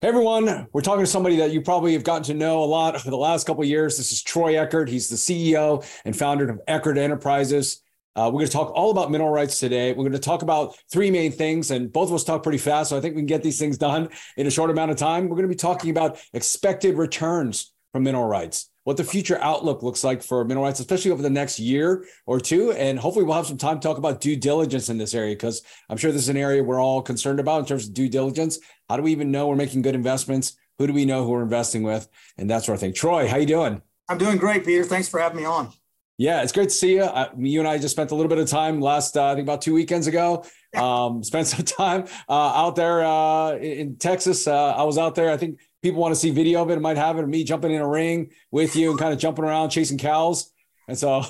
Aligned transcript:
Hey 0.00 0.06
everyone, 0.06 0.68
we're 0.72 0.80
talking 0.80 1.04
to 1.04 1.10
somebody 1.10 1.34
that 1.38 1.50
you 1.50 1.60
probably 1.60 1.92
have 1.94 2.04
gotten 2.04 2.22
to 2.22 2.34
know 2.34 2.62
a 2.62 2.64
lot 2.64 2.94
over 2.94 3.10
the 3.10 3.16
last 3.16 3.48
couple 3.48 3.64
years. 3.64 3.96
This 3.96 4.12
is 4.12 4.22
Troy 4.22 4.52
Eckard. 4.52 4.88
He's 4.88 5.08
the 5.08 5.16
CEO 5.16 5.84
and 6.04 6.16
founder 6.16 6.48
of 6.48 6.60
Eckard 6.68 6.96
Enterprises. 6.96 7.82
Uh, 8.14 8.30
we're 8.32 8.38
going 8.38 8.46
to 8.46 8.52
talk 8.52 8.70
all 8.76 8.92
about 8.92 9.10
mineral 9.10 9.30
rights 9.30 9.58
today. 9.58 9.90
We're 9.90 10.04
going 10.04 10.12
to 10.12 10.20
talk 10.20 10.42
about 10.42 10.76
three 10.88 11.10
main 11.10 11.32
things, 11.32 11.72
and 11.72 11.92
both 11.92 12.10
of 12.10 12.14
us 12.14 12.22
talk 12.22 12.44
pretty 12.44 12.58
fast, 12.58 12.90
so 12.90 12.96
I 12.96 13.00
think 13.00 13.16
we 13.16 13.22
can 13.22 13.26
get 13.26 13.42
these 13.42 13.58
things 13.58 13.76
done 13.76 14.08
in 14.36 14.46
a 14.46 14.52
short 14.52 14.70
amount 14.70 14.92
of 14.92 14.98
time. 14.98 15.24
We're 15.24 15.34
going 15.34 15.48
to 15.48 15.52
be 15.52 15.56
talking 15.56 15.90
about 15.90 16.20
expected 16.32 16.96
returns 16.96 17.72
from 17.90 18.04
mineral 18.04 18.26
rights 18.26 18.70
what 18.88 18.96
the 18.96 19.04
future 19.04 19.38
outlook 19.42 19.82
looks 19.82 20.02
like 20.02 20.22
for 20.22 20.42
mineral 20.46 20.64
rights, 20.64 20.80
especially 20.80 21.10
over 21.10 21.20
the 21.20 21.28
next 21.28 21.58
year 21.58 22.06
or 22.24 22.40
two. 22.40 22.72
And 22.72 22.98
hopefully, 22.98 23.26
we'll 23.26 23.36
have 23.36 23.46
some 23.46 23.58
time 23.58 23.78
to 23.78 23.86
talk 23.86 23.98
about 23.98 24.22
due 24.22 24.34
diligence 24.34 24.88
in 24.88 24.96
this 24.96 25.12
area 25.12 25.34
because 25.34 25.60
I'm 25.90 25.98
sure 25.98 26.10
this 26.10 26.22
is 26.22 26.30
an 26.30 26.38
area 26.38 26.64
we're 26.64 26.80
all 26.80 27.02
concerned 27.02 27.38
about 27.38 27.58
in 27.60 27.66
terms 27.66 27.86
of 27.86 27.92
due 27.92 28.08
diligence. 28.08 28.58
How 28.88 28.96
do 28.96 29.02
we 29.02 29.12
even 29.12 29.30
know 29.30 29.46
we're 29.46 29.56
making 29.56 29.82
good 29.82 29.94
investments? 29.94 30.56
Who 30.78 30.86
do 30.86 30.94
we 30.94 31.04
know 31.04 31.22
who 31.22 31.32
we're 31.32 31.42
investing 31.42 31.82
with? 31.82 32.08
And 32.38 32.48
that 32.48 32.64
sort 32.64 32.76
of 32.76 32.80
thing. 32.80 32.94
Troy, 32.94 33.28
how 33.28 33.36
you 33.36 33.44
doing? 33.44 33.82
I'm 34.08 34.16
doing 34.16 34.38
great, 34.38 34.64
Peter. 34.64 34.84
Thanks 34.84 35.06
for 35.06 35.20
having 35.20 35.36
me 35.36 35.44
on. 35.44 35.70
Yeah, 36.16 36.42
it's 36.42 36.52
great 36.52 36.70
to 36.70 36.74
see 36.74 36.94
you. 36.94 37.02
Uh, 37.02 37.28
you 37.36 37.60
and 37.60 37.68
I 37.68 37.76
just 37.76 37.94
spent 37.94 38.10
a 38.10 38.14
little 38.14 38.30
bit 38.30 38.38
of 38.38 38.48
time 38.48 38.80
last, 38.80 39.18
uh, 39.18 39.26
I 39.26 39.34
think 39.34 39.44
about 39.44 39.60
two 39.60 39.74
weekends 39.74 40.06
ago. 40.06 40.46
Um, 40.74 41.22
spent 41.22 41.46
some 41.46 41.64
time 41.64 42.06
uh, 42.26 42.32
out 42.32 42.74
there 42.74 43.04
uh, 43.04 43.52
in 43.56 43.96
Texas. 43.96 44.46
Uh, 44.46 44.74
I 44.74 44.84
was 44.84 44.96
out 44.96 45.14
there. 45.14 45.30
I 45.30 45.36
think 45.36 45.60
people 45.82 46.00
want 46.00 46.14
to 46.14 46.20
see 46.20 46.30
video 46.30 46.62
of 46.62 46.70
it, 46.70 46.74
it 46.74 46.80
might 46.80 46.96
have 46.96 47.18
it 47.18 47.26
me 47.26 47.44
jumping 47.44 47.72
in 47.72 47.80
a 47.80 47.88
ring 47.88 48.30
with 48.50 48.76
you 48.76 48.90
and 48.90 48.98
kind 48.98 49.12
of 49.12 49.18
jumping 49.18 49.44
around 49.44 49.70
chasing 49.70 49.98
cows. 49.98 50.52
And 50.88 50.98
so 50.98 51.24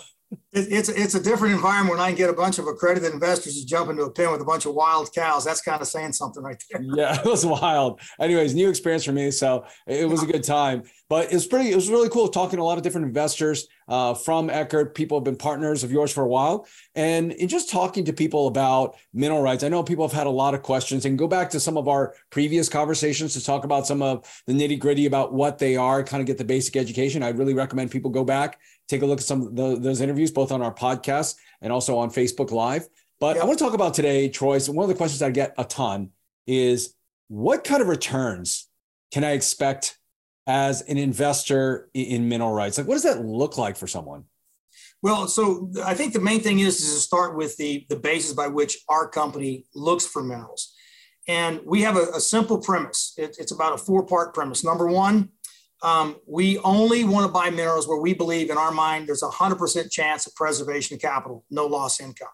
it's 0.52 0.88
it's 0.88 1.14
a 1.14 1.23
different 1.23 1.55
environment 1.55 1.98
when 1.98 2.00
I 2.00 2.09
can 2.09 2.16
get 2.16 2.30
a 2.30 2.34
bunch 2.34 2.59
of 2.59 2.66
accredited 2.66 3.12
investors 3.12 3.60
to 3.60 3.66
jump 3.66 3.91
into 3.91 4.02
a 4.02 4.10
pen 4.10 4.30
with 4.32 4.41
a 4.41 4.45
bunch 4.45 4.66
of 4.66 4.74
wild 4.74 5.12
cows. 5.14 5.45
That's 5.45 5.60
kind 5.60 5.80
of 5.80 5.88
saying 5.88 6.12
something 6.12 6.42
right 6.42 6.62
there. 6.70 6.82
Yeah, 6.98 7.20
it 7.20 7.24
was 7.24 7.46
wild. 7.46 8.01
Anyways, 8.18 8.54
new 8.54 8.68
experience 8.68 9.04
for 9.04 9.12
me, 9.12 9.30
so 9.30 9.64
it 9.87 10.09
was 10.09 10.23
a 10.23 10.27
good 10.27 10.42
time. 10.42 10.82
But 11.09 11.27
it 11.27 11.34
was 11.34 11.46
pretty. 11.46 11.70
It 11.70 11.74
was 11.74 11.88
really 11.88 12.09
cool 12.09 12.28
talking 12.28 12.57
to 12.57 12.62
a 12.62 12.65
lot 12.65 12.76
of 12.76 12.85
different 12.85 13.07
investors 13.07 13.68
uh, 13.88 14.15
from 14.15 14.48
Eckard. 14.48 14.95
People 14.95 15.18
have 15.18 15.24
been 15.24 15.37
partners 15.37 15.85
of 15.85 15.93
yours 15.93 16.12
for 16.12 16.24
a 16.24 16.29
while, 16.29 16.66
and 16.95 17.32
in 17.32 17.48
just 17.48 17.70
talking 17.70 18.04
to 18.07 18.13
people 18.13 18.48
about 18.48 18.96
mineral 19.15 19.42
rights, 19.42 19.65
I 19.65 19.68
know 19.68 19.82
people 19.82 20.07
have 20.07 20.16
had 20.16 20.26
a 20.26 20.30
lot 20.30 20.54
of 20.54 20.63
questions. 20.63 21.04
And 21.04 21.18
go 21.18 21.29
back 21.29 21.51
to 21.51 21.60
some 21.60 21.76
of 21.76 21.88
our 21.88 22.15
previous 22.30 22.68
conversations 22.68 23.35
to 23.35 23.45
talk 23.45 23.65
about 23.65 23.87
some 23.87 24.02
of 24.02 24.42
the 24.46 24.52
nitty 24.52 24.79
gritty 24.79 25.07
about 25.07 25.32
what 25.32 25.59
they 25.59 25.76
are, 25.76 26.02
kind 26.02 26.20
of 26.20 26.26
get 26.26 26.38
the 26.38 26.45
basic 26.45 26.76
education. 26.76 27.23
I 27.23 27.29
really 27.29 27.54
recommend 27.54 27.90
people 27.90 28.10
go 28.10 28.24
back 28.24 28.59
take 28.89 29.03
a 29.03 29.07
look 29.07 29.21
at 29.21 29.27
some 29.27 29.43
of 29.43 29.57
the, 29.57 29.77
those 29.79 30.01
interviews, 30.01 30.31
both 30.31 30.53
on 30.53 30.63
our 30.63 30.75
podcast 30.75 31.37
and 31.61 31.73
also 31.73 31.99
on 31.99 32.11
Facebook 32.11 32.51
Live. 32.51 32.89
But 33.21 33.37
yep. 33.37 33.45
I 33.45 33.47
want 33.47 33.59
to 33.59 33.65
talk 33.65 33.75
about 33.75 33.95
today, 33.95 34.29
Troy. 34.29 34.59
So 34.59 34.73
one 34.73 34.85
of 34.85 34.89
the 34.89 34.95
questions 34.95 35.23
I 35.23 35.31
get 35.31 35.55
a 35.59 35.65
ton 35.65 36.11
is 36.47 36.95
what 37.29 37.65
kind 37.65 37.83
of 37.83 37.89
returns 37.89 38.69
can 39.13 39.25
I 39.25 39.33
expect 39.33 39.99
as 40.47 40.83
an 40.83 40.97
investor 40.97 41.91
in 41.93 42.29
mineral 42.29 42.53
rights? 42.53 42.79
Like, 42.79 42.87
what 42.87 42.95
does 42.95 43.03
that 43.03 43.25
look 43.25 43.59
like 43.59 43.77
for 43.77 43.87
someone? 43.87 44.25
Well, 45.03 45.29
so 45.29 45.71
I 45.85 45.95
think 45.95 46.13
the 46.13 46.21
main 46.21 46.41
thing 46.41 46.59
is, 46.61 46.81
is 46.81 46.95
to 46.95 47.01
start 47.01 47.37
with 47.37 47.57
the, 47.57 47.87
the 47.89 47.97
basis 47.97 48.33
by 48.33 48.49
which 48.49 48.79
our 48.89 49.09
company 49.09 49.66
looks 49.75 50.07
for 50.07 50.23
minerals. 50.23 50.75
And 51.29 51.61
we 51.65 51.83
have 51.83 51.97
a, 51.97 52.07
a 52.15 52.21
simple 52.21 52.59
premise. 52.59 53.13
It, 53.16 53.37
it's 53.39 53.53
about 53.53 53.75
a 53.75 53.79
four 53.79 54.07
part 54.07 54.35
premise. 54.35 54.65
Number 54.65 54.87
one, 54.87 55.29
um, 55.82 56.16
we 56.26 56.59
only 56.59 57.04
want 57.04 57.26
to 57.26 57.32
buy 57.32 57.51
minerals 57.51 57.87
where 57.87 58.01
we 58.01 58.12
believe 58.15 58.51
in 58.51 58.59
our 58.59 58.73
mind 58.73 59.07
there's 59.07 59.23
a 59.23 59.29
100% 59.29 59.90
chance 59.90 60.26
of 60.26 60.35
preservation 60.35 60.96
of 60.96 61.01
capital, 61.01 61.45
no 61.51 61.66
loss 61.66 62.01
income. 62.01 62.29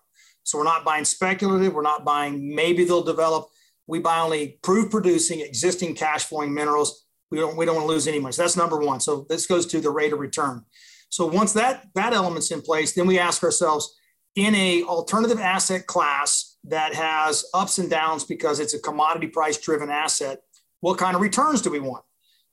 So 0.45 0.59
we're 0.59 0.65
not 0.65 0.85
buying 0.85 1.05
speculative, 1.05 1.75
we're 1.75 1.83
not 1.83 2.05
buying 2.05 2.55
maybe 2.55 2.85
they'll 2.85 3.03
develop. 3.03 3.49
We 3.87 3.99
buy 3.99 4.21
only 4.21 4.59
proved 4.63 4.91
producing 4.91 5.41
existing 5.41 5.95
cash 5.95 6.25
flowing 6.25 6.55
minerals. 6.55 7.05
We 7.31 7.39
don't, 7.39 7.57
we 7.57 7.65
don't 7.65 7.77
want 7.77 7.89
to 7.89 7.93
lose 7.93 8.07
any 8.07 8.19
money. 8.19 8.33
So 8.33 8.43
that's 8.43 8.57
number 8.57 8.79
one. 8.79 9.01
So 9.01 9.27
this 9.29 9.47
goes 9.47 9.67
to 9.67 9.81
the 9.81 9.91
rate 9.91 10.13
of 10.13 10.21
return. 10.21 10.65
So 11.11 11.27
once 11.27 11.53
that, 11.53 11.87
that 11.95 12.13
element's 12.13 12.51
in 12.51 12.63
place, 12.63 12.93
then 12.93 13.07
we 13.07 13.19
ask 13.19 13.43
ourselves 13.43 13.95
in 14.37 14.55
a 14.55 14.83
alternative 14.85 15.39
asset 15.39 15.87
class 15.87 16.57
that 16.65 16.95
has 16.95 17.45
ups 17.55 17.79
and 17.79 17.91
downs 17.91 18.25
because 18.25 18.59
it's 18.59 18.75
a 18.75 18.81
commodity 18.81 19.29
price 19.29 19.59
driven 19.59 19.91
asset, 19.91 20.41
what 20.81 20.99
kind 20.99 21.15
of 21.15 21.23
returns 21.23 21.63
do 21.63 21.71
we 21.71 21.81
want? 21.81 22.05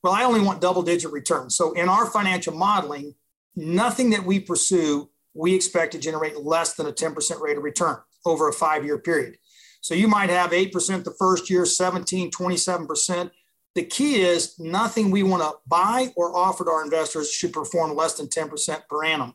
Well, 0.04 0.14
I 0.14 0.24
only 0.24 0.42
want 0.42 0.62
double 0.62 0.82
digit 0.82 1.12
returns. 1.12 1.56
So 1.56 1.74
in 1.74 1.88
our 1.88 2.08
financial 2.08 2.54
modeling, 2.54 3.14
nothing 3.56 4.10
that 4.12 4.26
we 4.26 4.40
pursue, 4.40 5.10
we 5.34 5.54
expect 5.54 5.92
to 5.94 6.00
generate 6.00 6.38
less 6.38 6.74
than 6.74 6.88
a 6.88 6.92
10% 6.92 7.40
rate 7.40 7.58
of 7.58 7.64
return 7.64 7.98
over 8.26 8.50
a 8.50 8.54
five 8.54 8.84
year 8.84 8.98
period. 8.98 9.38
So 9.82 9.96
you 9.96 10.08
might 10.08 10.30
have 10.30 10.52
8% 10.52 11.04
the 11.04 11.16
first 11.18 11.50
year, 11.50 11.66
17, 11.66 12.32
27%. 12.32 13.32
The 13.74 13.84
key 13.84 14.22
is 14.22 14.60
nothing 14.60 15.12
we 15.12 15.24
want 15.24 15.44
to 15.44 15.54
buy 15.66 16.12
or 16.16 16.36
offer 16.36 16.66
to 16.66 16.72
our 16.72 16.84
investors 16.84 17.32
should 17.32 17.54
perform 17.54 17.96
less 17.96 18.16
than 18.16 18.28
10% 18.28 18.88
per 18.88 19.06
annum. 19.06 19.34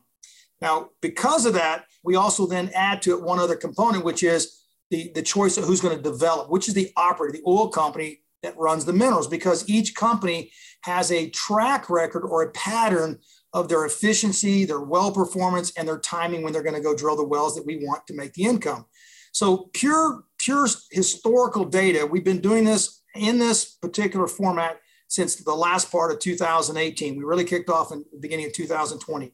Now, 0.61 0.89
because 1.01 1.45
of 1.45 1.53
that, 1.53 1.85
we 2.03 2.15
also 2.15 2.45
then 2.45 2.71
add 2.73 3.01
to 3.03 3.11
it 3.11 3.21
one 3.21 3.39
other 3.39 3.55
component, 3.55 4.05
which 4.05 4.23
is 4.23 4.63
the, 4.89 5.11
the 5.13 5.21
choice 5.21 5.57
of 5.57 5.65
who's 5.65 5.81
going 5.81 5.97
to 5.97 6.01
develop, 6.01 6.49
which 6.49 6.67
is 6.67 6.73
the 6.73 6.91
operator, 6.95 7.33
the 7.33 7.43
oil 7.45 7.69
company 7.69 8.21
that 8.43 8.57
runs 8.57 8.85
the 8.85 8.93
minerals 8.93 9.27
because 9.27 9.67
each 9.69 9.95
company 9.95 10.51
has 10.81 11.11
a 11.11 11.29
track 11.31 11.89
record 11.89 12.23
or 12.23 12.43
a 12.43 12.51
pattern 12.51 13.19
of 13.53 13.69
their 13.69 13.85
efficiency, 13.85 14.65
their 14.65 14.81
well 14.81 15.11
performance, 15.11 15.71
and 15.77 15.87
their 15.87 15.99
timing 15.99 16.43
when 16.43 16.53
they're 16.53 16.63
going 16.63 16.75
to 16.75 16.81
go 16.81 16.95
drill 16.95 17.15
the 17.15 17.23
wells 17.23 17.55
that 17.55 17.65
we 17.65 17.77
want 17.77 18.05
to 18.07 18.13
make 18.13 18.33
the 18.33 18.43
income. 18.43 18.85
So 19.31 19.69
pure, 19.73 20.23
pure 20.37 20.67
historical 20.91 21.65
data. 21.65 22.05
We've 22.05 22.23
been 22.23 22.41
doing 22.41 22.63
this 22.63 23.01
in 23.15 23.39
this 23.39 23.65
particular 23.65 24.27
format 24.27 24.79
since 25.07 25.35
the 25.35 25.55
last 25.55 25.91
part 25.91 26.11
of 26.11 26.19
2018. 26.19 27.15
We 27.15 27.23
really 27.23 27.45
kicked 27.45 27.69
off 27.69 27.91
in 27.91 28.03
the 28.11 28.19
beginning 28.19 28.45
of 28.45 28.53
2020. 28.53 29.33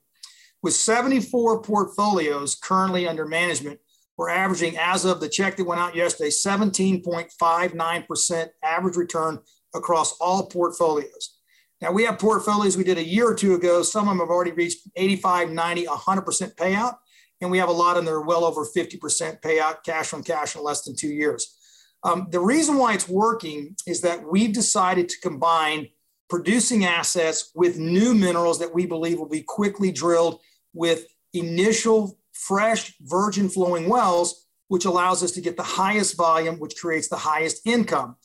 With 0.62 0.74
74 0.74 1.62
portfolios 1.62 2.56
currently 2.56 3.08
under 3.08 3.26
management, 3.26 3.80
we're 4.18 4.30
averaging, 4.30 4.78
as 4.78 5.04
of 5.06 5.20
the 5.20 5.30
check 5.30 5.58
that 5.58 5.66
went 5.66 5.82
out 5.82 5.96
yesterday, 5.96 6.30
17.59% 6.30 8.48
average 8.64 8.96
return 8.96 9.40
across 9.74 10.16
all 10.20 10.46
portfolios. 10.48 11.40
Now, 11.82 11.92
we 11.92 12.04
have 12.06 12.20
portfolios 12.20 12.78
we 12.78 12.84
did 12.84 13.00
a 13.00 13.04
year 13.04 13.28
or 13.28 13.36
two 13.36 13.56
ago. 13.56 13.82
Some 13.82 14.08
of 14.08 14.10
them 14.10 14.20
have 14.20 14.30
already 14.30 14.52
reached 14.52 14.88
85, 14.96 15.50
90, 15.50 15.86
100% 15.86 16.56
payout. 16.56 16.98
And 17.42 17.50
we 17.52 17.58
have 17.58 17.70
a 17.70 17.74
lot 17.74 17.98
in 17.98 18.06
there 18.06 18.22
well 18.22 18.46
over 18.46 18.66
50% 18.66 19.42
payout, 19.42 19.84
cash 19.84 20.14
on 20.14 20.24
cash 20.24 20.56
in 20.56 20.64
less 20.64 20.84
than 20.84 20.96
two 20.96 21.10
years. 21.10 21.58
Um, 22.04 22.28
the 22.30 22.40
reason 22.40 22.78
why 22.78 22.94
it's 22.94 23.10
working 23.10 23.76
is 23.86 24.00
that 24.02 24.24
we've 24.24 24.54
decided 24.54 25.10
to 25.10 25.20
combine 25.22 25.90
producing 26.30 26.86
assets 26.86 27.52
with 27.54 27.78
new 27.78 28.14
minerals 28.14 28.60
that 28.60 28.74
we 28.74 28.86
believe 28.86 29.20
will 29.20 29.28
be 29.28 29.44
quickly 29.44 29.92
drilled 29.92 30.40
with 30.74 31.06
initial 31.34 32.18
fresh, 32.34 32.94
virgin 33.02 33.50
flowing 33.50 33.88
wells, 33.88 34.48
which 34.68 34.86
allows 34.86 35.24
us 35.24 35.32
to 35.32 35.42
get 35.42 35.56
the 35.56 35.64
highest 35.64 36.18
volume, 36.18 36.60
which 36.60 36.76
creates 36.78 37.08
the 37.08 37.16
highest 37.16 37.66
income. 37.66 38.16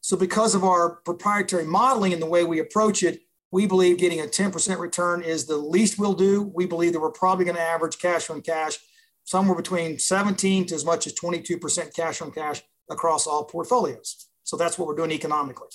So, 0.00 0.16
because 0.16 0.54
of 0.54 0.62
our 0.62 0.96
proprietary 1.04 1.64
modeling 1.64 2.12
and 2.12 2.22
the 2.22 2.26
way 2.26 2.44
we 2.44 2.60
approach 2.60 3.02
it, 3.02 3.20
we 3.50 3.66
believe 3.66 3.98
getting 3.98 4.20
a 4.20 4.24
10% 4.24 4.78
return 4.78 5.22
is 5.22 5.46
the 5.46 5.56
least 5.56 5.98
we'll 5.98 6.14
do. 6.14 6.42
We 6.54 6.66
believe 6.66 6.92
that 6.92 7.00
we're 7.00 7.10
probably 7.10 7.44
going 7.44 7.56
to 7.56 7.62
average 7.62 7.98
cash 7.98 8.30
on 8.30 8.42
cash 8.42 8.78
somewhere 9.24 9.56
between 9.56 9.98
17 9.98 10.66
to 10.66 10.74
as 10.74 10.84
much 10.84 11.06
as 11.06 11.14
22% 11.14 11.92
cash 11.94 12.22
on 12.22 12.30
cash 12.30 12.62
across 12.88 13.26
all 13.26 13.44
portfolios. 13.44 14.28
So, 14.44 14.56
that's 14.56 14.78
what 14.78 14.86
we're 14.86 14.94
doing 14.94 15.10
economically. 15.10 15.68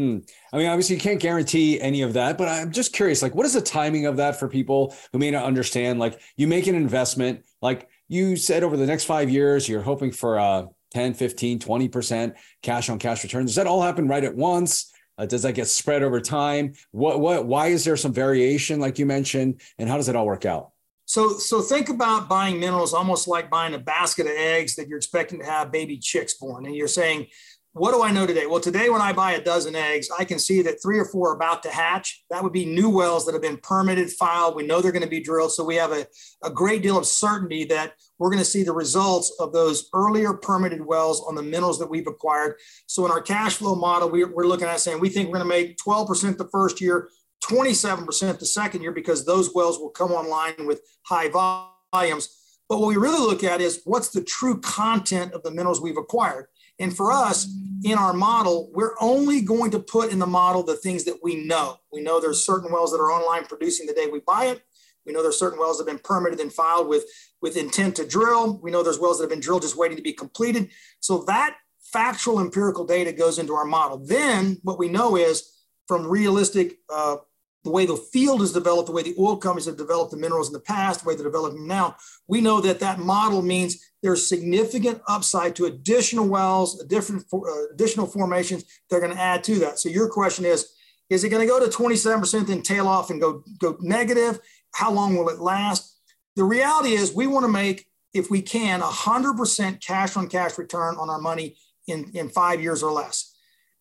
Hmm. 0.00 0.20
I 0.50 0.56
mean, 0.56 0.66
obviously, 0.66 0.94
you 0.94 1.00
can't 1.02 1.20
guarantee 1.20 1.78
any 1.78 2.00
of 2.00 2.14
that, 2.14 2.38
but 2.38 2.48
I'm 2.48 2.72
just 2.72 2.94
curious, 2.94 3.20
like, 3.20 3.34
what 3.34 3.44
is 3.44 3.52
the 3.52 3.60
timing 3.60 4.06
of 4.06 4.16
that 4.16 4.40
for 4.40 4.48
people 4.48 4.96
who 5.12 5.18
may 5.18 5.30
not 5.30 5.44
understand? 5.44 5.98
Like, 5.98 6.18
you 6.38 6.46
make 6.46 6.66
an 6.68 6.74
investment, 6.74 7.44
like 7.60 7.86
you 8.08 8.34
said, 8.36 8.62
over 8.62 8.78
the 8.78 8.86
next 8.86 9.04
five 9.04 9.28
years, 9.28 9.68
you're 9.68 9.82
hoping 9.82 10.10
for 10.10 10.38
a 10.38 10.68
10, 10.92 11.12
15, 11.12 11.58
20% 11.58 12.34
cash 12.62 12.88
on 12.88 12.98
cash 12.98 13.22
returns. 13.24 13.50
Does 13.50 13.56
that 13.56 13.66
all 13.66 13.82
happen 13.82 14.08
right 14.08 14.24
at 14.24 14.34
once? 14.34 14.90
Uh, 15.18 15.26
does 15.26 15.42
that 15.42 15.52
get 15.52 15.66
spread 15.66 16.02
over 16.02 16.18
time? 16.18 16.72
What, 16.92 17.20
what, 17.20 17.44
why 17.44 17.66
is 17.66 17.84
there 17.84 17.98
some 17.98 18.14
variation, 18.14 18.80
like 18.80 18.98
you 18.98 19.04
mentioned, 19.04 19.60
and 19.78 19.86
how 19.86 19.98
does 19.98 20.08
it 20.08 20.16
all 20.16 20.24
work 20.24 20.46
out? 20.46 20.70
So, 21.10 21.38
so 21.38 21.60
think 21.60 21.88
about 21.88 22.28
buying 22.28 22.58
minerals 22.58 22.94
almost 22.94 23.28
like 23.28 23.50
buying 23.50 23.74
a 23.74 23.78
basket 23.78 24.26
of 24.26 24.32
eggs 24.32 24.76
that 24.76 24.88
you're 24.88 24.96
expecting 24.96 25.40
to 25.40 25.44
have 25.44 25.72
baby 25.72 25.98
chicks 25.98 26.34
born. 26.34 26.64
And 26.64 26.74
you're 26.74 26.88
saying, 26.88 27.26
what 27.72 27.92
do 27.92 28.02
I 28.02 28.10
know 28.10 28.26
today? 28.26 28.46
Well, 28.46 28.58
today 28.58 28.90
when 28.90 29.00
I 29.00 29.12
buy 29.12 29.32
a 29.32 29.42
dozen 29.42 29.76
eggs, 29.76 30.08
I 30.18 30.24
can 30.24 30.40
see 30.40 30.60
that 30.62 30.82
three 30.82 30.98
or 30.98 31.04
four 31.04 31.30
are 31.30 31.36
about 31.36 31.62
to 31.62 31.70
hatch. 31.70 32.24
That 32.28 32.42
would 32.42 32.52
be 32.52 32.64
new 32.64 32.90
wells 32.90 33.24
that 33.26 33.32
have 33.32 33.42
been 33.42 33.58
permitted, 33.58 34.10
filed. 34.10 34.56
We 34.56 34.66
know 34.66 34.80
they're 34.80 34.90
going 34.90 35.04
to 35.04 35.08
be 35.08 35.22
drilled. 35.22 35.52
So 35.52 35.64
we 35.64 35.76
have 35.76 35.92
a, 35.92 36.06
a 36.42 36.50
great 36.50 36.82
deal 36.82 36.98
of 36.98 37.06
certainty 37.06 37.64
that 37.66 37.94
we're 38.18 38.30
going 38.30 38.40
to 38.42 38.44
see 38.44 38.64
the 38.64 38.72
results 38.72 39.32
of 39.38 39.52
those 39.52 39.88
earlier 39.94 40.34
permitted 40.34 40.84
wells 40.84 41.22
on 41.22 41.36
the 41.36 41.44
minerals 41.44 41.78
that 41.78 41.88
we've 41.88 42.08
acquired. 42.08 42.56
So 42.86 43.06
in 43.06 43.12
our 43.12 43.22
cash 43.22 43.56
flow 43.56 43.76
model, 43.76 44.10
we, 44.10 44.24
we're 44.24 44.48
looking 44.48 44.66
at 44.66 44.80
saying 44.80 44.98
we 44.98 45.08
think 45.08 45.28
we're 45.28 45.38
going 45.38 45.48
to 45.48 45.56
make 45.56 45.78
12% 45.78 46.38
the 46.38 46.48
first 46.48 46.80
year, 46.80 47.08
27% 47.44 48.38
the 48.40 48.46
second 48.46 48.82
year, 48.82 48.92
because 48.92 49.24
those 49.24 49.54
wells 49.54 49.78
will 49.78 49.90
come 49.90 50.10
online 50.10 50.66
with 50.66 50.82
high 51.02 51.28
volumes. 51.28 52.36
But 52.68 52.80
what 52.80 52.88
we 52.88 52.96
really 52.96 53.20
look 53.20 53.44
at 53.44 53.60
is 53.60 53.82
what's 53.84 54.10
the 54.10 54.22
true 54.22 54.60
content 54.60 55.34
of 55.34 55.44
the 55.44 55.50
minerals 55.52 55.80
we've 55.80 55.96
acquired. 55.96 56.46
And 56.80 56.96
for 56.96 57.12
us, 57.12 57.46
in 57.84 57.96
our 57.96 58.12
model, 58.12 58.70
we're 58.74 58.94
only 59.00 59.40
going 59.40 59.70
to 59.70 59.78
put 59.78 60.10
in 60.10 60.18
the 60.18 60.26
model 60.26 60.62
the 60.62 60.76
things 60.76 61.04
that 61.04 61.22
we 61.22 61.46
know. 61.46 61.78
We 61.92 62.00
know 62.00 62.20
there's 62.20 62.44
certain 62.44 62.72
wells 62.72 62.90
that 62.90 62.98
are 62.98 63.12
online 63.12 63.44
producing 63.44 63.86
the 63.86 63.94
day 63.94 64.06
we 64.06 64.20
buy 64.20 64.46
it. 64.46 64.62
We 65.06 65.12
know 65.12 65.22
there's 65.22 65.38
certain 65.38 65.58
wells 65.58 65.78
that 65.78 65.86
have 65.86 65.96
been 65.96 66.02
permitted 66.02 66.40
and 66.40 66.52
filed 66.52 66.88
with, 66.88 67.04
with 67.40 67.56
intent 67.56 67.96
to 67.96 68.06
drill. 68.06 68.58
We 68.62 68.70
know 68.70 68.82
there's 68.82 68.98
wells 68.98 69.18
that 69.18 69.24
have 69.24 69.30
been 69.30 69.40
drilled 69.40 69.62
just 69.62 69.76
waiting 69.76 69.96
to 69.96 70.02
be 70.02 70.12
completed. 70.12 70.70
So 71.00 71.24
that 71.26 71.56
factual 71.80 72.40
empirical 72.40 72.84
data 72.84 73.12
goes 73.12 73.38
into 73.38 73.54
our 73.54 73.64
model. 73.64 73.98
Then 73.98 74.58
what 74.62 74.78
we 74.78 74.88
know 74.88 75.16
is 75.16 75.50
from 75.88 76.06
realistic, 76.06 76.78
uh, 76.92 77.16
the 77.64 77.70
way 77.70 77.84
the 77.84 77.96
field 77.96 78.40
is 78.40 78.52
developed, 78.52 78.86
the 78.86 78.92
way 78.92 79.02
the 79.02 79.14
oil 79.18 79.36
companies 79.36 79.66
have 79.66 79.76
developed 79.76 80.10
the 80.10 80.16
minerals 80.16 80.48
in 80.48 80.52
the 80.52 80.60
past, 80.60 81.02
the 81.02 81.08
way 81.08 81.14
they're 81.14 81.24
developing 81.24 81.66
now, 81.66 81.96
we 82.26 82.40
know 82.40 82.60
that 82.60 82.80
that 82.80 82.98
model 82.98 83.42
means 83.42 83.84
there's 84.02 84.26
significant 84.26 85.02
upside 85.08 85.54
to 85.56 85.66
additional 85.66 86.26
wells, 86.26 86.82
different 86.84 87.24
uh, 87.32 87.68
additional 87.72 88.06
formations 88.06 88.64
they're 88.88 89.00
going 89.00 89.14
to 89.14 89.20
add 89.20 89.44
to 89.44 89.58
that. 89.58 89.78
So 89.78 89.88
your 89.88 90.08
question 90.08 90.44
is, 90.44 90.72
is 91.10 91.24
it 91.24 91.28
going 91.28 91.46
to 91.46 91.52
go 91.52 91.60
to 91.60 91.76
27% 91.76 92.46
then 92.46 92.62
tail 92.62 92.86
off 92.86 93.10
and 93.10 93.20
go, 93.20 93.42
go 93.58 93.76
negative? 93.80 94.38
How 94.72 94.90
long 94.90 95.16
will 95.16 95.28
it 95.28 95.40
last? 95.40 95.98
The 96.36 96.44
reality 96.44 96.92
is 96.92 97.12
we 97.12 97.26
want 97.26 97.44
to 97.44 97.52
make, 97.52 97.86
if 98.14 98.30
we 98.30 98.40
can, 98.40 98.80
100% 98.80 99.84
cash 99.84 100.16
on 100.16 100.28
cash 100.28 100.56
return 100.56 100.96
on 100.96 101.10
our 101.10 101.20
money 101.20 101.56
in, 101.86 102.10
in 102.14 102.28
five 102.28 102.62
years 102.62 102.82
or 102.82 102.92
less. 102.92 103.29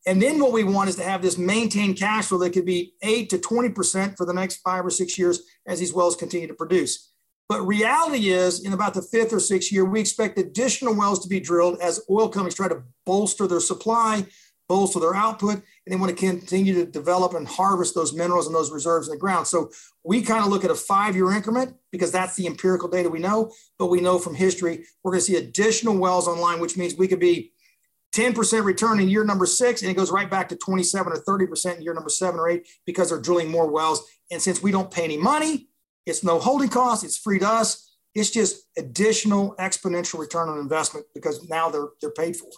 And 0.06 0.22
then 0.22 0.40
what 0.40 0.54
we 0.54 0.64
want 0.64 0.90
is 0.90 0.96
to 0.96 1.04
have 1.04 1.22
this 1.22 1.38
maintained 1.38 1.98
cash 1.98 2.28
flow 2.28 2.38
that 2.40 2.52
could 2.52 2.66
be 2.66 2.94
eight 3.04 3.30
to 3.32 3.38
20% 3.38 4.16
for 4.18 4.26
the 4.26 4.34
next 4.34 4.58
five 4.58 4.86
or 4.86 4.90
six 4.90 5.18
years 5.18 5.42
as 5.68 5.80
these 5.80 5.94
wells 5.94 6.16
continue 6.16 6.48
to 6.48 6.54
produce. 6.54 7.12
But 7.50 7.66
reality 7.66 8.30
is, 8.30 8.64
in 8.64 8.74
about 8.74 8.94
the 8.94 9.02
fifth 9.02 9.34
or 9.34 9.40
sixth 9.40 9.72
year, 9.72 9.84
we 9.84 10.00
expect 10.00 10.38
additional 10.38 10.96
wells 10.96 11.20
to 11.24 11.28
be 11.28 11.40
drilled 11.40 11.80
as 11.82 12.06
oil 12.10 12.30
companies 12.30 12.54
try 12.54 12.68
to 12.68 12.84
bolster 13.08 13.48
their 13.48 13.60
supply, 13.60 14.26
bolster 14.68 15.00
their 15.00 15.16
output, 15.16 15.56
and 15.56 15.64
they 15.88 15.96
want 15.96 16.16
to 16.16 16.16
continue 16.16 16.76
to 16.76 16.86
develop 16.86 17.34
and 17.34 17.48
harvest 17.48 17.96
those 17.96 18.14
minerals 18.14 18.46
and 18.46 18.56
those 18.56 18.72
reserves 18.72 19.08
in 19.08 19.16
the 19.16 19.20
ground. 19.20 19.48
So 19.48 19.72
we 20.04 20.22
kind 20.22 20.44
of 20.44 20.52
look 20.52 20.64
at 20.64 20.70
a 20.70 20.76
five 20.76 21.16
year 21.16 21.32
increment 21.32 21.76
because 21.92 22.12
that's 22.12 22.36
the 22.36 22.46
empirical 22.46 22.88
data 22.88 23.10
we 23.10 23.18
know. 23.18 23.52
But 23.80 23.88
we 23.88 24.00
know 24.00 24.20
from 24.20 24.36
history, 24.36 24.86
we're 25.04 25.12
going 25.12 25.22
to 25.22 25.26
see 25.26 25.38
additional 25.38 25.98
wells 25.98 26.28
online, 26.28 26.60
which 26.60 26.78
means 26.78 26.96
we 26.96 27.08
could 27.08 27.20
be 27.20 27.52
10% 28.16 28.64
return 28.64 29.00
in 29.00 29.08
year 29.08 29.24
number 29.24 29.46
six, 29.46 29.82
and 29.82 29.92
it 29.92 29.94
goes 29.94 30.12
right 30.12 30.30
back 30.30 30.50
to 30.50 30.56
27 30.56 31.14
or 31.14 31.18
30% 31.18 31.78
in 31.78 31.82
year 31.82 31.94
number 31.94 32.10
seven 32.10 32.40
or 32.40 32.50
eight 32.50 32.68
because 32.86 33.10
they're 33.10 33.22
drilling 33.22 33.50
more 33.50 33.70
wells. 33.70 34.04
And 34.32 34.42
since 34.42 34.64
we 34.64 34.72
don't 34.72 34.92
pay 34.92 35.04
any 35.04 35.18
money, 35.18 35.70
it's 36.06 36.24
no 36.24 36.40
holding 36.40 36.70
cost. 36.70 37.04
It's 37.04 37.18
free 37.18 37.40
to 37.40 37.48
us. 37.48 37.98
It's 38.16 38.32
just 38.32 38.66
additional 38.78 39.56
exponential 39.60 40.20
return 40.20 40.50
on 40.50 40.58
investment 40.58 41.06
because 41.14 41.48
now 41.48 41.70
they're 41.70 41.90
they're 42.02 42.12
paid 42.12 42.36
for. 42.36 42.50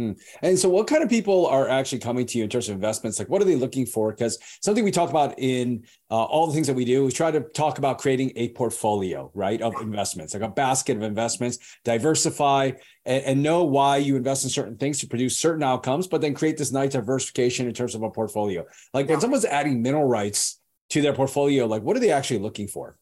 Hmm. 0.00 0.12
And 0.40 0.58
so, 0.58 0.70
what 0.70 0.86
kind 0.86 1.02
of 1.02 1.10
people 1.10 1.46
are 1.46 1.68
actually 1.68 1.98
coming 1.98 2.24
to 2.24 2.38
you 2.38 2.44
in 2.44 2.48
terms 2.48 2.70
of 2.70 2.74
investments? 2.74 3.18
Like, 3.18 3.28
what 3.28 3.42
are 3.42 3.44
they 3.44 3.54
looking 3.54 3.84
for? 3.84 4.10
Because 4.10 4.38
something 4.62 4.82
we 4.82 4.90
talk 4.90 5.10
about 5.10 5.38
in 5.38 5.84
uh, 6.10 6.24
all 6.24 6.46
the 6.46 6.54
things 6.54 6.66
that 6.68 6.74
we 6.74 6.86
do, 6.86 7.04
we 7.04 7.12
try 7.12 7.30
to 7.30 7.40
talk 7.40 7.76
about 7.76 7.98
creating 7.98 8.32
a 8.36 8.48
portfolio, 8.52 9.30
right, 9.34 9.60
of 9.60 9.74
investments, 9.82 10.32
like 10.32 10.42
a 10.42 10.48
basket 10.48 10.96
of 10.96 11.02
investments, 11.02 11.58
diversify 11.84 12.70
and, 13.04 13.24
and 13.24 13.42
know 13.42 13.64
why 13.64 13.98
you 13.98 14.16
invest 14.16 14.44
in 14.44 14.48
certain 14.48 14.78
things 14.78 15.00
to 15.00 15.06
produce 15.06 15.36
certain 15.36 15.62
outcomes, 15.62 16.06
but 16.06 16.22
then 16.22 16.32
create 16.32 16.56
this 16.56 16.72
nice 16.72 16.92
diversification 16.92 17.66
in 17.66 17.74
terms 17.74 17.94
of 17.94 18.02
a 18.02 18.10
portfolio. 18.10 18.64
Like 18.94 19.06
when 19.06 19.20
someone's 19.20 19.44
adding 19.44 19.82
mineral 19.82 20.08
rights 20.08 20.60
to 20.90 21.02
their 21.02 21.12
portfolio, 21.12 21.66
like 21.66 21.82
what 21.82 21.94
are 21.94 22.00
they 22.00 22.10
actually 22.10 22.40
looking 22.40 22.68
for? 22.68 22.96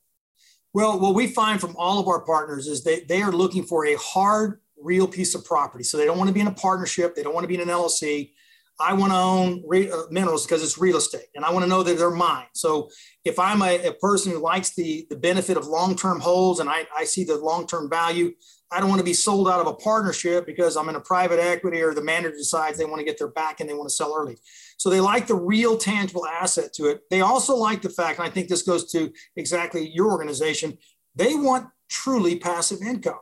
Well, 0.74 0.98
what 0.98 1.14
we 1.14 1.28
find 1.28 1.60
from 1.60 1.76
all 1.76 2.00
of 2.00 2.08
our 2.08 2.22
partners 2.22 2.66
is 2.66 2.82
they, 2.82 3.00
they 3.00 3.22
are 3.22 3.32
looking 3.32 3.62
for 3.62 3.86
a 3.86 3.94
hard 3.94 4.60
real 4.82 5.06
piece 5.06 5.34
of 5.34 5.44
property. 5.44 5.84
So 5.84 5.96
they 5.96 6.04
don't 6.04 6.19
want 6.19 6.28
to 6.28 6.34
be 6.34 6.40
in 6.40 6.46
a 6.46 6.54
partnership. 6.54 7.14
They 7.14 7.22
don't 7.22 7.34
want 7.34 7.44
to 7.44 7.48
be 7.48 7.54
in 7.54 7.60
an 7.60 7.69
LLC. 7.69 8.32
I 8.80 8.92
want 8.92 9.12
to 9.12 9.19
own 9.19 9.64
re- 9.66 9.90
uh, 9.90 10.02
minerals 10.10 10.46
because 10.46 10.62
it's 10.62 10.78
real 10.78 10.96
estate 10.96 11.26
and 11.34 11.44
I 11.44 11.50
want 11.50 11.64
to 11.64 11.69
know 11.69 11.82
that 11.82 11.98
they're 11.98 12.10
mine. 12.10 12.46
So 12.54 12.90
if 13.25 13.38
I'm 13.38 13.60
a, 13.60 13.88
a 13.88 13.92
person 13.94 14.32
who 14.32 14.38
likes 14.38 14.75
the, 14.75 15.04
the 15.10 15.16
benefit 15.16 15.56
of 15.56 15.66
long-term 15.66 16.20
holds 16.20 16.60
and 16.60 16.70
I, 16.70 16.86
I 16.96 17.04
see 17.04 17.25
the 17.25 17.36
long-term 17.38 17.90
value, 17.90 18.32
I 18.70 18.78
don't 18.78 18.88
want 18.88 19.00
to 19.00 19.04
be 19.04 19.14
sold 19.14 19.48
out 19.48 19.60
of 19.60 19.66
a 19.66 19.75
partnership 19.75 20.46
because 20.46 20.76
I'm 20.76 20.88
in 20.88 20.94
a 20.94 21.00
private 21.00 21.40
equity 21.40 21.80
or 21.80 21.92
the 21.92 22.04
manager 22.04 22.36
decides 22.36 22.78
they 22.78 22.84
want 22.84 23.00
to 23.00 23.04
get 23.04 23.19
their 23.19 23.28
back 23.28 23.60
and 23.60 23.69
they 23.69 23.75
want 23.75 23.88
to 23.88 23.94
sell 23.94 24.14
early. 24.16 24.36
So 24.76 24.90
they 24.90 25.00
like 25.00 25.26
the 25.26 25.34
real 25.34 25.76
tangible 25.76 26.26
asset 26.26 26.72
to 26.75 26.86
it. 26.86 27.00
They 27.10 27.22
also 27.22 27.56
like 27.56 27.82
the 27.82 27.88
fact, 27.88 28.19
and 28.19 28.28
I 28.28 28.30
think 28.30 28.48
this 28.48 28.62
goes 28.62 28.92
to 28.92 29.12
exactly 29.36 29.90
your 29.92 30.12
organization, 30.12 30.78
they 31.16 31.34
want 31.34 31.66
truly 31.88 32.38
passive 32.38 32.82
income. 32.82 33.19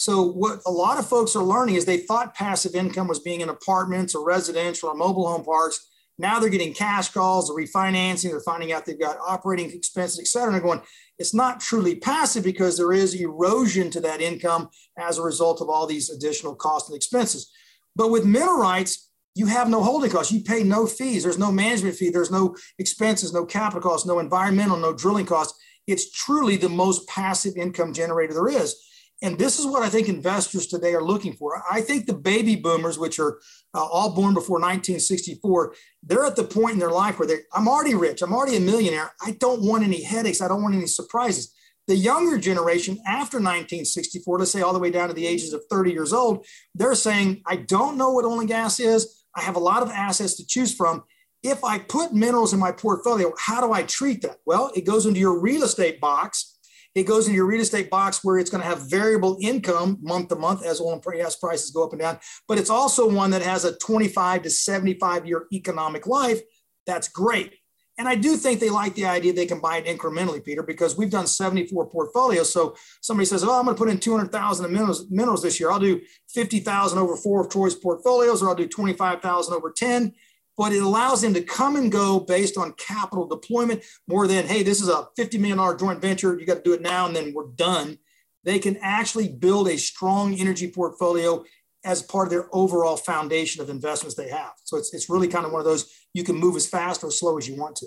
So 0.00 0.22
what 0.22 0.62
a 0.64 0.70
lot 0.70 0.98
of 0.98 1.06
folks 1.06 1.36
are 1.36 1.44
learning 1.44 1.74
is 1.74 1.84
they 1.84 1.98
thought 1.98 2.34
passive 2.34 2.74
income 2.74 3.06
was 3.06 3.18
being 3.18 3.42
in 3.42 3.50
apartments 3.50 4.14
or 4.14 4.24
residential 4.24 4.88
or 4.88 4.94
mobile 4.94 5.28
home 5.28 5.44
parks. 5.44 5.90
Now 6.18 6.40
they're 6.40 6.48
getting 6.48 6.72
cash 6.72 7.10
calls, 7.10 7.48
they're 7.48 7.66
refinancing, 7.66 8.30
they're 8.30 8.40
finding 8.40 8.72
out 8.72 8.86
they've 8.86 8.98
got 8.98 9.18
operating 9.18 9.70
expenses, 9.70 10.18
et 10.18 10.26
cetera. 10.26 10.46
And 10.46 10.54
they're 10.54 10.62
going, 10.62 10.80
it's 11.18 11.34
not 11.34 11.60
truly 11.60 11.96
passive 11.96 12.42
because 12.42 12.78
there 12.78 12.94
is 12.94 13.12
erosion 13.12 13.90
to 13.90 14.00
that 14.00 14.22
income 14.22 14.70
as 14.98 15.18
a 15.18 15.22
result 15.22 15.60
of 15.60 15.68
all 15.68 15.86
these 15.86 16.08
additional 16.08 16.54
costs 16.54 16.88
and 16.88 16.96
expenses. 16.96 17.52
But 17.94 18.10
with 18.10 18.24
mineral 18.24 18.56
rights, 18.56 19.10
you 19.34 19.46
have 19.48 19.68
no 19.68 19.82
holding 19.82 20.10
costs. 20.10 20.32
You 20.32 20.42
pay 20.42 20.62
no 20.62 20.86
fees. 20.86 21.24
There's 21.24 21.38
no 21.38 21.52
management 21.52 21.96
fee. 21.96 22.08
There's 22.08 22.30
no 22.30 22.56
expenses, 22.78 23.34
no 23.34 23.44
capital 23.44 23.82
costs, 23.82 24.06
no 24.06 24.18
environmental, 24.18 24.78
no 24.78 24.94
drilling 24.94 25.26
costs. 25.26 25.58
It's 25.86 26.10
truly 26.10 26.56
the 26.56 26.70
most 26.70 27.06
passive 27.06 27.58
income 27.58 27.92
generator 27.92 28.32
there 28.32 28.48
is. 28.48 28.74
And 29.22 29.38
this 29.38 29.58
is 29.58 29.66
what 29.66 29.82
I 29.82 29.90
think 29.90 30.08
investors 30.08 30.66
today 30.66 30.94
are 30.94 31.04
looking 31.04 31.34
for. 31.34 31.62
I 31.70 31.82
think 31.82 32.06
the 32.06 32.14
baby 32.14 32.56
boomers, 32.56 32.98
which 32.98 33.18
are 33.18 33.38
uh, 33.74 33.84
all 33.84 34.14
born 34.14 34.32
before 34.32 34.58
1964, 34.58 35.74
they're 36.02 36.24
at 36.24 36.36
the 36.36 36.44
point 36.44 36.74
in 36.74 36.78
their 36.78 36.90
life 36.90 37.18
where 37.18 37.28
they 37.28 37.40
I'm 37.52 37.68
already 37.68 37.94
rich, 37.94 38.22
I'm 38.22 38.32
already 38.32 38.56
a 38.56 38.60
millionaire. 38.60 39.12
I 39.24 39.32
don't 39.32 39.62
want 39.62 39.84
any 39.84 40.02
headaches, 40.02 40.40
I 40.40 40.48
don't 40.48 40.62
want 40.62 40.74
any 40.74 40.86
surprises. 40.86 41.52
The 41.86 41.96
younger 41.96 42.38
generation 42.38 42.98
after 43.06 43.38
1964, 43.38 44.38
let's 44.38 44.52
say 44.52 44.62
all 44.62 44.72
the 44.72 44.78
way 44.78 44.90
down 44.90 45.08
to 45.08 45.14
the 45.14 45.26
ages 45.26 45.52
of 45.52 45.64
30 45.68 45.90
years 45.90 46.12
old, 46.12 46.46
they're 46.74 46.94
saying, 46.94 47.42
I 47.46 47.56
don't 47.56 47.98
know 47.98 48.12
what 48.12 48.24
oil 48.24 48.40
and 48.40 48.48
gas 48.48 48.78
is. 48.80 49.24
I 49.34 49.42
have 49.42 49.56
a 49.56 49.60
lot 49.60 49.82
of 49.82 49.90
assets 49.90 50.36
to 50.36 50.46
choose 50.46 50.74
from. 50.74 51.02
If 51.42 51.64
I 51.64 51.78
put 51.78 52.12
minerals 52.12 52.52
in 52.52 52.60
my 52.60 52.70
portfolio, 52.70 53.32
how 53.38 53.60
do 53.60 53.72
I 53.72 53.82
treat 53.82 54.22
that? 54.22 54.36
Well, 54.46 54.70
it 54.74 54.86
goes 54.86 55.06
into 55.06 55.20
your 55.20 55.40
real 55.40 55.62
estate 55.62 56.00
box 56.00 56.58
it 56.94 57.04
goes 57.04 57.26
into 57.26 57.36
your 57.36 57.46
real 57.46 57.60
estate 57.60 57.90
box 57.90 58.24
where 58.24 58.38
it's 58.38 58.50
going 58.50 58.62
to 58.62 58.68
have 58.68 58.90
variable 58.90 59.38
income 59.40 59.98
month 60.00 60.28
to 60.28 60.36
month 60.36 60.64
as 60.64 60.80
oil 60.80 60.92
and 60.92 61.02
gas 61.02 61.36
prices 61.36 61.70
go 61.70 61.84
up 61.84 61.92
and 61.92 62.00
down. 62.00 62.18
But 62.48 62.58
it's 62.58 62.70
also 62.70 63.08
one 63.08 63.30
that 63.30 63.42
has 63.42 63.64
a 63.64 63.76
25 63.76 64.42
to 64.42 64.50
75 64.50 65.26
year 65.26 65.46
economic 65.52 66.06
life. 66.06 66.40
That's 66.86 67.08
great. 67.08 67.54
And 68.00 68.08
I 68.08 68.14
do 68.14 68.36
think 68.36 68.60
they 68.60 68.70
like 68.70 68.94
the 68.94 69.04
idea 69.04 69.34
they 69.34 69.44
can 69.44 69.60
buy 69.60 69.76
it 69.76 69.84
incrementally, 69.84 70.42
Peter, 70.42 70.62
because 70.62 70.96
we've 70.96 71.10
done 71.10 71.26
74 71.26 71.90
portfolios. 71.90 72.50
So 72.50 72.74
somebody 73.02 73.26
says, 73.26 73.44
"Oh, 73.44 73.58
I'm 73.58 73.66
going 73.66 73.76
to 73.76 73.78
put 73.78 73.90
in 73.90 73.98
200,000 73.98 74.64
in 74.64 74.72
minerals, 74.72 75.10
minerals 75.10 75.42
this 75.42 75.60
year. 75.60 75.70
I'll 75.70 75.78
do 75.78 76.00
50,000 76.30 76.98
over 76.98 77.14
four 77.14 77.42
of 77.42 77.50
Troy's 77.50 77.74
portfolios, 77.74 78.42
or 78.42 78.48
I'll 78.48 78.54
do 78.54 78.66
25,000 78.66 79.52
over 79.52 79.70
10." 79.70 80.14
But 80.56 80.72
it 80.72 80.82
allows 80.82 81.22
them 81.22 81.34
to 81.34 81.42
come 81.42 81.76
and 81.76 81.90
go 81.90 82.20
based 82.20 82.56
on 82.56 82.72
capital 82.74 83.26
deployment 83.26 83.82
more 84.06 84.26
than, 84.26 84.46
hey, 84.46 84.62
this 84.62 84.80
is 84.80 84.88
a 84.88 85.08
$50 85.18 85.38
million 85.38 85.78
joint 85.78 86.00
venture. 86.00 86.38
You 86.38 86.46
got 86.46 86.56
to 86.56 86.62
do 86.62 86.72
it 86.74 86.82
now 86.82 87.06
and 87.06 87.16
then 87.16 87.32
we're 87.34 87.48
done. 87.48 87.98
They 88.44 88.58
can 88.58 88.76
actually 88.82 89.28
build 89.28 89.68
a 89.68 89.78
strong 89.78 90.34
energy 90.34 90.70
portfolio 90.70 91.44
as 91.84 92.02
part 92.02 92.26
of 92.26 92.30
their 92.30 92.48
overall 92.52 92.96
foundation 92.96 93.62
of 93.62 93.70
investments 93.70 94.14
they 94.14 94.28
have. 94.28 94.52
So 94.64 94.76
it's, 94.76 94.92
it's 94.92 95.08
really 95.08 95.28
kind 95.28 95.46
of 95.46 95.52
one 95.52 95.60
of 95.60 95.64
those 95.64 95.90
you 96.12 96.24
can 96.24 96.36
move 96.36 96.56
as 96.56 96.66
fast 96.66 97.02
or 97.02 97.10
slow 97.10 97.38
as 97.38 97.48
you 97.48 97.56
want 97.56 97.76
to. 97.76 97.86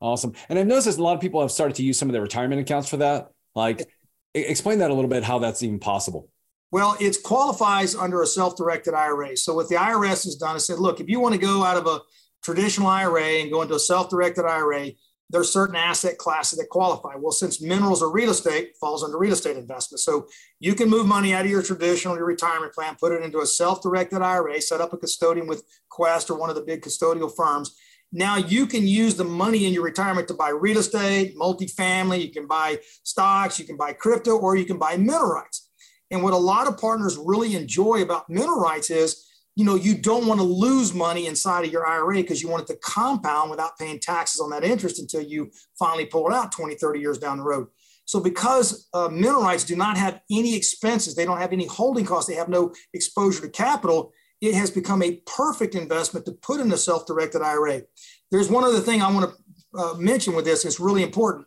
Awesome. 0.00 0.34
And 0.48 0.58
I've 0.58 0.66
noticed 0.66 0.98
a 0.98 1.02
lot 1.02 1.14
of 1.14 1.20
people 1.20 1.40
have 1.40 1.50
started 1.50 1.74
to 1.76 1.82
use 1.82 1.98
some 1.98 2.08
of 2.08 2.12
their 2.12 2.22
retirement 2.22 2.60
accounts 2.60 2.88
for 2.88 2.98
that. 2.98 3.30
Like, 3.54 3.88
explain 4.34 4.78
that 4.78 4.90
a 4.90 4.94
little 4.94 5.10
bit, 5.10 5.24
how 5.24 5.40
that's 5.40 5.62
even 5.62 5.80
possible. 5.80 6.28
Well, 6.70 6.96
it 7.00 7.22
qualifies 7.22 7.94
under 7.94 8.22
a 8.22 8.26
self-directed 8.26 8.92
IRA. 8.92 9.36
So 9.36 9.54
what 9.54 9.68
the 9.68 9.76
IRS 9.76 10.24
has 10.24 10.36
done 10.36 10.56
is 10.56 10.66
said, 10.66 10.78
look, 10.78 11.00
if 11.00 11.08
you 11.08 11.18
want 11.18 11.34
to 11.34 11.40
go 11.40 11.64
out 11.64 11.78
of 11.78 11.86
a 11.86 12.00
traditional 12.42 12.88
IRA 12.88 13.40
and 13.40 13.50
go 13.50 13.62
into 13.62 13.74
a 13.74 13.80
self-directed 13.80 14.44
IRA, 14.44 14.90
there 15.30 15.40
are 15.40 15.44
certain 15.44 15.76
asset 15.76 16.16
classes 16.16 16.58
that 16.58 16.68
qualify. 16.70 17.14
Well, 17.16 17.32
since 17.32 17.60
minerals 17.60 18.02
are 18.02 18.10
real 18.10 18.30
estate, 18.30 18.72
falls 18.80 19.04
under 19.04 19.18
real 19.18 19.32
estate 19.32 19.56
investment. 19.56 20.00
So 20.00 20.26
you 20.58 20.74
can 20.74 20.88
move 20.88 21.06
money 21.06 21.34
out 21.34 21.44
of 21.44 21.50
your 21.50 21.62
traditional 21.62 22.16
your 22.16 22.24
retirement 22.24 22.72
plan, 22.72 22.96
put 22.98 23.12
it 23.12 23.22
into 23.22 23.40
a 23.40 23.46
self-directed 23.46 24.22
IRA, 24.22 24.60
set 24.60 24.80
up 24.80 24.92
a 24.92 24.96
custodian 24.96 25.46
with 25.46 25.64
Quest 25.90 26.30
or 26.30 26.38
one 26.38 26.48
of 26.48 26.56
the 26.56 26.62
big 26.62 26.82
custodial 26.82 27.34
firms. 27.34 27.76
Now 28.10 28.36
you 28.36 28.66
can 28.66 28.86
use 28.86 29.16
the 29.16 29.24
money 29.24 29.66
in 29.66 29.74
your 29.74 29.84
retirement 29.84 30.28
to 30.28 30.34
buy 30.34 30.48
real 30.48 30.78
estate, 30.78 31.36
multifamily, 31.36 32.24
you 32.24 32.32
can 32.32 32.46
buy 32.46 32.78
stocks, 33.02 33.58
you 33.58 33.66
can 33.66 33.76
buy 33.76 33.92
crypto, 33.92 34.38
or 34.38 34.56
you 34.56 34.64
can 34.64 34.78
buy 34.78 34.96
mineral 34.96 35.32
rights. 35.32 35.67
And 36.10 36.22
what 36.22 36.32
a 36.32 36.38
lot 36.38 36.66
of 36.66 36.78
partners 36.78 37.18
really 37.18 37.54
enjoy 37.54 38.02
about 38.02 38.30
mineral 38.30 38.60
rights 38.60 38.90
is, 38.90 39.24
you 39.56 39.64
know, 39.64 39.74
you 39.74 39.96
don't 39.96 40.26
want 40.26 40.40
to 40.40 40.44
lose 40.46 40.94
money 40.94 41.26
inside 41.26 41.64
of 41.64 41.72
your 41.72 41.86
IRA 41.86 42.16
because 42.16 42.40
you 42.40 42.48
want 42.48 42.62
it 42.62 42.72
to 42.72 42.78
compound 42.78 43.50
without 43.50 43.76
paying 43.78 43.98
taxes 43.98 44.40
on 44.40 44.50
that 44.50 44.64
interest 44.64 45.00
until 45.00 45.22
you 45.22 45.50
finally 45.78 46.06
pull 46.06 46.28
it 46.28 46.34
out 46.34 46.52
20, 46.52 46.76
30 46.76 47.00
years 47.00 47.18
down 47.18 47.38
the 47.38 47.42
road. 47.42 47.66
So 48.04 48.20
because 48.20 48.88
uh, 48.94 49.08
mineral 49.08 49.42
rights 49.42 49.64
do 49.64 49.76
not 49.76 49.98
have 49.98 50.20
any 50.30 50.54
expenses, 50.54 51.14
they 51.14 51.26
don't 51.26 51.40
have 51.40 51.52
any 51.52 51.66
holding 51.66 52.06
costs, 52.06 52.30
they 52.30 52.36
have 52.36 52.48
no 52.48 52.72
exposure 52.94 53.42
to 53.42 53.50
capital, 53.50 54.12
it 54.40 54.54
has 54.54 54.70
become 54.70 55.02
a 55.02 55.20
perfect 55.26 55.74
investment 55.74 56.24
to 56.26 56.32
put 56.32 56.60
in 56.60 56.72
a 56.72 56.76
self-directed 56.76 57.42
IRA. 57.42 57.82
There's 58.30 58.48
one 58.48 58.64
other 58.64 58.80
thing 58.80 59.02
I 59.02 59.12
want 59.12 59.30
to 59.30 59.78
uh, 59.78 59.94
mention 59.94 60.34
with 60.34 60.44
this. 60.44 60.64
It's 60.64 60.80
really 60.80 61.02
important. 61.02 61.46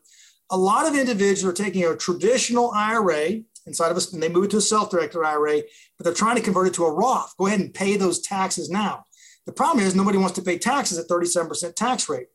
A 0.52 0.58
lot 0.58 0.86
of 0.86 0.96
individuals 0.96 1.46
are 1.46 1.64
taking 1.64 1.86
a 1.86 1.96
traditional 1.96 2.72
IRA 2.72 3.40
inside 3.68 3.92
of 3.92 3.98
us 3.98 4.12
and 4.14 4.22
they 4.22 4.30
move 4.30 4.46
it 4.46 4.52
to 4.52 4.58
a 4.58 4.62
self-directed 4.62 5.22
IRA, 5.24 5.62
but 5.98 6.04
they're 6.04 6.14
trying 6.14 6.36
to 6.36 6.42
convert 6.42 6.68
it 6.68 6.74
to 6.76 6.86
a 6.86 6.92
Roth. 6.92 7.36
Go 7.38 7.48
ahead 7.48 7.60
and 7.60 7.74
pay 7.74 7.98
those 7.98 8.22
taxes 8.22 8.70
now. 8.70 9.06
The 9.46 9.52
problem 9.52 9.86
is 9.86 9.96
nobody 9.96 10.18
wants 10.18 10.36
to 10.36 10.42
pay 10.42 10.58
taxes 10.58 10.98
at 10.98 11.08
37% 11.08 11.76
tax 11.76 12.10
rate. 12.10 12.28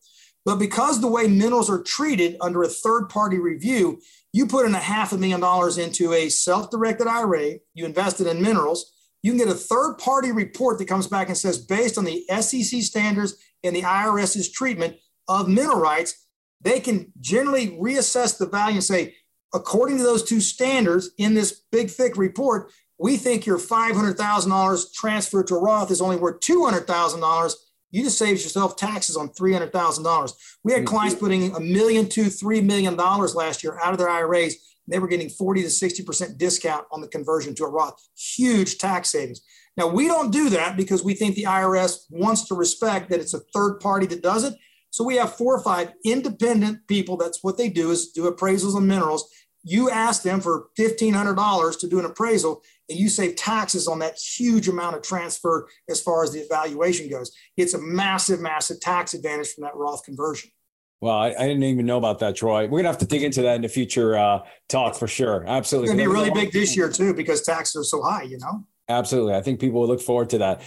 But 0.44 0.56
because 0.56 1.00
the 1.00 1.08
way 1.08 1.26
minerals 1.26 1.68
are 1.68 1.82
treated 1.82 2.36
under 2.40 2.62
a 2.62 2.68
third 2.68 3.08
party 3.08 3.38
review, 3.38 4.00
you 4.32 4.46
put 4.46 4.66
in 4.66 4.74
a 4.74 4.80
half 4.80 5.12
a 5.12 5.18
million 5.18 5.40
dollars 5.40 5.78
into 5.78 6.12
a 6.12 6.28
self 6.28 6.70
directed 6.70 7.08
IRA, 7.08 7.54
you 7.74 7.84
invested 7.84 8.26
in 8.26 8.42
minerals, 8.42 8.92
you 9.22 9.32
can 9.32 9.38
get 9.38 9.48
a 9.48 9.54
third 9.54 9.96
party 9.98 10.30
report 10.30 10.78
that 10.78 10.86
comes 10.86 11.08
back 11.08 11.28
and 11.28 11.36
says, 11.36 11.58
based 11.58 11.98
on 11.98 12.04
the 12.04 12.24
SEC 12.40 12.80
standards 12.82 13.34
and 13.64 13.74
the 13.74 13.82
IRS's 13.82 14.52
treatment 14.52 14.96
of 15.26 15.48
mineral 15.48 15.80
rights, 15.80 16.26
they 16.60 16.78
can 16.78 17.12
generally 17.20 17.70
reassess 17.78 18.38
the 18.38 18.46
value 18.46 18.76
and 18.76 18.84
say, 18.84 19.14
according 19.54 19.98
to 19.98 20.02
those 20.02 20.22
two 20.22 20.40
standards 20.40 21.10
in 21.18 21.34
this 21.34 21.62
big, 21.72 21.90
thick 21.90 22.16
report, 22.16 22.70
we 22.98 23.16
think 23.16 23.46
your 23.46 23.58
$500,000 23.58 24.94
transfer 24.94 25.42
to 25.44 25.54
Roth 25.54 25.90
is 25.90 26.00
only 26.00 26.16
worth 26.16 26.40
$200,000 26.40 27.54
you 27.90 28.02
just 28.02 28.18
saved 28.18 28.42
yourself 28.42 28.76
taxes 28.76 29.16
on 29.16 29.30
$300,000. 29.30 30.32
We 30.64 30.72
had 30.72 30.82
mm-hmm. 30.82 30.86
clients 30.86 31.14
putting 31.14 31.54
a 31.54 31.60
million 31.60 32.08
to 32.10 32.24
$3 32.24 32.64
million 32.64 32.96
last 32.96 33.64
year 33.64 33.78
out 33.82 33.92
of 33.92 33.98
their 33.98 34.08
IRAs. 34.08 34.56
They 34.88 34.98
were 34.98 35.08
getting 35.08 35.28
40 35.28 35.62
to 35.62 35.68
60% 35.68 36.38
discount 36.38 36.84
on 36.92 37.00
the 37.00 37.08
conversion 37.08 37.54
to 37.54 37.64
a 37.64 37.70
Roth. 37.70 37.94
Huge 38.14 38.78
tax 38.78 39.10
savings. 39.10 39.40
Now, 39.76 39.88
we 39.88 40.08
don't 40.08 40.30
do 40.30 40.50
that 40.50 40.76
because 40.76 41.04
we 41.04 41.14
think 41.14 41.34
the 41.34 41.44
IRS 41.44 42.04
wants 42.10 42.46
to 42.48 42.54
respect 42.54 43.10
that 43.10 43.20
it's 43.20 43.34
a 43.34 43.40
third 43.54 43.78
party 43.80 44.06
that 44.06 44.22
does 44.22 44.44
it. 44.44 44.54
So 44.96 45.04
we 45.04 45.16
have 45.16 45.36
four 45.36 45.54
or 45.54 45.60
five 45.60 45.92
independent 46.06 46.88
people. 46.88 47.18
That's 47.18 47.44
what 47.44 47.58
they 47.58 47.68
do 47.68 47.90
is 47.90 48.12
do 48.12 48.30
appraisals 48.30 48.74
on 48.74 48.86
minerals. 48.86 49.28
You 49.62 49.90
ask 49.90 50.22
them 50.22 50.40
for 50.40 50.68
$1,500 50.78 51.80
to 51.80 51.86
do 51.86 51.98
an 51.98 52.06
appraisal 52.06 52.62
and 52.88 52.98
you 52.98 53.10
save 53.10 53.36
taxes 53.36 53.88
on 53.88 53.98
that 53.98 54.16
huge 54.16 54.68
amount 54.68 54.96
of 54.96 55.02
transfer 55.02 55.68
as 55.90 56.00
far 56.00 56.24
as 56.24 56.32
the 56.32 56.38
evaluation 56.38 57.10
goes. 57.10 57.30
It's 57.58 57.74
a 57.74 57.78
massive, 57.78 58.40
massive 58.40 58.80
tax 58.80 59.12
advantage 59.12 59.52
from 59.52 59.64
that 59.64 59.76
Roth 59.76 60.02
conversion. 60.02 60.50
Well, 61.02 61.14
I, 61.14 61.26
I, 61.26 61.46
didn't 61.46 61.64
even 61.64 61.84
know 61.84 61.98
about 61.98 62.20
that, 62.20 62.34
Troy. 62.34 62.66
We're 62.66 62.78
gonna 62.78 62.88
have 62.88 62.96
to 62.98 63.06
dig 63.06 63.22
into 63.22 63.42
that 63.42 63.56
in 63.56 63.60
the 63.60 63.68
future 63.68 64.16
uh, 64.16 64.46
talk 64.70 64.94
for 64.94 65.06
sure. 65.06 65.44
Absolutely, 65.46 65.90
it's 65.90 65.92
gonna 65.92 66.08
be 66.08 66.14
really 66.14 66.30
big 66.30 66.52
this 66.52 66.74
year 66.74 66.90
too 66.90 67.12
because 67.12 67.42
taxes 67.42 67.76
are 67.76 67.84
so 67.84 68.00
high. 68.02 68.22
You 68.22 68.38
know. 68.38 68.64
Absolutely, 68.88 69.34
I 69.34 69.42
think 69.42 69.60
people 69.60 69.82
will 69.82 69.88
look 69.88 70.00
forward 70.00 70.30
to 70.30 70.38
that. 70.38 70.62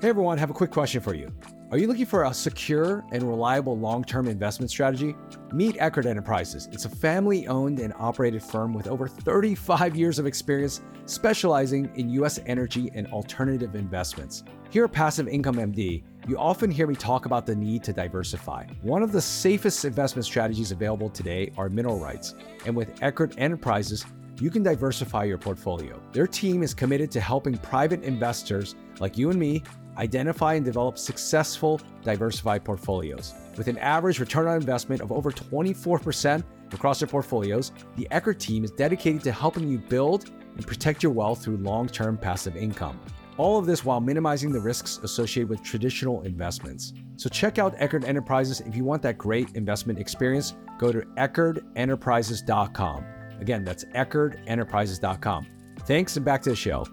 Hey 0.00 0.10
everyone, 0.10 0.38
have 0.38 0.50
a 0.50 0.54
quick 0.54 0.70
question 0.70 1.00
for 1.00 1.12
you. 1.12 1.32
Are 1.72 1.78
you 1.78 1.88
looking 1.88 2.06
for 2.06 2.22
a 2.22 2.32
secure 2.32 3.04
and 3.10 3.24
reliable 3.24 3.76
long 3.76 4.04
term 4.04 4.28
investment 4.28 4.70
strategy? 4.70 5.16
Meet 5.52 5.78
Eckard 5.78 6.06
Enterprises. 6.06 6.68
It's 6.70 6.84
a 6.84 6.88
family 6.88 7.48
owned 7.48 7.80
and 7.80 7.92
operated 7.98 8.40
firm 8.40 8.72
with 8.72 8.86
over 8.86 9.08
35 9.08 9.96
years 9.96 10.20
of 10.20 10.26
experience 10.26 10.80
specializing 11.06 11.90
in 11.96 12.08
U.S. 12.10 12.38
energy 12.46 12.92
and 12.94 13.08
alternative 13.08 13.74
investments. 13.74 14.44
Here 14.70 14.84
at 14.84 14.92
Passive 14.92 15.26
Income 15.26 15.56
MD, 15.56 16.04
you 16.28 16.38
often 16.38 16.70
hear 16.70 16.86
me 16.86 16.94
talk 16.94 17.26
about 17.26 17.46
the 17.46 17.56
need 17.56 17.82
to 17.82 17.92
diversify. 17.92 18.66
One 18.82 19.02
of 19.02 19.10
the 19.10 19.20
safest 19.20 19.84
investment 19.84 20.24
strategies 20.24 20.70
available 20.70 21.10
today 21.10 21.50
are 21.56 21.68
mineral 21.68 21.98
rights. 21.98 22.36
And 22.64 22.76
with 22.76 22.94
Eckard 23.00 23.34
Enterprises, 23.38 24.06
you 24.40 24.50
can 24.50 24.62
diversify 24.62 25.24
your 25.24 25.38
portfolio. 25.38 26.00
Their 26.12 26.28
team 26.28 26.62
is 26.62 26.74
committed 26.74 27.10
to 27.10 27.20
helping 27.20 27.58
private 27.58 28.04
investors 28.04 28.76
like 29.00 29.18
you 29.18 29.30
and 29.30 29.38
me 29.40 29.64
identify 29.98 30.54
and 30.54 30.64
develop 30.64 30.98
successful 30.98 31.80
diversified 32.02 32.64
portfolios. 32.64 33.34
With 33.56 33.68
an 33.68 33.78
average 33.78 34.20
return 34.20 34.46
on 34.46 34.56
investment 34.56 35.00
of 35.00 35.12
over 35.12 35.30
24% 35.30 36.44
across 36.72 37.00
their 37.00 37.08
portfolios, 37.08 37.72
the 37.96 38.06
Eckard 38.10 38.38
team 38.38 38.64
is 38.64 38.70
dedicated 38.70 39.22
to 39.24 39.32
helping 39.32 39.68
you 39.68 39.78
build 39.78 40.30
and 40.56 40.66
protect 40.66 41.02
your 41.02 41.12
wealth 41.12 41.44
through 41.44 41.58
long 41.58 41.88
term 41.88 42.16
passive 42.16 42.56
income. 42.56 42.98
All 43.38 43.58
of 43.58 43.66
this 43.66 43.84
while 43.84 44.00
minimizing 44.00 44.50
the 44.50 44.60
risks 44.60 44.98
associated 45.02 45.50
with 45.50 45.62
traditional 45.62 46.22
investments. 46.22 46.94
So 47.16 47.28
check 47.28 47.58
out 47.58 47.76
Eckard 47.76 48.04
Enterprises 48.04 48.60
if 48.60 48.74
you 48.74 48.84
want 48.84 49.02
that 49.02 49.18
great 49.18 49.54
investment 49.54 49.98
experience. 49.98 50.54
Go 50.78 50.92
to 50.92 51.00
EckardEnterprises.com. 51.00 53.04
Again, 53.40 53.64
that's 53.64 53.84
EckardEnterprises.com. 53.84 55.46
Thanks, 55.80 56.16
and 56.16 56.24
back 56.24 56.42
to 56.42 56.50
the 56.50 56.56
show. 56.56 56.86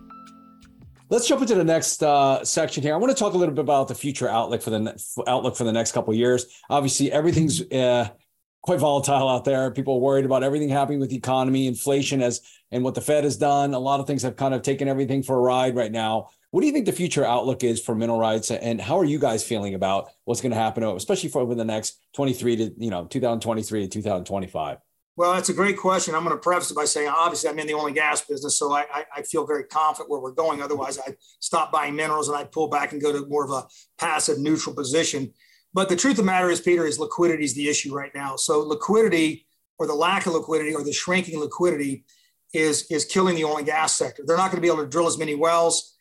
Let's 1.10 1.28
jump 1.28 1.42
into 1.42 1.56
the 1.56 1.64
next 1.64 2.02
uh, 2.02 2.44
section 2.44 2.82
here. 2.82 2.94
I 2.94 2.98
want 2.98 3.16
to 3.16 3.20
talk 3.20 3.34
a 3.34 3.38
little 3.38 3.54
bit 3.54 3.62
about 3.62 3.88
the 3.88 3.96
future 3.96 4.30
outlook 4.30 4.62
for 4.62 4.70
the 4.70 5.24
outlook 5.28 5.56
for 5.56 5.64
the 5.64 5.72
next 5.72 5.92
couple 5.92 6.14
years. 6.14 6.46
Obviously, 6.70 7.12
everything's 7.12 7.62
uh, 7.72 8.10
quite 8.62 8.80
volatile 8.80 9.30
out 9.30 9.46
there. 9.46 9.70
People 9.72 9.96
are 9.96 10.00
worried 10.00 10.26
about 10.26 10.44
everything 10.44 10.70
happening 10.70 11.00
with 11.00 11.10
the 11.10 11.18
economy, 11.18 11.68
inflation, 11.68 12.22
as 12.22 12.42
and 12.72 12.84
what 12.84 12.96
the 12.96 13.02
Fed 13.02 13.26
has 13.26 13.38
done. 13.38 13.74
A 13.74 13.80
lot 13.80 14.00
of 14.00 14.08
things 14.08 14.24
have 14.24 14.36
kind 14.36 14.54
of 14.54 14.62
taken 14.62 14.88
everything 14.88 15.22
for 15.22 15.36
a 15.36 15.42
ride 15.42 15.76
right 15.76 15.92
now. 15.92 16.30
What 16.52 16.62
do 16.62 16.68
you 16.68 16.74
think 16.74 16.86
the 16.86 16.92
future 16.92 17.26
outlook 17.26 17.64
is 17.64 17.82
for 17.82 17.96
mineral 17.96 18.20
rights, 18.20 18.50
and 18.50 18.80
how 18.80 18.98
are 18.98 19.06
you 19.06 19.20
guys 19.20 19.44
feeling 19.44 19.74
about 19.74 20.10
what's 20.26 20.42
going 20.42 20.52
to 20.52 20.58
happen, 20.58 20.84
especially 20.84 21.30
for 21.30 21.42
over 21.42 21.56
the 21.56 21.66
next 21.66 22.00
23 22.14 22.56
to 22.56 22.74
you 22.78 22.90
know 22.90 23.06
2023 23.06 23.82
to 23.82 23.88
2025? 23.88 24.78
Well, 25.16 25.34
that's 25.34 25.50
a 25.50 25.54
great 25.54 25.78
question. 25.78 26.16
I'm 26.16 26.24
going 26.24 26.36
to 26.36 26.42
preface 26.42 26.72
it 26.72 26.76
by 26.76 26.86
saying, 26.86 27.08
obviously, 27.08 27.48
I'm 27.48 27.60
in 27.60 27.68
the 27.68 27.78
and 27.78 27.94
gas 27.94 28.22
business, 28.22 28.58
so 28.58 28.74
I, 28.74 28.86
I, 28.92 29.06
I, 29.18 29.22
feel 29.22 29.46
very 29.46 29.64
confident 29.66 30.10
where 30.10 30.20
we're 30.20 30.32
going. 30.32 30.60
Otherwise, 30.60 30.98
I'd 30.98 31.18
stop 31.40 31.72
buying 31.72 31.96
minerals 31.96 32.30
and 32.30 32.38
I'd 32.38 32.52
pull 32.52 32.68
back 32.68 32.94
and 32.94 33.02
go 33.02 33.12
to 33.12 33.28
more 33.28 33.46
of 33.46 33.52
a 33.52 33.68
passive 34.00 34.40
neutral 34.40 34.76
position. 34.76 35.32
But 35.72 35.88
the 35.90 35.96
truth 35.96 36.14
of 36.14 36.18
the 36.18 36.24
matter 36.24 36.50
is, 36.50 36.62
Peter, 36.62 36.88
is 36.88 36.98
liquidity 36.98 37.44
is 37.44 37.54
the 37.54 37.70
issue 37.70 37.94
right 37.94 38.14
now. 38.16 38.36
So 38.38 38.60
liquidity 38.62 39.46
or 39.78 39.86
the 39.86 39.94
lack 39.94 40.26
of 40.26 40.34
liquidity 40.34 40.74
or 40.74 40.84
the 40.84 40.94
shrinking 40.94 41.40
liquidity 41.40 42.06
is, 42.52 42.88
is 42.90 43.06
killing 43.06 43.36
the 43.36 43.44
oil 43.44 43.58
and 43.58 43.66
gas 43.68 43.96
sector. 43.96 44.24
They're 44.26 44.38
not 44.38 44.52
going 44.52 44.58
to 44.58 44.62
be 44.62 44.68
able 44.68 44.84
to 44.84 44.90
drill 44.90 45.08
as 45.08 45.20
many 45.20 45.36
wells. 45.36 45.96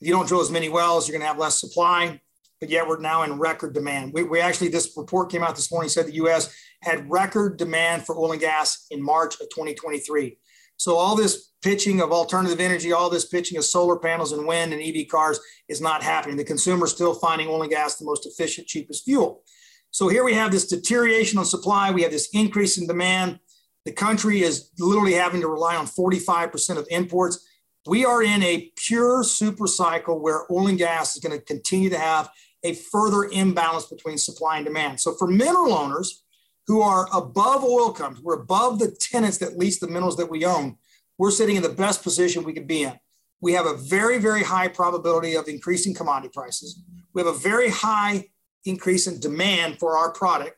If 0.00 0.08
you 0.08 0.12
don't 0.12 0.26
drill 0.26 0.40
as 0.40 0.50
many 0.50 0.68
wells, 0.68 1.06
you're 1.06 1.16
going 1.16 1.22
to 1.22 1.28
have 1.28 1.38
less 1.38 1.60
supply 1.60 2.20
but 2.60 2.70
yet 2.70 2.86
we're 2.86 3.00
now 3.00 3.22
in 3.22 3.38
record 3.38 3.74
demand. 3.74 4.12
We, 4.12 4.22
we, 4.22 4.40
actually, 4.40 4.68
this 4.68 4.92
report 4.96 5.30
came 5.30 5.42
out 5.42 5.56
this 5.56 5.70
morning, 5.70 5.88
said 5.88 6.06
the 6.06 6.14
US 6.14 6.54
had 6.82 7.10
record 7.10 7.58
demand 7.58 8.06
for 8.06 8.16
oil 8.16 8.32
and 8.32 8.40
gas 8.40 8.86
in 8.90 9.02
March 9.02 9.34
of 9.34 9.48
2023. 9.50 10.38
So 10.78 10.96
all 10.96 11.16
this 11.16 11.52
pitching 11.62 12.00
of 12.00 12.12
alternative 12.12 12.60
energy, 12.60 12.92
all 12.92 13.10
this 13.10 13.26
pitching 13.26 13.58
of 13.58 13.64
solar 13.64 13.98
panels 13.98 14.32
and 14.32 14.46
wind 14.46 14.72
and 14.72 14.82
EV 14.82 15.08
cars 15.08 15.40
is 15.68 15.80
not 15.80 16.02
happening. 16.02 16.36
The 16.36 16.44
consumer 16.44 16.84
is 16.84 16.92
still 16.92 17.14
finding 17.14 17.48
oil 17.48 17.62
and 17.62 17.70
gas 17.70 17.96
the 17.96 18.04
most 18.04 18.26
efficient, 18.26 18.66
cheapest 18.66 19.04
fuel. 19.04 19.42
So 19.90 20.08
here 20.08 20.24
we 20.24 20.34
have 20.34 20.52
this 20.52 20.66
deterioration 20.66 21.38
on 21.38 21.44
supply. 21.44 21.90
We 21.90 22.02
have 22.02 22.10
this 22.10 22.28
increase 22.34 22.78
in 22.78 22.86
demand. 22.86 23.38
The 23.86 23.92
country 23.92 24.42
is 24.42 24.70
literally 24.78 25.14
having 25.14 25.40
to 25.40 25.48
rely 25.48 25.76
on 25.76 25.86
45% 25.86 26.76
of 26.76 26.86
imports. 26.90 27.46
We 27.86 28.04
are 28.04 28.22
in 28.22 28.42
a 28.42 28.72
pure 28.76 29.22
super 29.22 29.66
cycle 29.66 30.20
where 30.20 30.44
oil 30.50 30.66
and 30.66 30.76
gas 30.76 31.16
is 31.16 31.22
going 31.22 31.38
to 31.38 31.44
continue 31.44 31.88
to 31.90 31.98
have 31.98 32.28
a 32.66 32.74
further 32.74 33.24
imbalance 33.24 33.86
between 33.86 34.18
supply 34.18 34.56
and 34.58 34.66
demand. 34.66 35.00
So 35.00 35.14
for 35.14 35.26
mineral 35.26 35.72
owners, 35.72 36.24
who 36.66 36.80
are 36.80 37.06
above 37.14 37.64
oil 37.64 37.92
companies, 37.92 38.24
we're 38.24 38.40
above 38.40 38.78
the 38.78 38.90
tenants 38.90 39.38
that 39.38 39.56
lease 39.56 39.78
the 39.78 39.86
minerals 39.86 40.16
that 40.16 40.30
we 40.30 40.44
own, 40.44 40.76
we're 41.18 41.30
sitting 41.30 41.56
in 41.56 41.62
the 41.62 41.68
best 41.68 42.02
position 42.02 42.44
we 42.44 42.52
could 42.52 42.66
be 42.66 42.82
in. 42.82 42.92
We 43.40 43.52
have 43.52 43.66
a 43.66 43.76
very, 43.76 44.18
very 44.18 44.42
high 44.42 44.68
probability 44.68 45.36
of 45.36 45.46
increasing 45.48 45.94
commodity 45.94 46.30
prices. 46.34 46.82
We 47.14 47.22
have 47.22 47.32
a 47.32 47.38
very 47.38 47.70
high 47.70 48.28
increase 48.64 49.06
in 49.06 49.20
demand 49.20 49.78
for 49.78 49.96
our 49.96 50.12
product. 50.12 50.55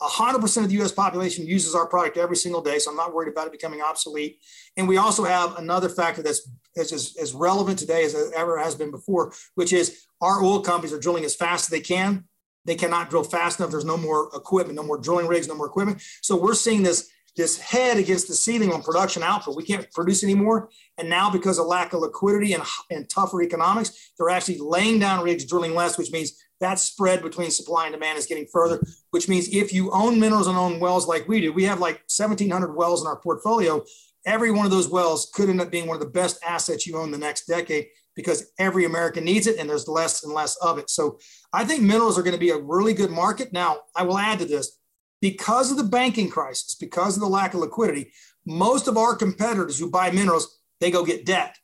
100% 0.00 0.64
of 0.64 0.68
the 0.68 0.82
US 0.82 0.92
population 0.92 1.46
uses 1.46 1.74
our 1.74 1.86
product 1.86 2.16
every 2.16 2.36
single 2.36 2.60
day, 2.60 2.78
so 2.78 2.90
I'm 2.90 2.96
not 2.96 3.14
worried 3.14 3.32
about 3.32 3.46
it 3.46 3.52
becoming 3.52 3.80
obsolete. 3.80 4.40
And 4.76 4.86
we 4.86 4.98
also 4.98 5.24
have 5.24 5.56
another 5.56 5.88
factor 5.88 6.22
that's 6.22 6.48
as, 6.76 7.16
as 7.20 7.34
relevant 7.34 7.78
today 7.78 8.04
as 8.04 8.14
it 8.14 8.32
ever 8.34 8.58
has 8.58 8.74
been 8.74 8.90
before, 8.90 9.32
which 9.54 9.72
is 9.72 10.06
our 10.20 10.42
oil 10.42 10.60
companies 10.60 10.92
are 10.92 11.00
drilling 11.00 11.24
as 11.24 11.34
fast 11.34 11.64
as 11.64 11.68
they 11.68 11.80
can 11.80 12.24
they 12.66 12.74
cannot 12.74 13.08
drill 13.08 13.22
fast 13.22 13.58
enough. 13.58 13.70
There's 13.70 13.84
no 13.84 13.96
more 13.96 14.28
equipment, 14.34 14.76
no 14.76 14.82
more 14.82 14.98
drilling 14.98 15.28
rigs, 15.28 15.48
no 15.48 15.54
more 15.54 15.66
equipment. 15.66 16.02
So 16.20 16.36
we're 16.36 16.54
seeing 16.54 16.82
this 16.82 17.08
this 17.36 17.58
head 17.58 17.98
against 17.98 18.28
the 18.28 18.34
ceiling 18.34 18.72
on 18.72 18.82
production 18.82 19.22
output. 19.22 19.56
We 19.56 19.62
can't 19.62 19.86
produce 19.92 20.24
anymore. 20.24 20.70
And 20.96 21.10
now, 21.10 21.30
because 21.30 21.58
of 21.58 21.66
lack 21.66 21.92
of 21.92 22.00
liquidity 22.00 22.54
and, 22.54 22.62
and 22.90 23.06
tougher 23.10 23.42
economics, 23.42 24.12
they're 24.18 24.30
actually 24.30 24.56
laying 24.58 24.98
down 24.98 25.22
rigs, 25.22 25.44
drilling 25.44 25.74
less, 25.74 25.98
which 25.98 26.10
means 26.10 26.32
that 26.60 26.78
spread 26.78 27.22
between 27.22 27.50
supply 27.50 27.86
and 27.86 27.94
demand 27.94 28.18
is 28.18 28.26
getting 28.26 28.46
further, 28.46 28.82
which 29.10 29.28
means 29.28 29.48
if 29.54 29.72
you 29.72 29.90
own 29.92 30.18
minerals 30.18 30.46
and 30.46 30.56
own 30.56 30.80
wells 30.80 31.06
like 31.06 31.28
we 31.28 31.40
do, 31.40 31.52
we 31.52 31.64
have 31.64 31.80
like 31.80 32.02
1,700 32.08 32.74
wells 32.74 33.02
in 33.02 33.06
our 33.06 33.20
portfolio. 33.20 33.84
Every 34.24 34.50
one 34.50 34.64
of 34.64 34.70
those 34.70 34.88
wells 34.88 35.30
could 35.34 35.48
end 35.48 35.60
up 35.60 35.70
being 35.70 35.86
one 35.86 35.96
of 35.96 36.02
the 36.02 36.10
best 36.10 36.38
assets 36.44 36.86
you 36.86 36.96
own 36.96 37.10
the 37.10 37.18
next 37.18 37.46
decade 37.46 37.86
because 38.16 38.50
every 38.58 38.86
American 38.86 39.24
needs 39.24 39.46
it 39.46 39.58
and 39.58 39.68
there's 39.68 39.86
less 39.86 40.24
and 40.24 40.32
less 40.32 40.56
of 40.56 40.78
it. 40.78 40.88
So 40.88 41.18
I 41.52 41.64
think 41.64 41.82
minerals 41.82 42.18
are 42.18 42.22
going 42.22 42.34
to 42.34 42.40
be 42.40 42.50
a 42.50 42.58
really 42.58 42.94
good 42.94 43.10
market. 43.10 43.52
Now, 43.52 43.80
I 43.94 44.02
will 44.02 44.18
add 44.18 44.38
to 44.38 44.46
this 44.46 44.78
because 45.20 45.70
of 45.70 45.76
the 45.76 45.84
banking 45.84 46.30
crisis, 46.30 46.74
because 46.74 47.16
of 47.16 47.20
the 47.20 47.28
lack 47.28 47.54
of 47.54 47.60
liquidity, 47.60 48.12
most 48.46 48.88
of 48.88 48.96
our 48.96 49.14
competitors 49.14 49.78
who 49.78 49.90
buy 49.90 50.10
minerals, 50.10 50.58
they 50.80 50.90
go 50.90 51.04
get 51.04 51.26
debt. 51.26 51.56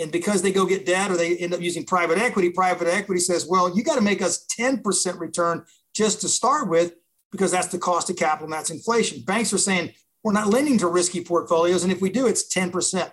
And 0.00 0.10
because 0.10 0.42
they 0.42 0.52
go 0.52 0.66
get 0.66 0.86
debt 0.86 1.10
or 1.10 1.16
they 1.16 1.36
end 1.36 1.54
up 1.54 1.60
using 1.60 1.84
private 1.84 2.18
equity, 2.18 2.50
private 2.50 2.88
equity 2.88 3.20
says, 3.20 3.46
well, 3.48 3.76
you 3.76 3.84
got 3.84 3.94
to 3.94 4.00
make 4.00 4.22
us 4.22 4.44
10% 4.46 5.20
return 5.20 5.64
just 5.94 6.20
to 6.22 6.28
start 6.28 6.68
with, 6.68 6.94
because 7.30 7.50
that's 7.50 7.68
the 7.68 7.78
cost 7.78 8.10
of 8.10 8.16
capital 8.16 8.44
and 8.44 8.52
that's 8.52 8.70
inflation. 8.70 9.22
Banks 9.24 9.52
are 9.52 9.58
saying, 9.58 9.92
we're 10.22 10.32
not 10.32 10.48
lending 10.48 10.78
to 10.78 10.88
risky 10.88 11.22
portfolios. 11.22 11.84
And 11.84 11.92
if 11.92 12.00
we 12.00 12.10
do, 12.10 12.26
it's 12.26 12.52
10%. 12.52 13.12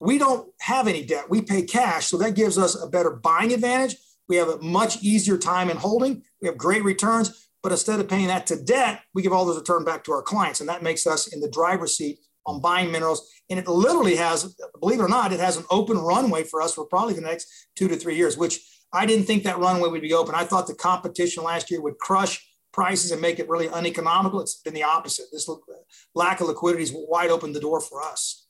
We 0.00 0.18
don't 0.18 0.48
have 0.60 0.88
any 0.88 1.04
debt. 1.04 1.30
We 1.30 1.42
pay 1.42 1.62
cash. 1.62 2.06
So 2.06 2.18
that 2.18 2.34
gives 2.34 2.58
us 2.58 2.80
a 2.80 2.88
better 2.88 3.10
buying 3.10 3.52
advantage. 3.52 3.96
We 4.28 4.36
have 4.36 4.48
a 4.48 4.58
much 4.58 5.02
easier 5.02 5.38
time 5.38 5.70
in 5.70 5.76
holding. 5.76 6.22
We 6.42 6.48
have 6.48 6.58
great 6.58 6.84
returns. 6.84 7.48
But 7.62 7.72
instead 7.72 8.00
of 8.00 8.08
paying 8.08 8.28
that 8.28 8.46
to 8.48 8.62
debt, 8.62 9.02
we 9.14 9.22
give 9.22 9.32
all 9.32 9.44
those 9.44 9.58
return 9.58 9.84
back 9.84 10.04
to 10.04 10.12
our 10.12 10.22
clients. 10.22 10.60
And 10.60 10.68
that 10.68 10.82
makes 10.82 11.06
us 11.06 11.32
in 11.32 11.40
the 11.40 11.50
driver's 11.50 11.96
seat 11.96 12.18
on 12.48 12.60
buying 12.60 12.90
minerals. 12.90 13.30
And 13.50 13.58
it 13.58 13.68
literally 13.68 14.16
has, 14.16 14.56
believe 14.80 14.98
it 14.98 15.02
or 15.02 15.08
not, 15.08 15.32
it 15.32 15.40
has 15.40 15.56
an 15.56 15.64
open 15.70 15.98
runway 15.98 16.42
for 16.42 16.60
us 16.60 16.74
for 16.74 16.86
probably 16.86 17.14
the 17.14 17.20
next 17.20 17.46
two 17.76 17.88
to 17.88 17.96
three 17.96 18.16
years, 18.16 18.36
which 18.36 18.58
I 18.92 19.06
didn't 19.06 19.26
think 19.26 19.44
that 19.44 19.58
runway 19.58 19.90
would 19.90 20.02
be 20.02 20.14
open. 20.14 20.34
I 20.34 20.44
thought 20.44 20.66
the 20.66 20.74
competition 20.74 21.44
last 21.44 21.70
year 21.70 21.82
would 21.82 21.98
crush 21.98 22.44
prices 22.72 23.12
and 23.12 23.20
make 23.20 23.38
it 23.38 23.48
really 23.48 23.68
uneconomical. 23.68 24.40
It's 24.40 24.60
been 24.62 24.74
the 24.74 24.82
opposite. 24.82 25.26
This 25.30 25.48
lack 26.14 26.40
of 26.40 26.48
liquidity 26.48 26.82
has 26.82 26.92
wide 26.94 27.30
open 27.30 27.52
the 27.52 27.60
door 27.60 27.80
for 27.80 28.02
us. 28.02 28.46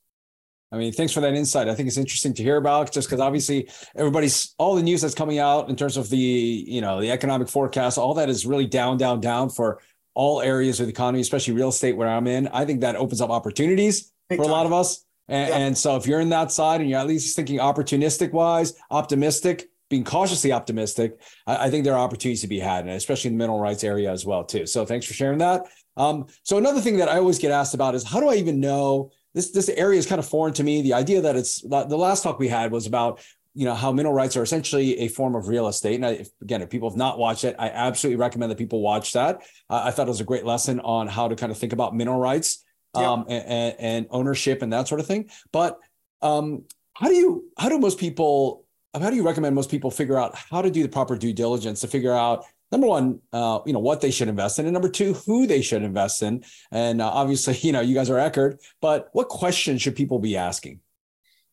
I 0.70 0.76
mean, 0.76 0.92
thanks 0.92 1.14
for 1.14 1.20
that 1.20 1.34
insight. 1.34 1.68
I 1.68 1.74
think 1.74 1.88
it's 1.88 1.96
interesting 1.96 2.34
to 2.34 2.42
hear 2.42 2.58
about 2.58 2.92
just 2.92 3.08
because 3.08 3.20
obviously 3.20 3.70
everybody's 3.96 4.54
all 4.58 4.74
the 4.74 4.82
news 4.82 5.00
that's 5.00 5.14
coming 5.14 5.38
out 5.38 5.70
in 5.70 5.76
terms 5.76 5.96
of 5.96 6.10
the, 6.10 6.18
you 6.18 6.82
know, 6.82 7.00
the 7.00 7.10
economic 7.10 7.48
forecast, 7.48 7.96
all 7.96 8.14
that 8.14 8.28
is 8.28 8.44
really 8.44 8.66
down, 8.66 8.98
down, 8.98 9.20
down 9.20 9.48
for 9.48 9.80
all 10.18 10.42
areas 10.42 10.80
of 10.80 10.86
the 10.86 10.90
economy, 10.90 11.20
especially 11.20 11.54
real 11.54 11.68
estate 11.68 11.96
where 11.96 12.08
I'm 12.08 12.26
in. 12.26 12.48
I 12.48 12.64
think 12.64 12.80
that 12.80 12.96
opens 12.96 13.20
up 13.20 13.30
opportunities 13.30 14.12
Big 14.28 14.38
for 14.38 14.42
time. 14.42 14.50
a 14.50 14.54
lot 14.54 14.66
of 14.66 14.72
us. 14.72 15.04
And, 15.28 15.48
yeah. 15.48 15.56
and 15.58 15.78
so 15.78 15.94
if 15.94 16.08
you're 16.08 16.18
in 16.18 16.30
that 16.30 16.50
side 16.50 16.80
and 16.80 16.90
you're 16.90 16.98
at 16.98 17.06
least 17.06 17.36
thinking 17.36 17.60
opportunistic 17.60 18.32
wise, 18.32 18.74
optimistic, 18.90 19.68
being 19.88 20.02
cautiously 20.02 20.50
optimistic, 20.50 21.20
I, 21.46 21.66
I, 21.66 21.70
think 21.70 21.84
there 21.84 21.94
are 21.94 22.00
opportunities 22.00 22.40
to 22.40 22.48
be 22.48 22.58
had, 22.58 22.84
and 22.84 22.90
especially 22.90 23.28
in 23.28 23.34
the 23.34 23.38
mineral 23.38 23.60
rights 23.60 23.84
area 23.84 24.10
as 24.10 24.26
well 24.26 24.42
too. 24.42 24.66
So 24.66 24.84
thanks 24.84 25.06
for 25.06 25.14
sharing 25.14 25.38
that. 25.38 25.66
Um, 25.96 26.26
so 26.42 26.58
another 26.58 26.80
thing 26.80 26.96
that 26.96 27.08
I 27.08 27.18
always 27.18 27.38
get 27.38 27.52
asked 27.52 27.74
about 27.74 27.94
is 27.94 28.02
how 28.02 28.18
do 28.18 28.28
I 28.28 28.34
even 28.34 28.58
know 28.58 29.12
this 29.34 29.52
this 29.52 29.68
area 29.68 30.00
is 30.00 30.06
kind 30.06 30.18
of 30.18 30.26
foreign 30.26 30.54
to 30.54 30.64
me. 30.64 30.82
The 30.82 30.94
idea 30.94 31.20
that 31.20 31.36
it's 31.36 31.60
the 31.60 31.96
last 31.96 32.24
talk 32.24 32.40
we 32.40 32.48
had 32.48 32.72
was 32.72 32.86
about 32.86 33.20
you 33.58 33.64
know 33.64 33.74
how 33.74 33.90
mineral 33.90 34.14
rights 34.14 34.36
are 34.36 34.42
essentially 34.44 35.00
a 35.00 35.08
form 35.08 35.34
of 35.34 35.48
real 35.48 35.66
estate. 35.66 35.96
And 35.96 36.06
I, 36.06 36.10
if, 36.10 36.28
again, 36.40 36.62
if 36.62 36.70
people 36.70 36.88
have 36.88 36.96
not 36.96 37.18
watched 37.18 37.42
it, 37.42 37.56
I 37.58 37.70
absolutely 37.70 38.14
recommend 38.14 38.52
that 38.52 38.56
people 38.56 38.80
watch 38.80 39.14
that. 39.14 39.42
Uh, 39.68 39.82
I 39.84 39.90
thought 39.90 40.06
it 40.06 40.10
was 40.10 40.20
a 40.20 40.24
great 40.24 40.44
lesson 40.44 40.78
on 40.78 41.08
how 41.08 41.26
to 41.26 41.34
kind 41.34 41.50
of 41.50 41.58
think 41.58 41.72
about 41.72 41.92
mineral 41.92 42.20
rights 42.20 42.64
um, 42.94 43.24
yeah. 43.28 43.34
and, 43.38 43.76
and, 43.80 44.06
ownership 44.10 44.62
and 44.62 44.72
that 44.72 44.86
sort 44.86 45.00
of 45.00 45.08
thing. 45.08 45.28
But 45.50 45.76
um, 46.22 46.66
how 46.94 47.08
do 47.08 47.14
you 47.16 47.46
how 47.58 47.68
do 47.68 47.80
most 47.80 47.98
people 47.98 48.64
how 48.94 49.10
do 49.10 49.16
you 49.16 49.26
recommend 49.26 49.56
most 49.56 49.72
people 49.72 49.90
figure 49.90 50.16
out 50.16 50.36
how 50.36 50.62
to 50.62 50.70
do 50.70 50.84
the 50.84 50.88
proper 50.88 51.16
due 51.16 51.32
diligence 51.32 51.80
to 51.80 51.88
figure 51.88 52.14
out 52.14 52.44
number 52.70 52.86
one, 52.86 53.18
uh, 53.32 53.58
you 53.66 53.72
know, 53.72 53.80
what 53.80 54.00
they 54.00 54.12
should 54.12 54.28
invest 54.28 54.60
in, 54.60 54.66
and 54.66 54.72
number 54.72 54.88
two, 54.88 55.14
who 55.26 55.48
they 55.48 55.62
should 55.62 55.82
invest 55.82 56.22
in. 56.22 56.44
And 56.70 57.02
uh, 57.02 57.08
obviously, 57.08 57.56
you 57.62 57.72
know, 57.72 57.80
you 57.80 57.96
guys 57.96 58.08
are 58.08 58.18
Eckard, 58.18 58.60
but 58.80 59.08
what 59.14 59.28
questions 59.28 59.82
should 59.82 59.96
people 59.96 60.20
be 60.20 60.36
asking? 60.36 60.78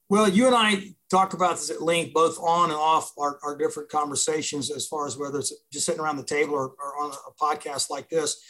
Well, 0.07 0.29
you 0.29 0.45
and 0.45 0.55
I 0.55 0.93
talk 1.15 1.33
about 1.33 1.55
this 1.55 1.69
at 1.69 1.81
length, 1.81 2.13
both 2.13 2.37
on 2.39 2.69
and 2.69 2.79
off 2.79 3.11
our, 3.17 3.39
our 3.43 3.57
different 3.57 3.89
conversations, 3.89 4.71
as 4.71 4.87
far 4.87 5.07
as 5.07 5.17
whether 5.17 5.39
it's 5.39 5.53
just 5.71 5.85
sitting 5.85 6.01
around 6.01 6.17
the 6.17 6.23
table 6.23 6.53
or, 6.53 6.69
or 6.69 7.03
on 7.03 7.11
a 7.11 7.43
podcast 7.43 7.89
like 7.89 8.09
this. 8.09 8.41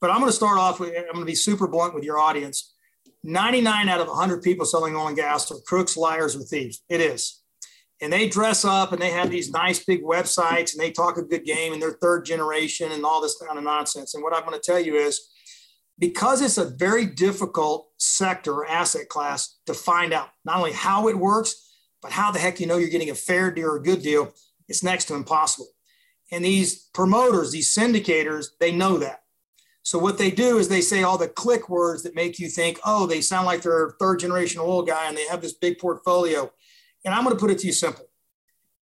But 0.00 0.10
I'm 0.10 0.18
going 0.18 0.30
to 0.30 0.36
start 0.36 0.58
off 0.58 0.80
with, 0.80 0.90
I'm 0.96 1.12
going 1.12 1.20
to 1.20 1.24
be 1.24 1.34
super 1.34 1.66
blunt 1.66 1.94
with 1.94 2.04
your 2.04 2.18
audience. 2.18 2.74
99 3.24 3.88
out 3.88 4.00
of 4.00 4.06
100 4.08 4.42
people 4.42 4.64
selling 4.64 4.94
oil 4.94 5.08
and 5.08 5.16
gas 5.16 5.50
are 5.50 5.60
crooks, 5.66 5.96
liars, 5.96 6.36
or 6.36 6.40
thieves. 6.40 6.82
It 6.88 7.00
is 7.00 7.42
and 8.00 8.12
they 8.12 8.28
dress 8.28 8.64
up 8.64 8.92
and 8.92 9.02
they 9.02 9.10
have 9.10 9.30
these 9.30 9.50
nice 9.50 9.84
big 9.84 10.02
websites 10.02 10.72
and 10.72 10.80
they 10.80 10.90
talk 10.90 11.16
a 11.16 11.22
good 11.22 11.44
game 11.44 11.72
and 11.72 11.82
they're 11.82 11.98
third 12.00 12.24
generation 12.24 12.92
and 12.92 13.04
all 13.04 13.20
this 13.20 13.36
kind 13.36 13.58
of 13.58 13.64
nonsense. 13.64 14.14
And 14.14 14.22
what 14.22 14.34
I'm 14.34 14.44
going 14.44 14.58
to 14.58 14.64
tell 14.64 14.78
you 14.78 14.94
is 14.96 15.28
because 15.98 16.40
it's 16.40 16.58
a 16.58 16.64
very 16.64 17.06
difficult 17.06 17.88
sector 17.98 18.52
or 18.52 18.68
asset 18.68 19.08
class 19.08 19.58
to 19.66 19.74
find 19.74 20.12
out 20.12 20.28
not 20.44 20.58
only 20.58 20.72
how 20.72 21.08
it 21.08 21.18
works, 21.18 21.67
but 22.02 22.12
how 22.12 22.30
the 22.30 22.38
heck 22.38 22.60
you 22.60 22.66
know 22.66 22.76
you're 22.76 22.88
getting 22.88 23.10
a 23.10 23.14
fair 23.14 23.50
deal 23.50 23.68
or 23.68 23.76
a 23.76 23.82
good 23.82 24.02
deal, 24.02 24.32
it's 24.68 24.82
next 24.82 25.06
to 25.06 25.14
impossible. 25.14 25.68
And 26.30 26.44
these 26.44 26.88
promoters, 26.92 27.52
these 27.52 27.74
syndicators, 27.74 28.48
they 28.60 28.72
know 28.72 28.98
that. 28.98 29.22
So 29.82 29.98
what 29.98 30.18
they 30.18 30.30
do 30.30 30.58
is 30.58 30.68
they 30.68 30.82
say 30.82 31.02
all 31.02 31.16
the 31.16 31.28
click 31.28 31.70
words 31.70 32.02
that 32.02 32.14
make 32.14 32.38
you 32.38 32.48
think, 32.48 32.78
oh, 32.84 33.06
they 33.06 33.22
sound 33.22 33.46
like 33.46 33.62
they're 33.62 33.86
a 33.86 33.92
third 33.92 34.18
generation 34.20 34.60
oil 34.60 34.82
guy 34.82 35.08
and 35.08 35.16
they 35.16 35.26
have 35.28 35.40
this 35.40 35.54
big 35.54 35.78
portfolio. 35.78 36.52
And 37.04 37.14
I'm 37.14 37.24
going 37.24 37.34
to 37.34 37.40
put 37.40 37.50
it 37.50 37.58
to 37.60 37.66
you 37.66 37.72
simple. 37.72 38.04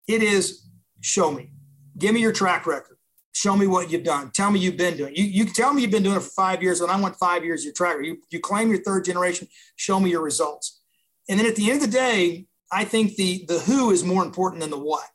It 0.08 0.22
is 0.22 0.66
show 1.00 1.30
me. 1.30 1.52
Give 1.96 2.12
me 2.12 2.20
your 2.20 2.32
track 2.32 2.66
record. 2.66 2.96
Show 3.32 3.54
me 3.56 3.66
what 3.66 3.90
you've 3.90 4.02
done. 4.02 4.30
Tell 4.30 4.50
me 4.50 4.58
you've 4.58 4.76
been 4.76 4.96
doing. 4.96 5.14
You, 5.14 5.24
you 5.24 5.44
tell 5.44 5.72
me 5.72 5.82
you've 5.82 5.90
been 5.90 6.02
doing 6.02 6.16
it 6.16 6.22
for 6.22 6.30
five 6.30 6.62
years, 6.62 6.80
and 6.80 6.90
I 6.90 6.98
want 6.98 7.16
five 7.16 7.44
years 7.44 7.60
of 7.60 7.66
your 7.66 7.74
track 7.74 7.92
record. 7.98 8.06
You, 8.06 8.16
you 8.30 8.40
claim 8.40 8.70
your 8.70 8.82
third 8.82 9.04
generation. 9.04 9.46
Show 9.76 10.00
me 10.00 10.10
your 10.10 10.22
results. 10.22 10.80
And 11.28 11.38
then 11.38 11.46
at 11.46 11.54
the 11.54 11.70
end 11.70 11.82
of 11.82 11.90
the 11.90 11.96
day, 11.96 12.46
I 12.70 12.84
think 12.84 13.16
the 13.16 13.44
the 13.46 13.58
who 13.60 13.90
is 13.90 14.04
more 14.04 14.24
important 14.24 14.60
than 14.62 14.70
the 14.70 14.78
what. 14.78 15.08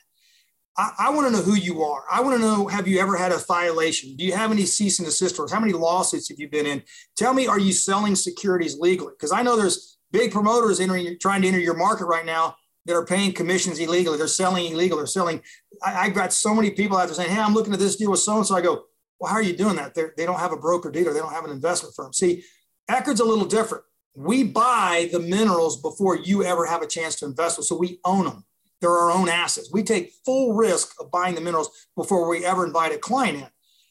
I, 0.78 0.92
I 1.00 1.10
want 1.10 1.28
to 1.28 1.34
know 1.34 1.44
who 1.44 1.56
you 1.56 1.84
are. 1.84 2.04
I 2.10 2.22
want 2.22 2.38
to 2.38 2.42
know 2.42 2.68
have 2.68 2.88
you 2.88 3.00
ever 3.00 3.18
had 3.18 3.32
a 3.32 3.38
violation? 3.38 4.16
Do 4.16 4.24
you 4.24 4.34
have 4.34 4.52
any 4.52 4.66
cease 4.66 5.00
and 5.00 5.06
desist 5.06 5.38
orders? 5.38 5.52
How 5.52 5.60
many 5.60 5.74
lawsuits 5.74 6.30
have 6.30 6.40
you 6.40 6.50
been 6.50 6.66
in? 6.66 6.84
Tell 7.18 7.34
me, 7.34 7.48
are 7.48 7.60
you 7.60 7.74
selling 7.74 8.16
securities 8.16 8.78
legally? 8.80 9.14
Because 9.18 9.32
I 9.32 9.44
know 9.44 9.58
there's 9.58 9.98
big 10.12 10.32
promoters 10.32 10.80
entering, 10.80 11.18
trying 11.20 11.42
to 11.42 11.48
enter 11.48 11.60
your 11.60 11.76
market 11.76 12.06
right 12.06 12.26
now 12.26 12.56
that 12.86 12.96
are 12.96 13.06
paying 13.06 13.34
commissions 13.34 13.80
illegally. 13.80 14.18
They're 14.18 14.28
selling 14.28 14.72
illegal. 14.72 14.98
They're 14.98 15.08
selling. 15.08 15.42
I, 15.84 16.06
have 16.06 16.16
got 16.16 16.34
so 16.34 16.54
many 16.56 16.72
people 16.72 16.98
out 16.98 17.06
there 17.08 17.16
saying, 17.16 17.30
"Hey, 17.30 17.42
I'm 17.42 17.54
looking 17.54 17.74
at 17.74 17.80
this 17.80 17.98
deal 17.98 18.12
with 18.12 18.22
so 18.22 18.38
and 18.38 18.46
so." 18.46 18.56
I 18.56 18.62
go, 18.62 18.86
"Well, 19.20 19.30
how 19.30 19.38
are 19.38 19.44
you 19.44 19.56
doing 19.56 19.76
that? 19.76 19.94
They're, 19.94 20.14
they 20.18 20.26
do 20.26 20.32
not 20.32 20.40
have 20.40 20.54
a 20.54 20.58
broker 20.58 20.90
dealer. 20.90 21.14
They 21.14 21.20
don't 21.20 21.34
have 21.34 21.46
an 21.46 21.52
investment 21.52 21.96
firm." 21.96 22.14
See, 22.14 22.44
Eckard's 22.88 23.20
a 23.20 23.26
little 23.26 23.46
different. 23.46 23.84
We 24.16 24.44
buy 24.44 25.10
the 25.12 25.20
minerals 25.20 25.82
before 25.82 26.18
you 26.18 26.44
ever 26.44 26.66
have 26.66 26.82
a 26.82 26.88
chance 26.88 27.16
to 27.18 27.26
invest 27.26 27.58
with, 27.58 27.68
so 27.68 27.78
we 27.78 28.00
own 28.04 28.26
them. 28.26 28.46
They're 28.82 28.90
our 28.92 29.12
own 29.12 29.30
assets. 29.30 29.70
We 29.72 29.84
take 29.84 30.14
full 30.26 30.54
risk 30.54 30.96
of 31.00 31.12
buying 31.12 31.36
the 31.36 31.42
minerals 31.42 31.88
before 31.96 32.28
we 32.28 32.44
ever 32.44 32.66
invite 32.66 32.94
a 32.94 32.98
client 32.98 33.38
in. 33.38 33.48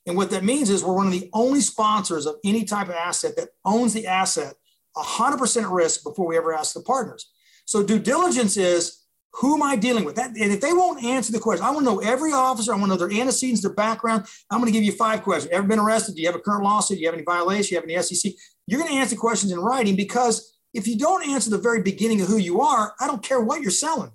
And 0.06 0.16
what 0.16 0.30
that 0.30 0.44
means 0.44 0.68
is 0.70 0.83
we're 0.83 0.94
one 0.94 1.06
of 1.06 1.12
the 1.12 1.30
only 1.33 1.61
sponsors 1.61 2.26
of 2.26 2.37
any 2.44 2.64
type 2.64 2.88
of 2.88 2.94
asset 2.94 3.37
that 3.37 3.50
owns 3.64 3.92
the 3.94 4.06
asset 4.06 4.54
100% 4.96 5.72
risk 5.72 6.02
before 6.02 6.26
we 6.26 6.37
ever 6.37 6.52
ask 6.52 6.74
the 6.74 6.80
partners. 6.80 7.30
So 7.64 7.83
due 7.83 8.00
diligence 8.00 8.56
is 8.56 9.00
who 9.35 9.54
am 9.54 9.62
I 9.62 9.76
dealing 9.76 10.04
with? 10.04 10.16
That, 10.16 10.30
and 10.30 10.52
if 10.52 10.61
they 10.61 10.72
won't 10.72 11.04
answer 11.04 11.30
the 11.30 11.38
question, 11.38 11.64
I 11.64 11.70
want 11.70 11.87
to 11.87 11.92
know 11.92 12.00
every 12.00 12.33
officer. 12.33 12.72
I 12.72 12.76
want 12.76 12.90
to 12.90 12.98
know 12.98 13.06
their 13.06 13.20
antecedents, 13.20 13.62
their 13.62 13.72
background. 13.72 14.26
I'm 14.50 14.59
going 14.59 14.72
to 14.72 14.76
give 14.76 14.83
you 14.83 14.92
five 14.92 15.22
questions. 15.22 15.52
Ever 15.52 15.68
been 15.68 15.78
arrested? 15.78 16.16
Do 16.16 16.20
you 16.20 16.26
have 16.26 16.35
a 16.35 16.40
current 16.40 16.64
lawsuit? 16.64 16.96
Do 16.96 17.02
you 17.02 17.06
have 17.06 17.14
any 17.14 17.22
violations? 17.22 17.68
Do 17.68 17.74
you 17.76 17.80
have 17.80 17.88
any 17.88 18.02
SEC? 18.02 18.33
You're 18.70 18.80
going 18.80 18.92
to 18.92 18.98
answer 18.98 19.16
questions 19.16 19.50
in 19.50 19.59
writing 19.59 19.96
because 19.96 20.56
if 20.72 20.87
you 20.87 20.96
don't 20.96 21.28
answer 21.28 21.50
the 21.50 21.59
very 21.59 21.83
beginning 21.83 22.20
of 22.20 22.28
who 22.28 22.37
you 22.37 22.61
are, 22.61 22.94
I 23.00 23.09
don't 23.09 23.22
care 23.22 23.40
what 23.40 23.62
you're 23.62 23.72
selling. 23.72 24.12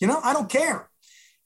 You 0.00 0.06
know, 0.06 0.20
I 0.24 0.32
don't 0.32 0.48
care. 0.48 0.88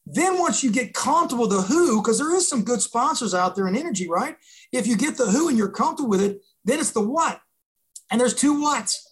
Then 0.06 0.38
once 0.38 0.62
you 0.62 0.70
get 0.70 0.94
comfortable 0.94 1.48
with 1.48 1.56
the 1.56 1.62
who, 1.62 2.00
because 2.00 2.18
there 2.18 2.32
is 2.36 2.48
some 2.48 2.62
good 2.62 2.80
sponsors 2.80 3.34
out 3.34 3.56
there 3.56 3.66
in 3.66 3.74
energy, 3.74 4.08
right? 4.08 4.36
If 4.70 4.86
you 4.86 4.96
get 4.96 5.16
the 5.16 5.26
who 5.26 5.48
and 5.48 5.58
you're 5.58 5.68
comfortable 5.68 6.10
with 6.10 6.22
it, 6.22 6.42
then 6.64 6.78
it's 6.78 6.92
the 6.92 7.00
what. 7.00 7.40
And 8.08 8.20
there's 8.20 8.34
two 8.34 8.62
whats 8.62 9.04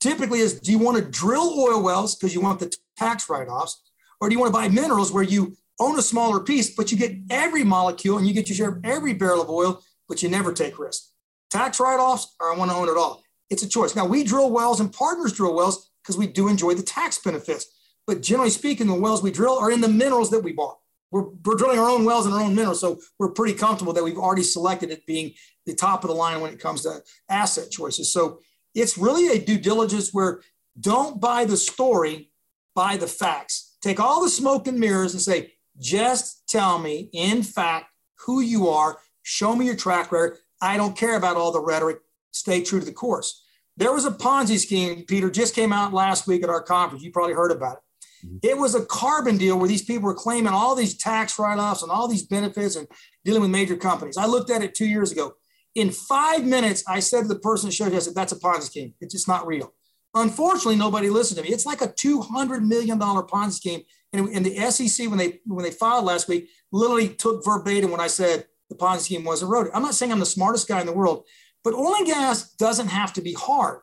typically 0.00 0.40
is 0.40 0.60
do 0.60 0.72
you 0.72 0.78
want 0.78 0.98
to 0.98 1.04
drill 1.04 1.58
oil 1.58 1.82
wells 1.82 2.16
because 2.16 2.34
you 2.34 2.40
want 2.40 2.58
the 2.58 2.74
tax 2.96 3.28
write-offs 3.28 3.82
or 4.20 4.28
do 4.28 4.34
you 4.34 4.40
want 4.40 4.52
to 4.52 4.58
buy 4.58 4.68
minerals 4.68 5.12
where 5.12 5.22
you 5.22 5.56
own 5.78 5.98
a 5.98 6.02
smaller 6.02 6.40
piece 6.40 6.74
but 6.74 6.90
you 6.90 6.98
get 6.98 7.16
every 7.30 7.62
molecule 7.62 8.18
and 8.18 8.26
you 8.26 8.34
get 8.34 8.48
your 8.48 8.56
share 8.56 8.70
of 8.70 8.80
every 8.84 9.14
barrel 9.14 9.42
of 9.42 9.50
oil 9.50 9.82
but 10.08 10.22
you 10.22 10.28
never 10.28 10.52
take 10.52 10.78
risk 10.78 11.09
tax 11.50 11.80
write-offs 11.80 12.34
or 12.40 12.52
i 12.52 12.56
want 12.56 12.70
to 12.70 12.76
own 12.76 12.88
it 12.88 12.96
all 12.96 13.22
it's 13.50 13.62
a 13.62 13.68
choice 13.68 13.94
now 13.94 14.06
we 14.06 14.24
drill 14.24 14.50
wells 14.50 14.80
and 14.80 14.92
partners 14.92 15.32
drill 15.32 15.54
wells 15.54 15.90
because 16.02 16.16
we 16.16 16.26
do 16.26 16.48
enjoy 16.48 16.74
the 16.74 16.82
tax 16.82 17.18
benefits 17.18 17.66
but 18.06 18.22
generally 18.22 18.50
speaking 18.50 18.86
the 18.86 18.94
wells 18.94 19.22
we 19.22 19.30
drill 19.30 19.58
are 19.58 19.70
in 19.70 19.80
the 19.80 19.88
minerals 19.88 20.30
that 20.30 20.40
we 20.40 20.52
bought 20.52 20.78
we're, 21.10 21.28
we're 21.44 21.56
drilling 21.56 21.78
our 21.78 21.90
own 21.90 22.04
wells 22.04 22.24
and 22.26 22.34
our 22.34 22.42
own 22.42 22.54
minerals 22.54 22.80
so 22.80 22.98
we're 23.18 23.32
pretty 23.32 23.54
comfortable 23.54 23.92
that 23.92 24.04
we've 24.04 24.18
already 24.18 24.42
selected 24.42 24.90
it 24.90 25.04
being 25.06 25.32
the 25.66 25.74
top 25.74 26.04
of 26.04 26.08
the 26.08 26.14
line 26.14 26.40
when 26.40 26.52
it 26.52 26.60
comes 26.60 26.82
to 26.82 27.00
asset 27.28 27.70
choices 27.70 28.12
so 28.12 28.38
it's 28.74 28.96
really 28.96 29.28
a 29.28 29.44
due 29.44 29.58
diligence 29.58 30.12
where 30.12 30.40
don't 30.78 31.20
buy 31.20 31.44
the 31.44 31.56
story, 31.56 32.30
buy 32.74 32.96
the 32.96 33.06
facts. 33.06 33.76
Take 33.82 33.98
all 33.98 34.22
the 34.22 34.30
smoke 34.30 34.66
and 34.66 34.78
mirrors 34.78 35.12
and 35.12 35.22
say, 35.22 35.54
just 35.78 36.48
tell 36.48 36.78
me, 36.78 37.08
in 37.12 37.42
fact, 37.42 37.86
who 38.26 38.40
you 38.40 38.68
are. 38.68 38.98
Show 39.22 39.56
me 39.56 39.66
your 39.66 39.76
track 39.76 40.12
record. 40.12 40.38
I 40.60 40.76
don't 40.76 40.96
care 40.96 41.16
about 41.16 41.36
all 41.36 41.52
the 41.52 41.60
rhetoric. 41.60 41.98
Stay 42.32 42.62
true 42.62 42.80
to 42.80 42.86
the 42.86 42.92
course. 42.92 43.44
There 43.76 43.92
was 43.92 44.04
a 44.04 44.10
Ponzi 44.10 44.58
scheme, 44.58 45.04
Peter, 45.06 45.30
just 45.30 45.54
came 45.54 45.72
out 45.72 45.92
last 45.92 46.26
week 46.26 46.42
at 46.42 46.50
our 46.50 46.62
conference. 46.62 47.02
You 47.02 47.12
probably 47.12 47.34
heard 47.34 47.50
about 47.50 47.78
it. 47.78 48.26
Mm-hmm. 48.26 48.36
It 48.42 48.58
was 48.58 48.74
a 48.74 48.84
carbon 48.84 49.38
deal 49.38 49.58
where 49.58 49.68
these 49.68 49.82
people 49.82 50.04
were 50.04 50.14
claiming 50.14 50.52
all 50.52 50.74
these 50.74 50.96
tax 50.96 51.38
write 51.38 51.58
offs 51.58 51.82
and 51.82 51.90
all 51.90 52.08
these 52.08 52.26
benefits 52.26 52.76
and 52.76 52.86
dealing 53.24 53.42
with 53.42 53.50
major 53.50 53.76
companies. 53.76 54.16
I 54.16 54.26
looked 54.26 54.50
at 54.50 54.62
it 54.62 54.74
two 54.74 54.86
years 54.86 55.12
ago. 55.12 55.34
In 55.74 55.90
five 55.90 56.44
minutes, 56.44 56.82
I 56.88 57.00
said 57.00 57.22
to 57.22 57.28
the 57.28 57.38
person 57.38 57.68
that 57.68 57.74
showed 57.74 57.92
you, 57.92 57.96
I 57.96 58.00
said, 58.00 58.14
that's 58.14 58.32
a 58.32 58.36
Ponzi 58.36 58.62
scheme. 58.62 58.94
It's 59.00 59.14
just 59.14 59.28
not 59.28 59.46
real. 59.46 59.72
Unfortunately, 60.14 60.76
nobody 60.76 61.08
listened 61.08 61.38
to 61.38 61.44
me. 61.44 61.50
It's 61.50 61.66
like 61.66 61.80
a 61.80 61.88
$200 61.88 62.66
million 62.66 62.98
Ponzi 62.98 63.52
scheme. 63.52 63.82
And, 64.12 64.28
and 64.30 64.44
the 64.44 64.56
SEC, 64.70 65.08
when 65.08 65.18
they 65.18 65.38
when 65.46 65.64
they 65.64 65.70
filed 65.70 66.04
last 66.04 66.26
week, 66.26 66.48
literally 66.72 67.08
took 67.08 67.44
verbatim 67.44 67.92
when 67.92 68.00
I 68.00 68.08
said 68.08 68.46
the 68.70 68.76
Ponzi 68.76 69.00
scheme 69.00 69.24
was 69.24 69.42
eroded. 69.42 69.72
I'm 69.74 69.82
not 69.82 69.94
saying 69.94 70.12
I'm 70.12 70.20
the 70.20 70.26
smartest 70.26 70.66
guy 70.66 70.80
in 70.80 70.86
the 70.86 70.92
world, 70.92 71.26
but 71.62 71.74
oil 71.74 71.96
and 71.96 72.06
gas 72.06 72.54
doesn't 72.54 72.88
have 72.88 73.12
to 73.14 73.20
be 73.20 73.34
hard. 73.34 73.80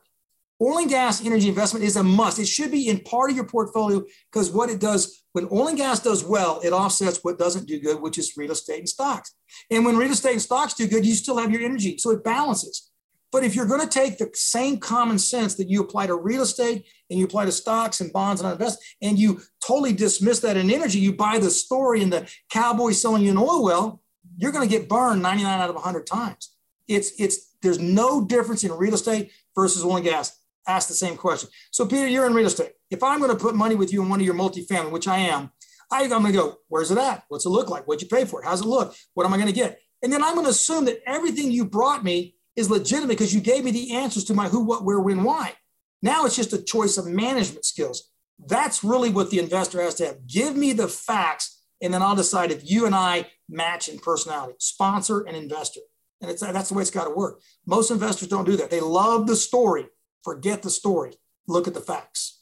Oil 0.60 0.78
and 0.78 0.88
gas 0.88 1.24
energy 1.24 1.48
investment 1.48 1.84
is 1.84 1.94
a 1.94 2.02
must. 2.02 2.40
It 2.40 2.48
should 2.48 2.72
be 2.72 2.88
in 2.88 2.98
part 3.00 3.30
of 3.30 3.36
your 3.36 3.46
portfolio 3.46 4.04
because 4.32 4.50
what 4.50 4.70
it 4.70 4.80
does, 4.80 5.22
when 5.32 5.46
oil 5.52 5.68
and 5.68 5.76
gas 5.76 6.00
does 6.00 6.24
well, 6.24 6.60
it 6.64 6.72
offsets 6.72 7.20
what 7.22 7.38
doesn't 7.38 7.68
do 7.68 7.78
good, 7.78 8.00
which 8.00 8.18
is 8.18 8.36
real 8.36 8.50
estate 8.50 8.80
and 8.80 8.88
stocks. 8.88 9.34
And 9.70 9.84
when 9.84 9.96
real 9.96 10.10
estate 10.10 10.32
and 10.32 10.42
stocks 10.42 10.74
do 10.74 10.88
good, 10.88 11.06
you 11.06 11.14
still 11.14 11.38
have 11.38 11.52
your 11.52 11.62
energy. 11.62 11.96
So 11.98 12.10
it 12.10 12.24
balances. 12.24 12.90
But 13.30 13.44
if 13.44 13.54
you're 13.54 13.66
going 13.66 13.86
to 13.86 13.86
take 13.86 14.18
the 14.18 14.30
same 14.34 14.78
common 14.78 15.18
sense 15.18 15.54
that 15.56 15.68
you 15.68 15.82
apply 15.82 16.06
to 16.06 16.16
real 16.16 16.42
estate 16.42 16.86
and 17.10 17.18
you 17.18 17.26
apply 17.26 17.44
to 17.44 17.52
stocks 17.52 18.00
and 18.00 18.12
bonds 18.12 18.40
and 18.40 18.50
invest, 18.50 18.82
and 19.02 19.18
you 19.18 19.42
totally 19.64 19.92
dismiss 19.92 20.40
that 20.40 20.56
in 20.56 20.70
energy, 20.70 20.98
you 20.98 21.12
buy 21.12 21.38
the 21.38 21.50
story 21.50 22.02
and 22.02 22.12
the 22.12 22.28
cowboy 22.50 22.92
selling 22.92 23.22
you 23.22 23.30
an 23.30 23.38
oil 23.38 23.62
well, 23.62 24.02
you're 24.38 24.52
going 24.52 24.66
to 24.66 24.74
get 24.74 24.88
burned 24.88 25.20
99 25.20 25.60
out 25.60 25.68
of 25.68 25.74
100 25.74 26.06
times. 26.06 26.54
It's 26.86 27.12
it's 27.20 27.54
there's 27.60 27.78
no 27.78 28.24
difference 28.24 28.64
in 28.64 28.72
real 28.72 28.94
estate 28.94 29.32
versus 29.54 29.84
oil 29.84 29.96
and 29.96 30.04
gas. 30.04 30.40
Ask 30.66 30.88
the 30.88 30.94
same 30.94 31.16
question. 31.16 31.50
So 31.70 31.84
Peter, 31.84 32.06
you're 32.06 32.26
in 32.26 32.34
real 32.34 32.46
estate. 32.46 32.72
If 32.90 33.02
I'm 33.02 33.18
going 33.18 33.30
to 33.30 33.36
put 33.36 33.54
money 33.54 33.74
with 33.74 33.92
you 33.92 34.02
in 34.02 34.08
one 34.08 34.20
of 34.20 34.26
your 34.26 34.34
multifamily, 34.34 34.90
which 34.90 35.08
I 35.08 35.18
am, 35.18 35.50
I'm 35.90 36.08
going 36.08 36.26
to 36.26 36.32
go, 36.32 36.56
where's 36.68 36.90
it 36.90 36.98
at? 36.98 37.24
What's 37.28 37.46
it 37.46 37.50
look 37.50 37.68
like? 37.68 37.86
What'd 37.86 38.02
you 38.02 38.08
pay 38.08 38.24
for 38.24 38.40
it? 38.40 38.46
How's 38.46 38.60
it 38.60 38.66
look? 38.66 38.94
What 39.14 39.26
am 39.26 39.32
I 39.32 39.36
going 39.36 39.48
to 39.48 39.54
get? 39.54 39.80
And 40.02 40.12
then 40.12 40.22
I'm 40.22 40.34
going 40.34 40.44
to 40.44 40.50
assume 40.50 40.84
that 40.84 41.00
everything 41.06 41.50
you 41.50 41.64
brought 41.64 42.04
me 42.04 42.36
is 42.56 42.70
legitimate 42.70 43.08
because 43.08 43.34
you 43.34 43.40
gave 43.40 43.64
me 43.64 43.70
the 43.70 43.96
answers 43.96 44.24
to 44.24 44.34
my 44.34 44.48
who, 44.48 44.64
what, 44.64 44.84
where, 44.84 45.00
when, 45.00 45.24
why. 45.24 45.54
Now 46.02 46.26
it's 46.26 46.36
just 46.36 46.52
a 46.52 46.62
choice 46.62 46.96
of 46.96 47.06
management 47.06 47.64
skills. 47.64 48.10
That's 48.46 48.84
really 48.84 49.10
what 49.10 49.30
the 49.30 49.38
investor 49.38 49.80
has 49.82 49.94
to 49.96 50.06
have. 50.06 50.26
Give 50.26 50.56
me 50.56 50.72
the 50.72 50.86
facts, 50.86 51.62
and 51.80 51.92
then 51.92 52.02
I'll 52.02 52.14
decide 52.14 52.52
if 52.52 52.68
you 52.70 52.86
and 52.86 52.94
I 52.94 53.26
match 53.48 53.88
in 53.88 53.98
personality, 53.98 54.54
sponsor 54.58 55.20
and 55.20 55.36
investor. 55.36 55.80
And 56.20 56.30
it's, 56.30 56.40
that's 56.40 56.68
the 56.68 56.74
way 56.74 56.82
it's 56.82 56.90
got 56.90 57.04
to 57.04 57.10
work. 57.10 57.40
Most 57.66 57.90
investors 57.90 58.28
don't 58.28 58.44
do 58.44 58.56
that. 58.56 58.70
They 58.70 58.80
love 58.80 59.26
the 59.26 59.36
story, 59.36 59.86
forget 60.22 60.62
the 60.62 60.70
story, 60.70 61.12
look 61.46 61.68
at 61.68 61.74
the 61.74 61.80
facts. 61.80 62.40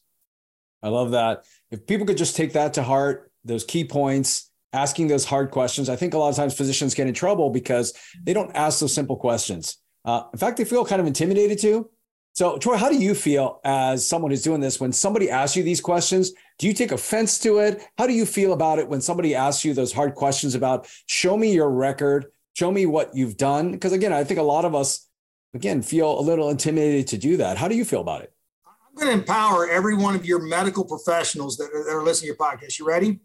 I 0.82 0.88
love 0.88 1.12
that. 1.12 1.44
If 1.70 1.86
people 1.86 2.06
could 2.06 2.16
just 2.16 2.36
take 2.36 2.52
that 2.52 2.74
to 2.74 2.82
heart, 2.82 3.30
those 3.44 3.64
key 3.64 3.84
points, 3.84 4.50
asking 4.72 5.08
those 5.08 5.24
hard 5.24 5.50
questions, 5.50 5.88
I 5.88 5.96
think 5.96 6.14
a 6.14 6.18
lot 6.18 6.28
of 6.28 6.36
times 6.36 6.54
physicians 6.54 6.94
get 6.94 7.06
in 7.06 7.14
trouble 7.14 7.50
because 7.50 7.92
they 8.22 8.32
don't 8.32 8.54
ask 8.54 8.80
those 8.80 8.94
simple 8.94 9.16
questions. 9.16 9.78
Uh, 10.04 10.24
in 10.32 10.38
fact, 10.38 10.56
they 10.56 10.64
feel 10.64 10.84
kind 10.84 11.00
of 11.00 11.06
intimidated 11.06 11.58
too. 11.58 11.90
So, 12.32 12.58
Troy, 12.58 12.76
how 12.76 12.90
do 12.90 12.98
you 12.98 13.14
feel 13.14 13.60
as 13.64 14.06
someone 14.06 14.30
who's 14.30 14.42
doing 14.42 14.60
this 14.60 14.78
when 14.78 14.92
somebody 14.92 15.30
asks 15.30 15.56
you 15.56 15.62
these 15.62 15.80
questions? 15.80 16.32
Do 16.58 16.66
you 16.66 16.72
take 16.72 16.92
offense 16.92 17.38
to 17.40 17.58
it? 17.58 17.86
How 17.98 18.06
do 18.06 18.12
you 18.12 18.24
feel 18.24 18.52
about 18.52 18.78
it 18.78 18.88
when 18.88 19.00
somebody 19.00 19.34
asks 19.34 19.64
you 19.64 19.74
those 19.74 19.92
hard 19.92 20.14
questions 20.14 20.54
about 20.54 20.88
show 21.06 21.36
me 21.36 21.52
your 21.52 21.70
record, 21.70 22.26
show 22.54 22.70
me 22.70 22.86
what 22.86 23.14
you've 23.14 23.36
done? 23.36 23.72
Because 23.72 23.92
again, 23.92 24.12
I 24.12 24.24
think 24.24 24.40
a 24.40 24.44
lot 24.44 24.64
of 24.64 24.74
us, 24.74 25.08
again, 25.54 25.82
feel 25.82 26.18
a 26.18 26.22
little 26.22 26.48
intimidated 26.48 27.08
to 27.08 27.18
do 27.18 27.36
that. 27.38 27.58
How 27.58 27.68
do 27.68 27.76
you 27.76 27.84
feel 27.84 28.00
about 28.00 28.22
it? 28.22 28.32
I'm 28.66 28.94
going 28.94 29.12
to 29.12 29.20
empower 29.20 29.68
every 29.68 29.94
one 29.94 30.14
of 30.14 30.24
your 30.24 30.40
medical 30.40 30.84
professionals 30.84 31.58
that 31.58 31.70
are, 31.74 31.84
that 31.84 31.94
are 31.94 32.02
listening 32.02 32.32
to 32.32 32.36
your 32.38 32.50
podcast. 32.52 32.78
You 32.78 32.86
ready? 32.86 33.20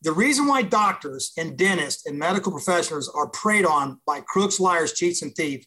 The 0.00 0.12
reason 0.12 0.46
why 0.46 0.62
doctors 0.62 1.32
and 1.36 1.56
dentists 1.56 2.06
and 2.06 2.18
medical 2.18 2.50
professionals 2.50 3.08
are 3.14 3.28
preyed 3.28 3.66
on 3.66 4.00
by 4.06 4.20
crooks, 4.20 4.58
liars, 4.58 4.94
cheats, 4.94 5.22
and 5.22 5.34
thieves 5.34 5.66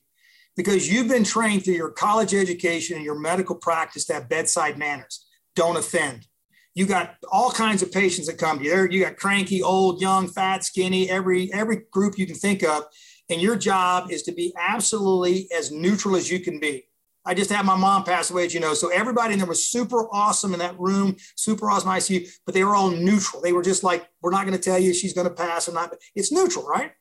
because 0.57 0.91
you've 0.91 1.07
been 1.07 1.23
trained 1.23 1.63
through 1.63 1.75
your 1.75 1.91
college 1.91 2.33
education 2.33 2.95
and 2.95 3.05
your 3.05 3.19
medical 3.19 3.55
practice 3.55 4.05
to 4.05 4.13
have 4.13 4.29
bedside 4.29 4.77
manners. 4.77 5.25
Don't 5.55 5.77
offend. 5.77 6.27
You 6.75 6.85
got 6.85 7.15
all 7.31 7.51
kinds 7.51 7.81
of 7.81 7.91
patients 7.91 8.27
that 8.27 8.37
come 8.37 8.59
to 8.59 8.63
you. 8.63 8.69
There, 8.69 8.91
You 8.91 9.03
got 9.03 9.15
cranky, 9.15 9.63
old, 9.63 10.01
young, 10.01 10.27
fat, 10.27 10.63
skinny, 10.63 11.09
every 11.09 11.51
every 11.53 11.83
group 11.89 12.17
you 12.19 12.27
can 12.27 12.35
think 12.35 12.63
of. 12.63 12.83
And 13.29 13.41
your 13.41 13.55
job 13.55 14.11
is 14.11 14.21
to 14.23 14.33
be 14.33 14.53
absolutely 14.59 15.47
as 15.57 15.71
neutral 15.71 16.15
as 16.15 16.29
you 16.29 16.39
can 16.39 16.59
be. 16.59 16.83
I 17.27 17.33
just 17.33 17.49
had 17.49 17.65
my 17.65 17.75
mom 17.75 18.03
pass 18.03 18.29
away, 18.29 18.45
as 18.45 18.53
you 18.53 18.59
know. 18.59 18.75
So 18.75 18.89
everybody 18.89 19.33
in 19.33 19.39
there 19.39 19.47
was 19.47 19.67
super 19.67 20.07
awesome 20.13 20.53
in 20.53 20.59
that 20.59 20.79
room, 20.79 21.15
super 21.35 21.71
awesome 21.71 21.89
ICU, 21.89 22.29
but 22.45 22.53
they 22.53 22.63
were 22.63 22.75
all 22.75 22.91
neutral. 22.91 23.41
They 23.41 23.53
were 23.53 23.63
just 23.63 23.83
like, 23.83 24.07
we're 24.21 24.29
not 24.29 24.45
going 24.45 24.55
to 24.55 24.63
tell 24.63 24.77
you 24.77 24.93
she's 24.93 25.13
going 25.13 25.27
to 25.27 25.33
pass 25.33 25.67
or 25.67 25.73
not. 25.73 25.91
It's 26.13 26.31
neutral, 26.31 26.67
right? 26.67 26.91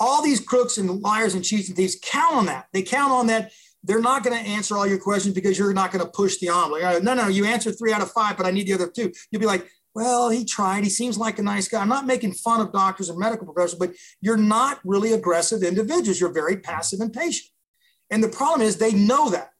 all 0.00 0.22
these 0.22 0.40
crooks 0.40 0.78
and 0.78 1.02
liars 1.02 1.34
and 1.34 1.44
cheats 1.44 1.68
and 1.68 1.76
thieves 1.76 1.96
count 2.02 2.34
on 2.34 2.46
that. 2.46 2.66
They 2.72 2.82
count 2.82 3.12
on 3.12 3.26
that. 3.28 3.52
They're 3.84 4.00
not 4.00 4.24
going 4.24 4.36
to 4.36 4.50
answer 4.50 4.76
all 4.76 4.86
your 4.86 4.98
questions 4.98 5.34
because 5.34 5.58
you're 5.58 5.72
not 5.74 5.92
going 5.92 6.04
to 6.04 6.10
push 6.10 6.38
the 6.38 6.48
envelope. 6.48 7.02
No, 7.02 7.14
no, 7.14 7.28
you 7.28 7.44
answered 7.44 7.78
three 7.78 7.92
out 7.92 8.00
of 8.00 8.10
five, 8.10 8.36
but 8.36 8.46
I 8.46 8.50
need 8.50 8.66
the 8.66 8.72
other 8.72 8.88
two. 8.88 9.12
You'll 9.30 9.40
be 9.40 9.46
like, 9.46 9.68
well, 9.94 10.30
he 10.30 10.44
tried. 10.44 10.82
He 10.82 10.90
seems 10.90 11.16
like 11.18 11.38
a 11.38 11.42
nice 11.42 11.68
guy. 11.68 11.80
I'm 11.80 11.88
not 11.88 12.06
making 12.06 12.32
fun 12.32 12.60
of 12.60 12.72
doctors 12.72 13.08
and 13.08 13.18
medical 13.18 13.46
professionals, 13.46 13.78
but 13.78 13.94
you're 14.20 14.36
not 14.36 14.80
really 14.84 15.12
aggressive 15.12 15.62
individuals. 15.62 16.20
You're 16.20 16.32
very 16.32 16.56
passive 16.56 17.00
and 17.00 17.12
patient. 17.12 17.50
And 18.10 18.22
the 18.22 18.28
problem 18.28 18.62
is 18.62 18.76
they 18.76 18.92
know 18.92 19.30
that. 19.30 19.50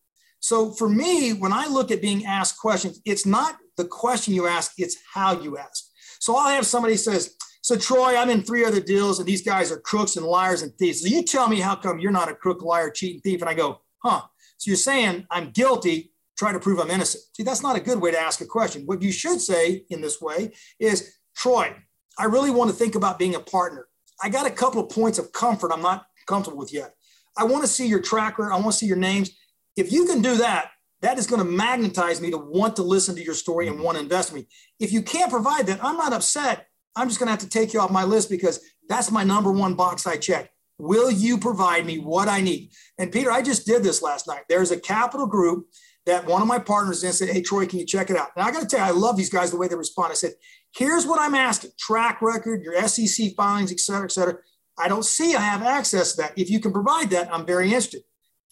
So 0.41 0.73
for 0.73 0.89
me, 0.89 1.33
when 1.33 1.53
I 1.53 1.67
look 1.69 1.91
at 1.91 2.03
being 2.03 2.27
asked 2.27 2.59
questions, 2.59 3.01
it's 3.05 3.25
not 3.25 3.57
the 3.77 3.85
question 3.85 4.35
you 4.35 4.47
ask, 4.47 4.73
it's 4.79 4.97
how 5.13 5.41
you 5.41 5.57
ask. 5.57 5.85
So 6.19 6.37
I'll 6.37 6.51
have 6.51 6.67
somebody 6.67 6.97
says, 6.97 7.37
so, 7.65 7.77
Troy, 7.77 8.15
I'm 8.15 8.29
in 8.29 8.43
three 8.43 8.63
other 8.63 8.79
deals, 8.79 9.19
and 9.19 9.27
these 9.27 9.41
guys 9.41 9.73
are 9.73 9.81
crooks 9.81 10.17
and 10.17 10.27
liars 10.27 10.61
and 10.61 10.71
thieves. 10.75 11.01
So, 11.01 11.09
you 11.09 11.23
tell 11.23 11.49
me 11.49 11.61
how 11.61 11.75
come 11.75 11.99
you're 11.99 12.13
not 12.13 12.29
a 12.29 12.35
crook, 12.35 12.61
liar, 12.61 12.91
cheat, 12.91 13.15
and 13.15 13.23
thief? 13.23 13.41
And 13.41 13.49
I 13.49 13.55
go, 13.55 13.81
huh. 14.05 14.23
So, 14.59 14.71
you're 14.71 14.77
saying 14.77 15.27
I'm 15.31 15.51
guilty, 15.51 16.13
try 16.37 16.53
to 16.53 16.61
prove 16.61 16.79
I'm 16.79 16.91
innocent. 16.91 17.25
See, 17.35 17.43
that's 17.43 17.63
not 17.63 17.77
a 17.77 17.81
good 17.81 18.01
way 18.01 18.11
to 18.11 18.21
ask 18.21 18.41
a 18.41 18.47
question. 18.47 18.83
What 18.87 19.03
you 19.03 19.13
should 19.13 19.41
say 19.41 19.85
in 19.91 20.01
this 20.01 20.21
way 20.21 20.53
is, 20.79 21.15
Troy, 21.37 21.75
I 22.19 22.25
really 22.25 22.51
want 22.51 22.71
to 22.71 22.77
think 22.77 22.95
about 22.95 23.19
being 23.19 23.35
a 23.35 23.41
partner. 23.41 23.87
I 24.23 24.29
got 24.29 24.47
a 24.47 24.51
couple 24.51 24.81
of 24.81 24.91
points 24.91 25.19
of 25.19 25.33
comfort 25.33 25.73
I'm 25.73 25.83
not 25.83 26.07
comfortable 26.27 26.59
with 26.59 26.73
yet. 26.73 26.95
I 27.37 27.45
want 27.45 27.63
to 27.65 27.69
see 27.69 27.87
your 27.87 28.01
tracker, 28.01 28.53
I 28.53 28.57
want 28.57 28.73
to 28.73 28.79
see 28.79 28.87
your 28.87 28.97
names. 28.97 29.31
If 29.77 29.91
you 29.91 30.07
can 30.07 30.23
do 30.23 30.37
that, 30.37 30.71
that 31.03 31.19
is 31.19 31.27
going 31.27 31.45
to 31.45 31.51
magnetize 31.51 32.21
me 32.21 32.31
to 32.31 32.39
want 32.39 32.77
to 32.77 32.83
listen 32.83 33.15
to 33.17 33.23
your 33.23 33.35
story 33.35 33.67
and 33.67 33.81
want 33.81 33.97
to 33.97 34.03
invest 34.03 34.31
in 34.31 34.37
me. 34.37 34.47
If 34.79 34.93
you 34.93 35.03
can't 35.03 35.31
provide 35.31 35.67
that, 35.67 35.85
I'm 35.85 35.97
not 35.97 36.13
upset 36.13 36.69
I'm 36.97 37.09
just 37.09 37.19
going 37.19 37.27
to 37.27 37.33
have 37.33 37.41
to 37.41 37.49
take 37.49 37.75
you 37.75 37.81
off 37.81 37.91
my 37.91 38.05
list 38.05 38.31
because 38.31 38.61
that's 38.89 39.11
my 39.11 39.25
number 39.25 39.51
one 39.51 39.75
box 39.75 40.07
I 40.07 40.17
check. 40.17 40.51
Will 40.79 41.11
you 41.11 41.39
provide 41.39 41.87
me 41.87 41.99
what 41.99 42.29
I 42.29 42.41
need? 42.41 42.71
And 42.99 43.13
Peter, 43.13 43.31
I 43.31 43.43
just 43.43 43.67
did 43.67 43.83
this 43.83 44.03
last 44.03 44.27
night. 44.27 44.43
There's 44.49 44.71
a 44.71 44.81
capital 44.81 45.27
group 45.27 45.69
that 46.07 46.27
one 46.27 46.43
of 46.43 46.49
my 46.49 46.59
partners 46.59 47.05
in 47.05 47.13
said, 47.13 47.29
Hey, 47.29 47.43
Troy, 47.43 47.67
can 47.67 47.79
you 47.79 47.87
check 47.87 48.11
it 48.11 48.17
out? 48.17 48.31
And 48.37 48.45
I 48.45 48.51
got 48.51 48.61
to 48.61 48.67
tell 48.67 48.81
you, 48.87 48.93
I 48.93 48.97
love 48.97 49.17
these 49.17 49.31
guys 49.31 49.51
the 49.51 49.57
way 49.57 49.69
they 49.69 49.77
respond. 49.77 50.11
I 50.11 50.15
said, 50.15 50.33
Here's 50.75 51.07
what 51.07 51.21
I'm 51.21 51.35
asking 51.35 51.71
track 51.79 52.21
record, 52.21 52.63
your 52.63 52.81
SEC 52.89 53.35
filings, 53.37 53.71
et 53.71 53.81
cetera, 53.81 54.05
et 54.05 54.13
cetera. 54.13 54.39
I 54.77 54.89
don't 54.89 55.05
see 55.05 55.37
I 55.37 55.41
have 55.41 55.63
access 55.63 56.13
to 56.13 56.23
that. 56.23 56.33
If 56.37 56.51
you 56.51 56.59
can 56.59 56.73
provide 56.73 57.11
that, 57.11 57.33
I'm 57.33 57.47
very 57.47 57.67
interested. 57.67 58.03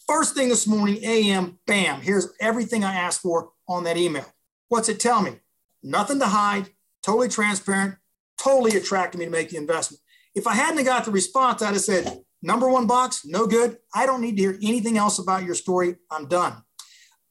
First 0.07 0.33
thing 0.35 0.49
this 0.49 0.67
morning, 0.67 0.99
AM, 1.03 1.59
bam, 1.65 2.01
here's 2.01 2.29
everything 2.39 2.83
I 2.83 2.95
asked 2.95 3.21
for 3.21 3.49
on 3.67 3.83
that 3.83 3.97
email. 3.97 4.25
What's 4.69 4.89
it 4.89 4.99
tell 4.99 5.21
me? 5.21 5.39
Nothing 5.81 6.19
to 6.19 6.27
hide, 6.27 6.69
totally 7.01 7.27
transparent, 7.27 7.95
totally 8.41 8.77
attracted 8.77 9.19
me 9.19 9.25
to 9.25 9.31
make 9.31 9.49
the 9.49 9.57
investment. 9.57 10.01
If 10.35 10.47
I 10.47 10.53
hadn't 10.53 10.83
got 10.83 11.05
the 11.05 11.11
response, 11.11 11.61
I'd 11.61 11.73
have 11.73 11.81
said, 11.81 12.19
number 12.41 12.69
one 12.69 12.87
box, 12.87 13.25
no 13.25 13.45
good. 13.47 13.77
I 13.93 14.05
don't 14.05 14.21
need 14.21 14.35
to 14.37 14.41
hear 14.41 14.59
anything 14.63 14.97
else 14.97 15.19
about 15.19 15.43
your 15.43 15.55
story. 15.55 15.95
I'm 16.09 16.27
done. 16.27 16.55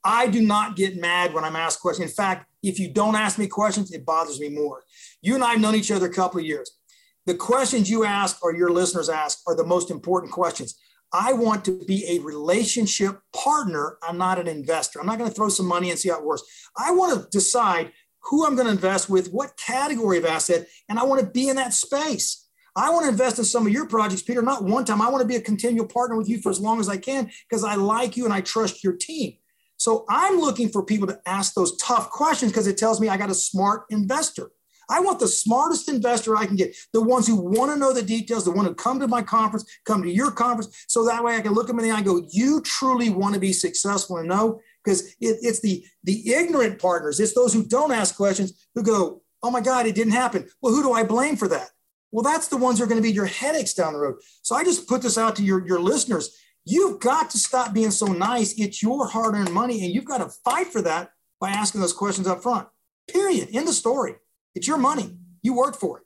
I 0.04 0.26
do 0.26 0.40
not 0.40 0.76
get 0.76 1.00
mad 1.00 1.32
when 1.32 1.44
I'm 1.44 1.56
asked 1.56 1.80
questions. 1.80 2.10
In 2.10 2.14
fact, 2.14 2.46
if 2.62 2.78
you 2.78 2.92
don't 2.92 3.16
ask 3.16 3.38
me 3.38 3.46
questions, 3.46 3.92
it 3.92 4.06
bothers 4.06 4.40
me 4.40 4.48
more. 4.48 4.82
You 5.20 5.34
and 5.34 5.44
I 5.44 5.52
have 5.52 5.60
known 5.60 5.74
each 5.74 5.90
other 5.90 6.06
a 6.06 6.12
couple 6.12 6.40
of 6.40 6.46
years. 6.46 6.70
The 7.26 7.34
questions 7.34 7.88
you 7.88 8.04
ask 8.04 8.42
or 8.42 8.54
your 8.54 8.70
listeners 8.70 9.08
ask 9.08 9.38
are 9.46 9.56
the 9.56 9.64
most 9.64 9.90
important 9.90 10.32
questions. 10.32 10.76
I 11.12 11.34
want 11.34 11.64
to 11.66 11.78
be 11.84 12.04
a 12.08 12.20
relationship 12.20 13.20
partner. 13.32 13.98
I'm 14.02 14.18
not 14.18 14.38
an 14.38 14.48
investor. 14.48 14.98
I'm 14.98 15.06
not 15.06 15.18
going 15.18 15.30
to 15.30 15.34
throw 15.34 15.48
some 15.48 15.66
money 15.66 15.90
and 15.90 15.98
see 15.98 16.08
how 16.08 16.18
it 16.18 16.24
works. 16.24 16.42
I 16.76 16.90
want 16.92 17.20
to 17.20 17.28
decide 17.30 17.92
who 18.22 18.46
I'm 18.46 18.54
going 18.54 18.66
to 18.66 18.72
invest 18.72 19.10
with, 19.10 19.32
what 19.32 19.56
category 19.56 20.18
of 20.18 20.24
asset, 20.24 20.66
and 20.88 20.98
I 20.98 21.04
want 21.04 21.20
to 21.20 21.26
be 21.26 21.48
in 21.48 21.56
that 21.56 21.74
space. 21.74 22.41
I 22.74 22.90
want 22.90 23.04
to 23.04 23.10
invest 23.10 23.38
in 23.38 23.44
some 23.44 23.66
of 23.66 23.72
your 23.72 23.86
projects, 23.86 24.22
Peter, 24.22 24.42
not 24.42 24.64
one 24.64 24.84
time. 24.84 25.02
I 25.02 25.10
want 25.10 25.22
to 25.22 25.28
be 25.28 25.36
a 25.36 25.40
continual 25.40 25.86
partner 25.86 26.16
with 26.16 26.28
you 26.28 26.40
for 26.40 26.50
as 26.50 26.60
long 26.60 26.80
as 26.80 26.88
I 26.88 26.96
can 26.96 27.30
because 27.48 27.64
I 27.64 27.74
like 27.74 28.16
you 28.16 28.24
and 28.24 28.32
I 28.32 28.40
trust 28.40 28.82
your 28.82 28.94
team. 28.94 29.34
So 29.76 30.04
I'm 30.08 30.38
looking 30.38 30.68
for 30.68 30.84
people 30.84 31.08
to 31.08 31.20
ask 31.26 31.54
those 31.54 31.76
tough 31.76 32.10
questions 32.10 32.52
because 32.52 32.66
it 32.66 32.78
tells 32.78 33.00
me 33.00 33.08
I 33.08 33.16
got 33.16 33.30
a 33.30 33.34
smart 33.34 33.84
investor. 33.90 34.50
I 34.88 35.00
want 35.00 35.20
the 35.20 35.28
smartest 35.28 35.88
investor 35.88 36.36
I 36.36 36.46
can 36.46 36.56
get, 36.56 36.76
the 36.92 37.00
ones 37.00 37.26
who 37.26 37.36
want 37.36 37.72
to 37.72 37.78
know 37.78 37.92
the 37.92 38.02
details, 38.02 38.44
the 38.44 38.50
one 38.50 38.66
who 38.66 38.74
come 38.74 39.00
to 39.00 39.08
my 39.08 39.22
conference, 39.22 39.64
come 39.84 40.02
to 40.02 40.10
your 40.10 40.30
conference, 40.30 40.84
so 40.88 41.04
that 41.04 41.22
way 41.22 41.36
I 41.36 41.40
can 41.40 41.52
look 41.52 41.66
them 41.66 41.78
in 41.78 41.84
the 41.84 41.90
eye 41.90 41.98
and 41.98 42.06
go, 42.06 42.26
you 42.30 42.60
truly 42.62 43.08
want 43.08 43.34
to 43.34 43.40
be 43.40 43.52
successful 43.52 44.18
and 44.18 44.28
know 44.28 44.60
because 44.84 45.08
it, 45.20 45.38
it's 45.42 45.60
the 45.60 45.84
the 46.04 46.32
ignorant 46.32 46.80
partners 46.80 47.20
it's 47.20 47.34
those 47.34 47.52
who 47.52 47.64
don't 47.64 47.92
ask 47.92 48.16
questions 48.16 48.66
who 48.74 48.82
go 48.82 49.22
oh 49.42 49.50
my 49.50 49.60
god 49.60 49.86
it 49.86 49.94
didn't 49.94 50.12
happen 50.12 50.48
well 50.60 50.72
who 50.72 50.82
do 50.82 50.92
i 50.92 51.02
blame 51.02 51.36
for 51.36 51.48
that 51.48 51.70
well 52.12 52.22
that's 52.22 52.46
the 52.48 52.56
ones 52.56 52.78
who 52.78 52.84
are 52.84 52.88
going 52.88 53.00
to 53.00 53.02
be 53.02 53.10
your 53.10 53.26
headaches 53.26 53.74
down 53.74 53.92
the 53.92 53.98
road 53.98 54.14
so 54.42 54.54
i 54.54 54.62
just 54.62 54.86
put 54.86 55.02
this 55.02 55.18
out 55.18 55.34
to 55.34 55.42
your, 55.42 55.66
your 55.66 55.80
listeners 55.80 56.38
You've 56.64 57.00
got 57.00 57.30
to 57.30 57.38
stop 57.38 57.72
being 57.72 57.90
so 57.90 58.06
nice. 58.06 58.54
It's 58.58 58.82
your 58.82 59.08
hard 59.08 59.34
earned 59.34 59.52
money, 59.52 59.84
and 59.84 59.92
you've 59.92 60.04
got 60.04 60.18
to 60.18 60.28
fight 60.44 60.68
for 60.68 60.80
that 60.82 61.10
by 61.40 61.50
asking 61.50 61.80
those 61.80 61.92
questions 61.92 62.26
up 62.28 62.42
front. 62.42 62.68
Period. 63.08 63.48
In 63.48 63.64
the 63.64 63.72
story. 63.72 64.14
It's 64.54 64.68
your 64.68 64.78
money. 64.78 65.16
You 65.42 65.54
worked 65.54 65.80
for 65.80 65.98
it. 65.98 66.04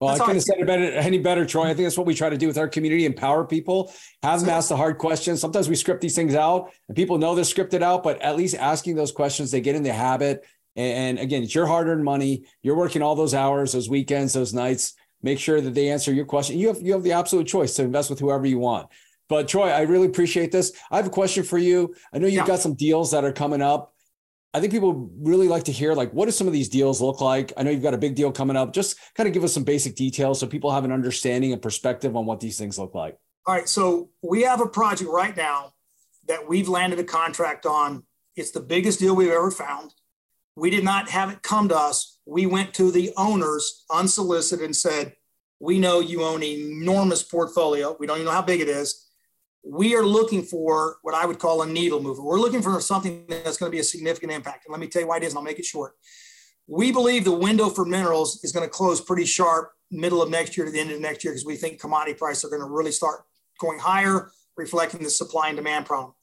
Well, 0.00 0.08
that's 0.08 0.20
I 0.20 0.24
couldn't 0.24 0.36
have 0.36 0.44
said 0.44 0.58
it 0.58 0.66
better, 0.66 0.84
any 0.84 1.18
better, 1.18 1.44
Troy. 1.44 1.64
I 1.64 1.66
think 1.74 1.86
that's 1.86 1.98
what 1.98 2.06
we 2.06 2.14
try 2.14 2.30
to 2.30 2.38
do 2.38 2.48
with 2.48 2.58
our 2.58 2.66
community, 2.66 3.04
empower 3.04 3.44
people, 3.44 3.92
have 4.22 4.40
them 4.40 4.48
ask 4.48 4.68
the 4.68 4.76
hard 4.76 4.98
questions. 4.98 5.40
Sometimes 5.40 5.68
we 5.68 5.76
script 5.76 6.00
these 6.00 6.16
things 6.16 6.34
out 6.34 6.72
and 6.88 6.96
people 6.96 7.18
know 7.18 7.36
they're 7.36 7.44
scripted 7.44 7.82
out, 7.82 8.02
but 8.02 8.20
at 8.20 8.36
least 8.36 8.56
asking 8.56 8.96
those 8.96 9.12
questions, 9.12 9.52
they 9.52 9.60
get 9.60 9.76
in 9.76 9.84
the 9.84 9.92
habit. 9.92 10.44
And 10.76 11.18
again, 11.18 11.42
it's 11.42 11.54
your 11.54 11.66
hard 11.66 11.88
earned 11.88 12.04
money. 12.04 12.44
You're 12.62 12.76
working 12.76 13.02
all 13.02 13.14
those 13.14 13.34
hours, 13.34 13.72
those 13.72 13.90
weekends, 13.90 14.32
those 14.32 14.54
nights. 14.54 14.94
Make 15.22 15.38
sure 15.38 15.60
that 15.60 15.74
they 15.74 15.90
answer 15.90 16.12
your 16.12 16.24
question. 16.24 16.58
You 16.58 16.68
have, 16.68 16.80
you 16.80 16.92
have 16.92 17.02
the 17.02 17.12
absolute 17.12 17.46
choice 17.46 17.74
to 17.74 17.82
invest 17.82 18.10
with 18.10 18.18
whoever 18.18 18.46
you 18.46 18.58
want. 18.58 18.88
But 19.28 19.48
Troy, 19.48 19.70
I 19.70 19.82
really 19.82 20.06
appreciate 20.06 20.52
this. 20.52 20.72
I 20.90 20.96
have 20.96 21.06
a 21.06 21.10
question 21.10 21.44
for 21.44 21.58
you. 21.58 21.94
I 22.12 22.18
know 22.18 22.26
you've 22.26 22.34
yeah. 22.36 22.46
got 22.46 22.60
some 22.60 22.74
deals 22.74 23.12
that 23.12 23.24
are 23.24 23.32
coming 23.32 23.62
up. 23.62 23.94
I 24.54 24.60
think 24.60 24.72
people 24.72 25.10
really 25.18 25.48
like 25.48 25.64
to 25.64 25.72
hear 25.72 25.94
like 25.94 26.12
what 26.12 26.26
do 26.26 26.30
some 26.30 26.46
of 26.46 26.52
these 26.52 26.68
deals 26.68 27.00
look 27.00 27.20
like? 27.22 27.52
I 27.56 27.62
know 27.62 27.70
you've 27.70 27.82
got 27.82 27.94
a 27.94 27.98
big 27.98 28.14
deal 28.14 28.30
coming 28.30 28.56
up. 28.56 28.74
Just 28.74 28.98
kind 29.14 29.26
of 29.26 29.32
give 29.32 29.44
us 29.44 29.54
some 29.54 29.64
basic 29.64 29.96
details 29.96 30.40
so 30.40 30.46
people 30.46 30.70
have 30.70 30.84
an 30.84 30.92
understanding 30.92 31.52
and 31.52 31.62
perspective 31.62 32.16
on 32.16 32.26
what 32.26 32.40
these 32.40 32.58
things 32.58 32.78
look 32.78 32.94
like. 32.94 33.16
All 33.46 33.54
right, 33.54 33.68
so 33.68 34.10
we 34.22 34.42
have 34.42 34.60
a 34.60 34.68
project 34.68 35.10
right 35.10 35.36
now 35.36 35.72
that 36.28 36.48
we've 36.48 36.68
landed 36.68 36.98
a 36.98 37.04
contract 37.04 37.64
on. 37.64 38.04
It's 38.36 38.50
the 38.50 38.60
biggest 38.60 38.98
deal 38.98 39.16
we've 39.16 39.30
ever 39.30 39.50
found. 39.50 39.94
We 40.56 40.70
did 40.70 40.84
not 40.84 41.08
have 41.10 41.30
it 41.30 41.42
come 41.42 41.68
to 41.68 41.76
us. 41.76 42.18
We 42.26 42.46
went 42.46 42.74
to 42.74 42.90
the 42.90 43.12
owners 43.16 43.84
unsolicited 43.90 44.64
and 44.64 44.76
said, 44.76 45.14
"We 45.60 45.78
know 45.78 46.00
you 46.00 46.22
own 46.22 46.42
an 46.42 46.48
enormous 46.48 47.22
portfolio. 47.22 47.96
We 47.98 48.06
don't 48.06 48.16
even 48.16 48.26
know 48.26 48.32
how 48.32 48.42
big 48.42 48.60
it 48.60 48.68
is 48.68 49.02
we 49.64 49.94
are 49.94 50.04
looking 50.04 50.42
for 50.42 50.96
what 51.02 51.14
I 51.14 51.24
would 51.24 51.38
call 51.38 51.62
a 51.62 51.66
needle 51.66 52.02
mover. 52.02 52.22
We're 52.22 52.40
looking 52.40 52.62
for 52.62 52.80
something 52.80 53.24
that's 53.28 53.56
going 53.56 53.70
to 53.70 53.74
be 53.74 53.80
a 53.80 53.84
significant 53.84 54.32
impact. 54.32 54.66
And 54.66 54.72
let 54.72 54.80
me 54.80 54.88
tell 54.88 55.02
you 55.02 55.08
why 55.08 55.18
it 55.18 55.22
is, 55.22 55.32
and 55.32 55.38
I'll 55.38 55.44
make 55.44 55.58
it 55.58 55.64
short. 55.64 55.94
We 56.66 56.90
believe 56.90 57.24
the 57.24 57.32
window 57.32 57.68
for 57.68 57.84
minerals 57.84 58.42
is 58.42 58.52
going 58.52 58.66
to 58.66 58.70
close 58.70 59.00
pretty 59.00 59.24
sharp 59.24 59.72
middle 59.90 60.22
of 60.22 60.30
next 60.30 60.56
year 60.56 60.66
to 60.66 60.72
the 60.72 60.80
end 60.80 60.90
of 60.90 61.00
next 61.00 61.22
year 61.22 61.32
because 61.32 61.44
we 61.44 61.56
think 61.56 61.80
commodity 61.80 62.14
prices 62.14 62.44
are 62.44 62.48
going 62.48 62.62
to 62.62 62.68
really 62.68 62.92
start 62.92 63.22
going 63.60 63.78
higher, 63.78 64.30
reflecting 64.56 65.02
the 65.02 65.10
supply 65.10 65.48
and 65.48 65.56
demand 65.56 65.86
problem. 65.86 66.14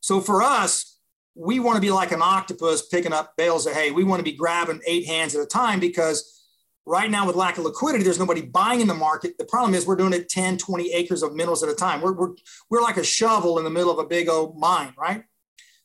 So 0.00 0.20
for 0.20 0.42
us, 0.42 0.89
we 1.40 1.58
want 1.58 1.76
to 1.76 1.80
be 1.80 1.90
like 1.90 2.12
an 2.12 2.20
octopus 2.22 2.86
picking 2.86 3.12
up 3.12 3.36
bales 3.36 3.66
of 3.66 3.72
hay. 3.72 3.90
We 3.90 4.04
want 4.04 4.20
to 4.20 4.24
be 4.24 4.36
grabbing 4.36 4.80
eight 4.86 5.06
hands 5.06 5.34
at 5.34 5.42
a 5.42 5.46
time 5.46 5.80
because 5.80 6.36
Right 6.86 7.10
now, 7.10 7.26
with 7.26 7.36
lack 7.36 7.58
of 7.58 7.64
liquidity, 7.64 8.02
there's 8.02 8.18
nobody 8.18 8.40
buying 8.40 8.80
in 8.80 8.88
the 8.88 8.94
market. 8.94 9.38
The 9.38 9.44
problem 9.44 9.74
is 9.74 9.86
we're 9.86 9.96
doing 9.96 10.14
it 10.14 10.28
10, 10.28 10.58
20 10.58 10.92
acres 10.92 11.22
of 11.22 11.34
minerals 11.34 11.62
at 11.62 11.68
a 11.68 11.74
time. 11.74 12.00
We're, 12.00 12.14
we're, 12.14 12.34
we're 12.68 12.80
like 12.80 12.96
a 12.96 13.04
shovel 13.04 13.58
in 13.58 13.64
the 13.64 13.70
middle 13.70 13.92
of 13.92 13.98
a 13.98 14.08
big 14.08 14.28
old 14.28 14.58
mine, 14.58 14.94
right? 14.98 15.22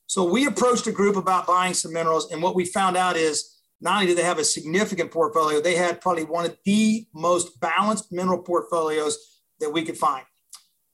So 0.08 0.24
we 0.24 0.48
approached 0.48 0.88
a 0.88 0.92
group 0.92 1.16
about 1.16 1.46
buying 1.46 1.74
some 1.74 1.94
minerals. 1.94 2.32
And 2.32 2.42
what 2.42 2.56
we 2.56 2.66
found 2.66 2.96
out 2.96 3.18
is 3.18 3.56
not 3.82 3.96
only 3.96 4.08
did 4.08 4.18
they 4.18 4.24
have 4.24 4.40
a 4.40 4.44
significant 4.44 5.12
portfolio, 5.12 5.60
they 5.62 5.76
had 5.76 6.02
probably 6.02 6.24
one 6.24 6.46
of 6.46 6.58
the 6.66 7.06
most 7.14 7.60
balanced 7.60 8.12
mineral 8.12 8.42
portfolios 8.42 9.18
that 9.60 9.70
we 9.70 9.84
could 9.84 9.98
find. 9.98 10.26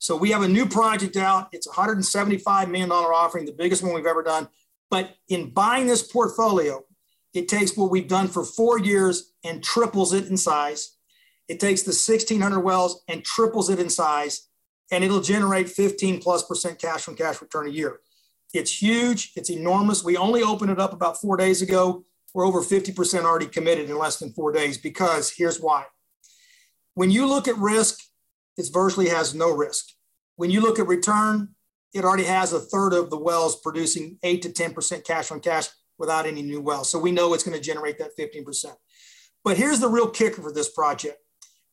So 0.02 0.18
we 0.18 0.32
have 0.32 0.42
a 0.42 0.48
new 0.48 0.66
project 0.66 1.16
out. 1.16 1.50
It's 1.52 1.68
$175 1.68 2.72
million 2.72 2.92
offering, 2.92 3.46
the 3.46 3.52
biggest 3.52 3.84
one 3.84 3.94
we've 3.94 4.08
ever 4.08 4.24
done. 4.24 4.48
But 4.90 5.16
in 5.30 5.52
buying 5.52 5.86
this 5.86 6.02
portfolio, 6.02 6.84
it 7.36 7.48
takes 7.48 7.78
what 7.78 7.92
we've 7.92 8.08
done 8.08 8.28
for 8.28 8.44
four 8.44 8.80
years 8.80 9.34
and 9.44 9.64
triples 9.64 10.12
it 10.12 10.26
in 10.26 10.38
size. 10.38 10.98
It 11.48 11.60
takes 11.60 11.84
the 11.84 11.92
1600 11.92 12.60
wells 12.62 13.04
and 13.08 13.24
triples 13.24 13.70
it 13.70 13.78
in 13.78 13.92
size, 13.92 14.48
and 14.92 15.04
it'll 15.04 15.22
generate 15.22 15.70
15 15.70 16.20
plus 16.20 16.48
percent 16.48 16.80
cash 16.80 17.04
from 17.04 17.16
cash 17.16 17.40
return 17.40 17.68
a 17.68 17.72
year. 17.72 18.00
It's 18.56 18.82
huge. 18.82 19.34
It's 19.36 19.52
enormous. 19.52 20.04
We 20.04 20.18
only 20.18 20.42
opened 20.42 20.72
it 20.72 20.80
up 20.80 20.94
about 20.94 21.22
four 21.22 21.38
days 21.38 21.62
ago. 21.62 22.06
We're 22.34 22.48
over 22.48 22.62
50% 22.62 23.24
already 23.24 23.46
committed 23.46 23.88
in 23.88 24.00
less 24.00 24.18
than 24.18 24.34
four 24.34 24.52
days 24.52 24.80
because 24.80 25.30
here's 25.30 25.62
why. 25.62 25.86
When 26.96 27.12
you 27.12 27.28
look 27.28 27.48
at 27.48 27.56
risk, 27.58 28.00
it 28.58 28.68
virtually 28.72 29.10
has 29.10 29.34
no 29.34 29.52
risk. 29.52 29.86
When 30.36 30.50
you 30.50 30.62
look 30.62 30.80
at 30.80 30.88
return, 30.88 31.50
it 31.94 32.06
already 32.06 32.24
has 32.24 32.54
a 32.54 32.60
third 32.60 32.94
of 32.94 33.10
the 33.10 33.20
wells 33.20 33.60
producing 33.62 34.18
8 34.24 34.42
to 34.44 34.50
10% 34.50 35.04
cash 35.04 35.32
on 35.32 35.40
cash 35.40 35.68
without 35.98 36.26
any 36.26 36.42
new 36.42 36.62
wells. 36.62 36.90
So 36.90 37.00
we 37.00 37.12
know 37.12 37.34
it's 37.34 37.44
going 37.44 37.58
to 37.58 37.64
generate 37.64 37.98
that 38.00 38.18
15%. 38.18 38.66
But 39.44 39.58
here's 39.58 39.80
the 39.80 39.90
real 39.90 40.10
kicker 40.10 40.42
for 40.42 40.52
this 40.52 40.70
project 40.70 41.18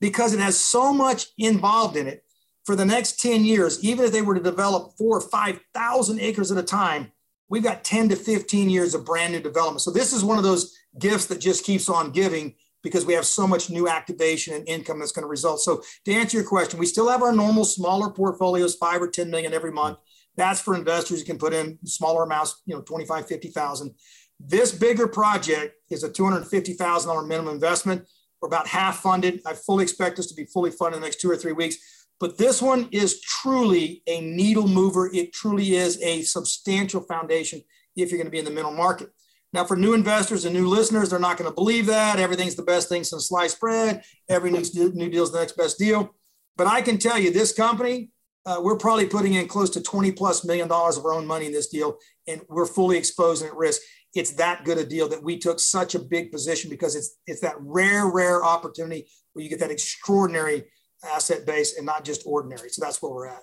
because 0.01 0.35
it 0.35 0.41
has 0.41 0.59
so 0.59 0.93
much 0.93 1.27
involved 1.39 1.97
in 1.97 2.07
it 2.07 2.25
for 2.65 2.77
the 2.77 2.85
next 2.85 3.21
10 3.21 3.45
years, 3.45 3.83
even 3.83 4.05
if 4.05 4.13
they 4.13 4.21
were 4.21 4.35
to 4.35 4.43
develop 4.43 4.93
four 4.99 5.17
or 5.17 5.21
5,000 5.23 6.21
acres 6.21 6.53
at 6.53 6.59
a 6.59 6.63
time, 6.63 7.11
we've 7.49 7.63
got 7.63 7.83
10 7.83 8.11
to 8.11 8.17
15 8.17 8.69
years 8.69 8.95
of 8.95 9.07
brand 9.07 9.33
new 9.33 9.41
development. 9.41 9.81
So 9.81 9.91
this 9.91 10.13
is 10.13 10.23
one 10.23 10.37
of 10.37 10.45
those 10.45 10.77
gifts 10.99 11.25
that 11.27 11.41
just 11.41 11.65
keeps 11.65 11.89
on 11.89 12.11
giving 12.11 12.55
because 12.89 13.07
we 13.07 13.13
have 13.13 13.27
so 13.27 13.47
much 13.47 13.71
new 13.71 13.89
activation 13.89 14.55
and 14.55 14.69
income 14.69 14.99
that's 14.99 15.13
going 15.13 15.23
to 15.23 15.29
result. 15.29 15.61
So 15.61 15.83
to 16.05 16.13
answer 16.13 16.39
your 16.39 16.47
question, 16.47 16.79
we 16.79 16.87
still 16.87 17.09
have 17.09 17.23
our 17.23 17.33
normal 17.33 17.65
smaller 17.65 18.11
portfolios, 18.11 18.75
five 18.75 19.03
or 19.03 19.09
10 19.09 19.31
million 19.31 19.53
every 19.53 19.73
month. 19.73 19.99
That's 20.37 20.61
for 20.61 20.75
investors 20.75 21.21
who 21.21 21.27
can 21.27 21.39
put 21.39 21.53
in 21.53 21.79
smaller 21.85 22.23
amounts, 22.23 22.63
you 22.65 22.75
know, 22.75 22.81
25, 22.81 23.27
50,000. 23.27 23.95
This 24.41 24.73
bigger 24.73 25.09
project 25.09 25.75
is 25.91 26.05
a 26.05 26.09
$250,000 26.09 27.29
minimum 27.29 27.55
investment. 27.55 28.07
We're 28.41 28.49
about 28.49 28.69
half 28.69 29.01
funded. 29.01 29.41
I 29.45 29.55
fully 29.55 29.83
expect 29.83 30.17
this 30.17 30.29
to 30.29 30.35
be 30.35 30.45
fully 30.45 30.71
funded 30.71 30.97
in 30.97 31.01
the 31.03 31.07
next 31.07 31.21
two 31.21 31.31
or 31.31 31.37
three 31.37 31.53
weeks. 31.53 31.77
But 32.21 32.39
this 32.39 32.63
one 32.63 32.89
is 32.91 33.21
truly 33.21 34.03
a 34.07 34.21
needle 34.21 34.67
mover. 34.67 35.11
It 35.13 35.33
truly 35.33 35.75
is 35.75 36.01
a 36.03 36.23
substantial 36.23 37.01
foundation 37.01 37.63
if 37.97 38.11
you're 38.11 38.19
going 38.19 38.27
to 38.27 38.33
be 38.33 38.39
in 38.39 38.45
the 38.45 38.51
middle 38.51 38.73
market. 38.73 39.11
Now, 39.53 39.65
for 39.65 39.77
new 39.77 39.95
investors 39.95 40.45
and 40.45 40.55
new 40.55 40.69
listeners, 40.69 41.11
they're 41.11 41.19
not 41.19 41.39
going 41.39 41.51
to 41.51 41.55
believe 41.55 41.87
that. 41.87 42.19
Everything's 42.19 42.55
the 42.55 42.63
best 42.63 42.89
thing 42.89 43.05
since 43.05 43.29
sliced 43.29 43.59
bread. 43.59 44.03
Every 44.29 44.51
new, 44.51 44.63
new 44.75 45.09
deal 45.09 45.23
is 45.23 45.33
the 45.33 45.41
next 45.41 45.57
best 45.57 45.79
deal. 45.79 46.15
But 46.57 46.67
I 46.67 46.83
can 46.83 46.99
tell 46.99 47.19
you, 47.19 47.31
this 47.31 47.53
company 47.53 48.11
uh, 48.49 48.59
we're 48.63 48.79
probably 48.79 49.07
putting 49.07 49.35
in 49.35 49.47
close 49.47 49.69
to 49.69 49.83
20 49.83 50.13
plus 50.13 50.43
million 50.43 50.69
dollars 50.69 50.97
of 50.97 51.05
our 51.05 51.13
own 51.13 51.27
money 51.27 51.45
in 51.45 51.53
this 51.53 51.69
deal, 51.69 51.99
and 52.27 52.41
we're 52.49 52.65
fully 52.65 52.97
exposed 52.97 53.43
and 53.43 53.51
at 53.51 53.57
risk. 53.57 53.83
It's 54.15 54.31
that 54.33 54.65
good 54.65 54.79
a 54.79 54.87
deal 54.87 55.07
that 55.11 55.23
we 55.23 55.39
took 55.39 55.61
such 55.61 55.95
a 55.95 55.99
big 55.99 56.33
position 56.33 56.71
because 56.71 56.97
it's 56.97 57.17
it's 57.27 57.43
that 57.43 57.57
rare, 57.59 58.07
rare 58.11 58.43
opportunity 58.43 59.07
where 59.35 59.43
you 59.43 59.51
get 59.51 59.61
that 59.61 59.71
extraordinary 59.71 60.65
asset 61.05 61.45
base 61.45 61.77
and 61.77 61.85
not 61.85 62.07
just 62.07 62.23
ordinary. 62.25 62.71
So 62.71 62.83
that's 62.83 63.03
where 63.03 63.13
we're 63.13 63.29
at. 63.29 63.43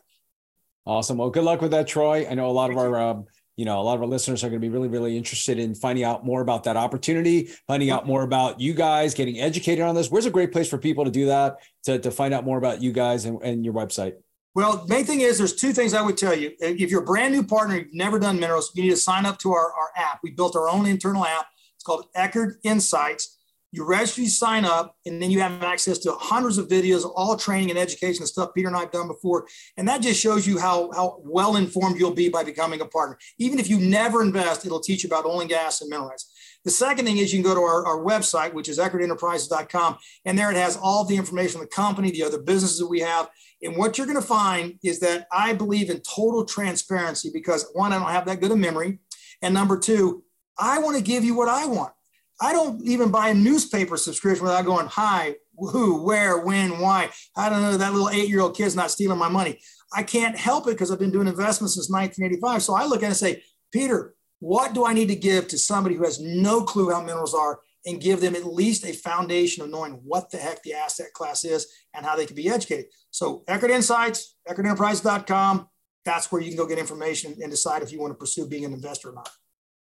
Awesome. 0.88 1.18
Well, 1.18 1.30
good 1.30 1.44
luck 1.44 1.62
with 1.62 1.72
that, 1.72 1.88
Troy. 1.88 2.28
I 2.28 2.34
know 2.34 2.50
a 2.50 2.52
lot 2.52 2.70
Thank 2.70 2.80
of 2.80 2.94
our 2.94 3.24
you 3.58 3.66
know, 3.66 3.80
a 3.80 3.84
lot 3.84 3.96
of 3.96 4.02
our 4.02 4.08
listeners 4.08 4.44
are 4.44 4.50
going 4.50 4.60
to 4.60 4.68
be 4.68 4.72
really, 4.72 4.88
really 4.88 5.18
interested 5.18 5.60
in 5.60 5.76
finding 5.76 6.04
out 6.04 6.26
more 6.26 6.42
about 6.42 6.64
that 6.66 6.76
opportunity, 6.76 7.50
finding 7.68 7.90
out 7.90 8.06
more 8.06 8.24
about 8.24 8.60
you 8.60 8.74
guys, 8.74 9.14
getting 9.14 9.40
educated 9.40 9.84
on 9.84 9.96
this. 9.96 10.12
Where's 10.12 10.26
a 10.26 10.32
great 10.32 10.52
place 10.52 10.70
for 10.70 10.78
people 10.78 11.06
to 11.06 11.12
do 11.12 11.28
that, 11.28 11.58
to, 11.86 12.00
to 12.00 12.12
find 12.12 12.34
out 12.34 12.44
more 12.44 12.58
about 12.58 12.82
you 12.82 12.92
guys 12.92 13.26
and, 13.26 13.42
and 13.42 13.64
your 13.64 13.74
website? 13.74 14.14
Well, 14.56 14.86
main 14.88 15.06
thing 15.06 15.22
is 15.22 15.38
there's 15.38 15.56
two 15.56 15.74
things 15.74 15.94
I 15.94 16.02
would 16.02 16.18
tell 16.18 16.34
you. 16.34 16.52
If 16.60 16.90
you're 16.90 17.02
a 17.02 17.06
brand 17.06 17.34
new 17.34 17.44
partner, 17.44 17.78
you've 17.78 17.94
never 17.94 18.20
done 18.20 18.40
minerals, 18.40 18.72
you 18.74 18.84
need 18.84 18.92
to 18.92 18.98
sign 18.98 19.26
up 19.26 19.38
to 19.40 19.52
our, 19.52 19.74
our 19.74 19.90
app. 19.98 20.20
We 20.24 20.32
built 20.32 20.56
our 20.56 20.70
own 20.70 20.86
internal 20.86 21.26
app. 21.26 21.48
It's 21.76 21.84
called 21.84 22.06
Eckard 22.16 22.56
Insights. 22.64 23.35
You 23.76 23.86
register, 23.86 24.22
you 24.22 24.30
sign 24.30 24.66
up, 24.66 24.96
and 25.06 25.22
then 25.22 25.32
you 25.32 25.42
have 25.42 25.62
access 25.64 26.00
to 26.00 26.14
hundreds 26.14 26.58
of 26.58 26.68
videos, 26.68 27.10
all 27.16 27.36
training 27.36 27.70
and 27.70 27.78
education 27.78 28.22
and 28.22 28.30
stuff 28.30 28.54
Peter 28.56 28.68
and 28.68 28.78
I 28.78 28.82
have 28.82 28.92
done 28.92 29.08
before. 29.08 29.48
And 29.78 29.88
that 29.88 30.02
just 30.02 30.20
shows 30.20 30.48
you 30.48 30.58
how, 30.58 30.92
how 30.94 31.20
well 31.24 31.58
informed 31.58 32.00
you'll 32.00 32.14
be 32.14 32.30
by 32.30 32.44
becoming 32.44 32.82
a 32.82 32.86
partner. 32.86 33.18
Even 33.38 33.60
if 33.60 33.70
you 33.70 33.80
never 33.80 34.22
invest, 34.22 34.66
it'll 34.66 34.80
teach 34.80 35.04
you 35.04 35.08
about 35.08 35.26
oil 35.26 35.42
and 35.42 35.50
gas 35.50 35.82
and 35.82 35.90
minerals. 35.90 36.32
The 36.64 36.72
second 36.72 37.06
thing 37.06 37.18
is 37.18 37.34
you 37.34 37.44
can 37.44 37.52
go 37.52 37.56
to 37.56 37.62
our, 37.62 37.86
our 37.86 38.04
website, 38.04 38.54
which 38.54 38.70
is 38.70 38.80
eckardenterprises.com, 38.80 39.98
and 40.24 40.40
there 40.40 40.50
it 40.50 40.58
has 40.58 40.78
all 40.82 41.06
the 41.06 41.16
information 41.16 41.60
on 41.60 41.66
the 41.66 41.70
company, 41.70 42.10
the 42.10 42.24
other 42.24 42.42
businesses 42.42 42.80
that 42.80 42.88
we 42.88 43.02
have, 43.02 43.30
and 43.66 43.78
what 43.78 43.98
you're 43.98 44.08
going 44.08 44.22
to 44.22 44.28
find 44.28 44.78
is 44.84 45.00
that 45.00 45.28
I 45.32 45.54
believe 45.54 45.90
in 45.90 46.02
total 46.02 46.46
transparency 46.46 47.30
because 47.34 47.70
one, 47.74 47.94
I 47.94 48.00
don't 48.00 48.10
have 48.10 48.26
that 48.26 48.40
good 48.40 48.52
a 48.52 48.56
memory. 48.56 49.00
And 49.42 49.54
number 49.54 49.78
two, 49.78 50.24
I 50.58 50.80
want 50.80 50.98
to 50.98 51.04
give 51.04 51.24
you 51.24 51.36
what 51.36 51.50
I 51.50 51.66
want. 51.66 51.92
I 52.42 52.52
don't 52.52 52.82
even 52.86 53.12
buy 53.12 53.30
a 53.30 53.34
newspaper 53.34 53.98
subscription 53.98 54.44
without 54.44 54.66
going, 54.66 54.88
hi, 54.88 55.36
who, 55.58 56.04
where, 56.04 56.40
when, 56.40 56.80
why. 56.80 57.10
I 57.36 57.50
don't 57.50 57.62
know 57.62 57.78
that 57.78 57.94
little 57.94 58.10
eight 58.10 58.30
year 58.30 58.42
old 58.42 58.58
kid's 58.58 58.76
not 58.76 58.92
stealing 58.92 59.18
my 59.18 59.30
money. 59.30 59.60
I 59.94 60.04
can't 60.04 60.38
help 60.38 60.68
it 60.68 60.72
because 60.72 60.92
I've 60.92 61.00
been 61.00 61.12
doing 61.12 61.28
investments 61.28 61.76
since 61.76 61.90
1985. 61.90 62.64
So 62.64 62.76
I 62.76 62.86
look 62.86 63.02
at 63.02 63.04
it 63.04 63.08
and 63.08 63.16
say, 63.16 63.44
Peter, 63.72 64.16
what 64.40 64.74
do 64.74 64.86
I 64.86 64.94
need 64.94 65.08
to 65.08 65.16
give 65.16 65.48
to 65.50 65.58
somebody 65.58 65.96
who 65.96 66.04
has 66.04 66.20
no 66.20 66.64
clue 66.64 66.90
how 66.90 67.02
minerals 67.02 67.34
are 67.34 67.60
and 67.86 68.02
give 68.02 68.20
them 68.20 68.36
at 68.36 68.46
least 68.46 68.86
a 68.86 68.94
foundation 68.94 69.64
of 69.64 69.70
knowing 69.70 69.94
what 70.04 70.30
the 70.32 70.38
heck 70.38 70.62
the 70.64 70.74
asset 70.74 71.14
class 71.14 71.46
is 71.46 71.68
and 71.94 72.06
how 72.06 72.16
they 72.16 72.26
can 72.26 72.36
be 72.36 72.50
educated. 72.50 72.86
So 73.12 73.44
Eckard 73.48 73.70
Insights, 73.70 74.36
EckardEnterprise.com, 74.50 75.70
that's 76.04 76.32
where 76.32 76.42
you 76.42 76.50
can 76.50 76.58
go 76.58 76.68
get 76.68 76.80
information 76.80 77.36
and 77.42 77.50
decide 77.52 77.82
if 77.82 77.92
you 77.92 78.00
want 78.00 78.12
to 78.12 78.18
pursue 78.18 78.48
being 78.48 78.66
an 78.66 78.74
investor 78.74 79.10
or 79.10 79.14
not. 79.14 79.30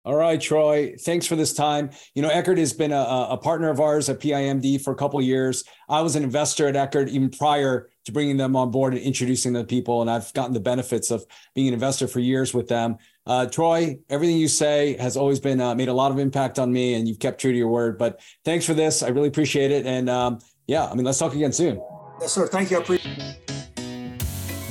All 0.06 0.16
right, 0.16 0.40
Troy. 0.40 0.96
Thanks 1.00 1.26
for 1.26 1.38
this 1.38 1.54
time. 1.54 1.90
You 2.14 2.22
know, 2.22 2.30
Eckard 2.30 2.58
has 2.58 2.74
been 2.74 2.92
a, 2.92 3.28
a 3.30 3.38
partner 3.38 3.70
of 3.70 3.80
ours 3.80 4.10
at 4.10 4.20
PIMD 4.20 4.82
for 4.84 4.92
a 4.92 4.96
couple 4.96 5.22
years. 5.22 5.64
I 5.88 6.02
was 6.02 6.18
an 6.18 6.24
investor 6.24 6.68
at 6.68 6.76
Eckard 6.76 7.08
even 7.08 7.30
prior 7.30 7.90
to 8.04 8.12
bringing 8.12 8.36
them 8.36 8.58
on 8.58 8.70
board 8.70 8.94
and 8.94 9.02
introducing 9.02 9.54
the 9.54 9.64
people. 9.64 10.02
And 10.02 10.12
I've 10.12 10.34
gotten 10.34 10.54
the 10.54 10.60
benefits 10.60 11.10
of 11.10 11.26
being 11.56 11.70
an 11.70 11.74
investor 11.74 12.08
for 12.10 12.20
years 12.20 12.54
with 12.54 12.68
them. 12.68 12.98
Uh, 13.26 13.46
Troy, 13.46 13.98
everything 14.10 14.36
you 14.36 14.50
say 14.50 14.98
has 14.98 15.16
always 15.16 15.40
been 15.40 15.62
uh, 15.62 15.74
made 15.74 15.88
a 15.88 15.94
lot 15.94 16.12
of 16.12 16.20
impact 16.20 16.60
on 16.60 16.74
me, 16.74 16.96
and 16.96 17.08
you've 17.08 17.20
kept 17.20 17.40
true 17.40 17.54
to 17.54 17.58
your 17.58 17.70
word. 17.70 17.98
But 17.98 18.20
thanks 18.44 18.66
for 18.66 18.74
this. 18.74 19.04
I 19.04 19.08
really 19.08 19.30
appreciate 19.30 19.72
it. 19.72 19.86
And 19.86 20.10
um, 20.10 20.40
yeah, 20.68 20.86
I 20.86 20.96
mean, 20.96 21.06
let's 21.06 21.20
talk 21.20 21.34
again 21.34 21.54
soon. 21.54 21.82
Yes, 22.20 22.34
sir. 22.34 22.46
Thank 22.48 22.72
you. 22.72 22.78
I 22.78 22.82
appreciate 22.82 23.63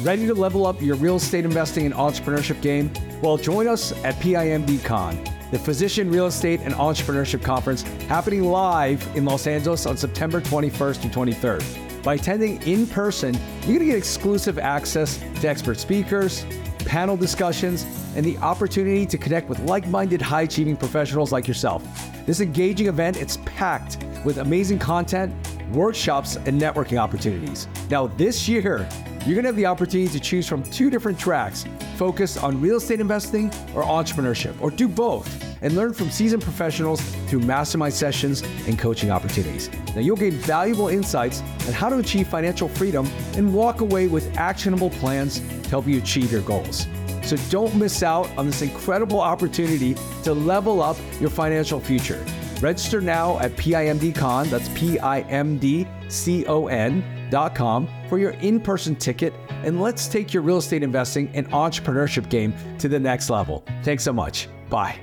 Ready 0.02 0.26
to 0.26 0.34
level 0.34 0.66
up 0.66 0.82
your 0.82 0.96
real 0.96 1.14
estate 1.14 1.44
investing 1.44 1.86
and 1.86 1.94
entrepreneurship 1.94 2.60
game? 2.60 2.90
Well, 3.22 3.36
join 3.36 3.68
us 3.68 3.92
at 4.02 4.16
PIMDCon, 4.16 5.50
the 5.52 5.58
Physician 5.60 6.10
Real 6.10 6.26
Estate 6.26 6.58
and 6.64 6.74
Entrepreneurship 6.74 7.40
Conference 7.40 7.82
happening 8.08 8.42
live 8.42 9.06
in 9.16 9.24
Los 9.24 9.46
Angeles 9.46 9.86
on 9.86 9.96
September 9.96 10.40
21st 10.40 11.02
to 11.02 11.08
23rd. 11.08 12.02
By 12.02 12.14
attending 12.14 12.60
in 12.62 12.88
person, 12.88 13.32
you're 13.60 13.78
going 13.78 13.78
to 13.78 13.84
get 13.84 13.96
exclusive 13.96 14.58
access 14.58 15.18
to 15.40 15.48
expert 15.48 15.78
speakers, 15.78 16.44
panel 16.78 17.16
discussions, 17.16 17.86
and 18.16 18.26
the 18.26 18.36
opportunity 18.38 19.06
to 19.06 19.16
connect 19.16 19.48
with 19.48 19.60
like-minded 19.60 20.20
high-achieving 20.20 20.78
professionals 20.78 21.30
like 21.30 21.46
yourself. 21.46 21.84
This 22.26 22.40
engaging 22.40 22.88
event, 22.88 23.18
it's 23.18 23.36
packed 23.44 24.04
with 24.24 24.38
amazing 24.38 24.80
content, 24.80 25.32
workshops, 25.74 26.36
and 26.36 26.60
networking 26.60 26.98
opportunities. 26.98 27.68
Now, 27.90 28.06
this 28.06 28.48
year, 28.48 28.88
you're 29.24 29.34
going 29.34 29.44
to 29.44 29.48
have 29.48 29.56
the 29.56 29.66
opportunity 29.66 30.10
to 30.10 30.20
choose 30.20 30.48
from 30.48 30.62
two 30.64 30.90
different 30.90 31.18
tracks 31.18 31.64
focused 31.96 32.42
on 32.42 32.60
real 32.60 32.76
estate 32.76 33.00
investing 33.00 33.46
or 33.74 33.84
entrepreneurship, 33.84 34.60
or 34.60 34.70
do 34.70 34.88
both, 34.88 35.28
and 35.62 35.76
learn 35.76 35.92
from 35.92 36.10
seasoned 36.10 36.42
professionals 36.42 37.00
through 37.28 37.40
mastermind 37.40 37.94
sessions 37.94 38.42
and 38.66 38.78
coaching 38.78 39.10
opportunities. 39.10 39.70
Now, 39.94 40.00
you'll 40.00 40.16
gain 40.16 40.32
valuable 40.32 40.88
insights 40.88 41.40
on 41.66 41.72
how 41.72 41.88
to 41.88 41.98
achieve 41.98 42.26
financial 42.26 42.68
freedom 42.68 43.06
and 43.36 43.54
walk 43.54 43.80
away 43.80 44.08
with 44.08 44.36
actionable 44.36 44.90
plans 44.90 45.38
to 45.38 45.68
help 45.68 45.86
you 45.86 45.98
achieve 45.98 46.32
your 46.32 46.42
goals. 46.42 46.86
So 47.22 47.36
don't 47.50 47.74
miss 47.76 48.02
out 48.02 48.28
on 48.36 48.46
this 48.46 48.62
incredible 48.62 49.20
opportunity 49.20 49.94
to 50.24 50.34
level 50.34 50.82
up 50.82 50.96
your 51.20 51.30
financial 51.30 51.78
future. 51.78 52.24
Register 52.62 53.00
now 53.00 53.40
at 53.40 53.50
PIMDCon, 53.56 54.48
that's 54.48 54.68
P 54.68 54.96
I 55.00 55.20
M 55.22 55.58
D 55.58 55.86
C 56.08 56.46
O 56.46 56.68
N.com 56.68 57.88
for 58.08 58.18
your 58.18 58.30
in 58.32 58.60
person 58.60 58.94
ticket, 58.94 59.34
and 59.64 59.80
let's 59.80 60.06
take 60.06 60.32
your 60.32 60.44
real 60.44 60.58
estate 60.58 60.84
investing 60.84 61.28
and 61.34 61.50
entrepreneurship 61.50 62.30
game 62.30 62.54
to 62.78 62.88
the 62.88 63.00
next 63.00 63.30
level. 63.30 63.64
Thanks 63.82 64.04
so 64.04 64.12
much. 64.12 64.48
Bye. 64.70 65.00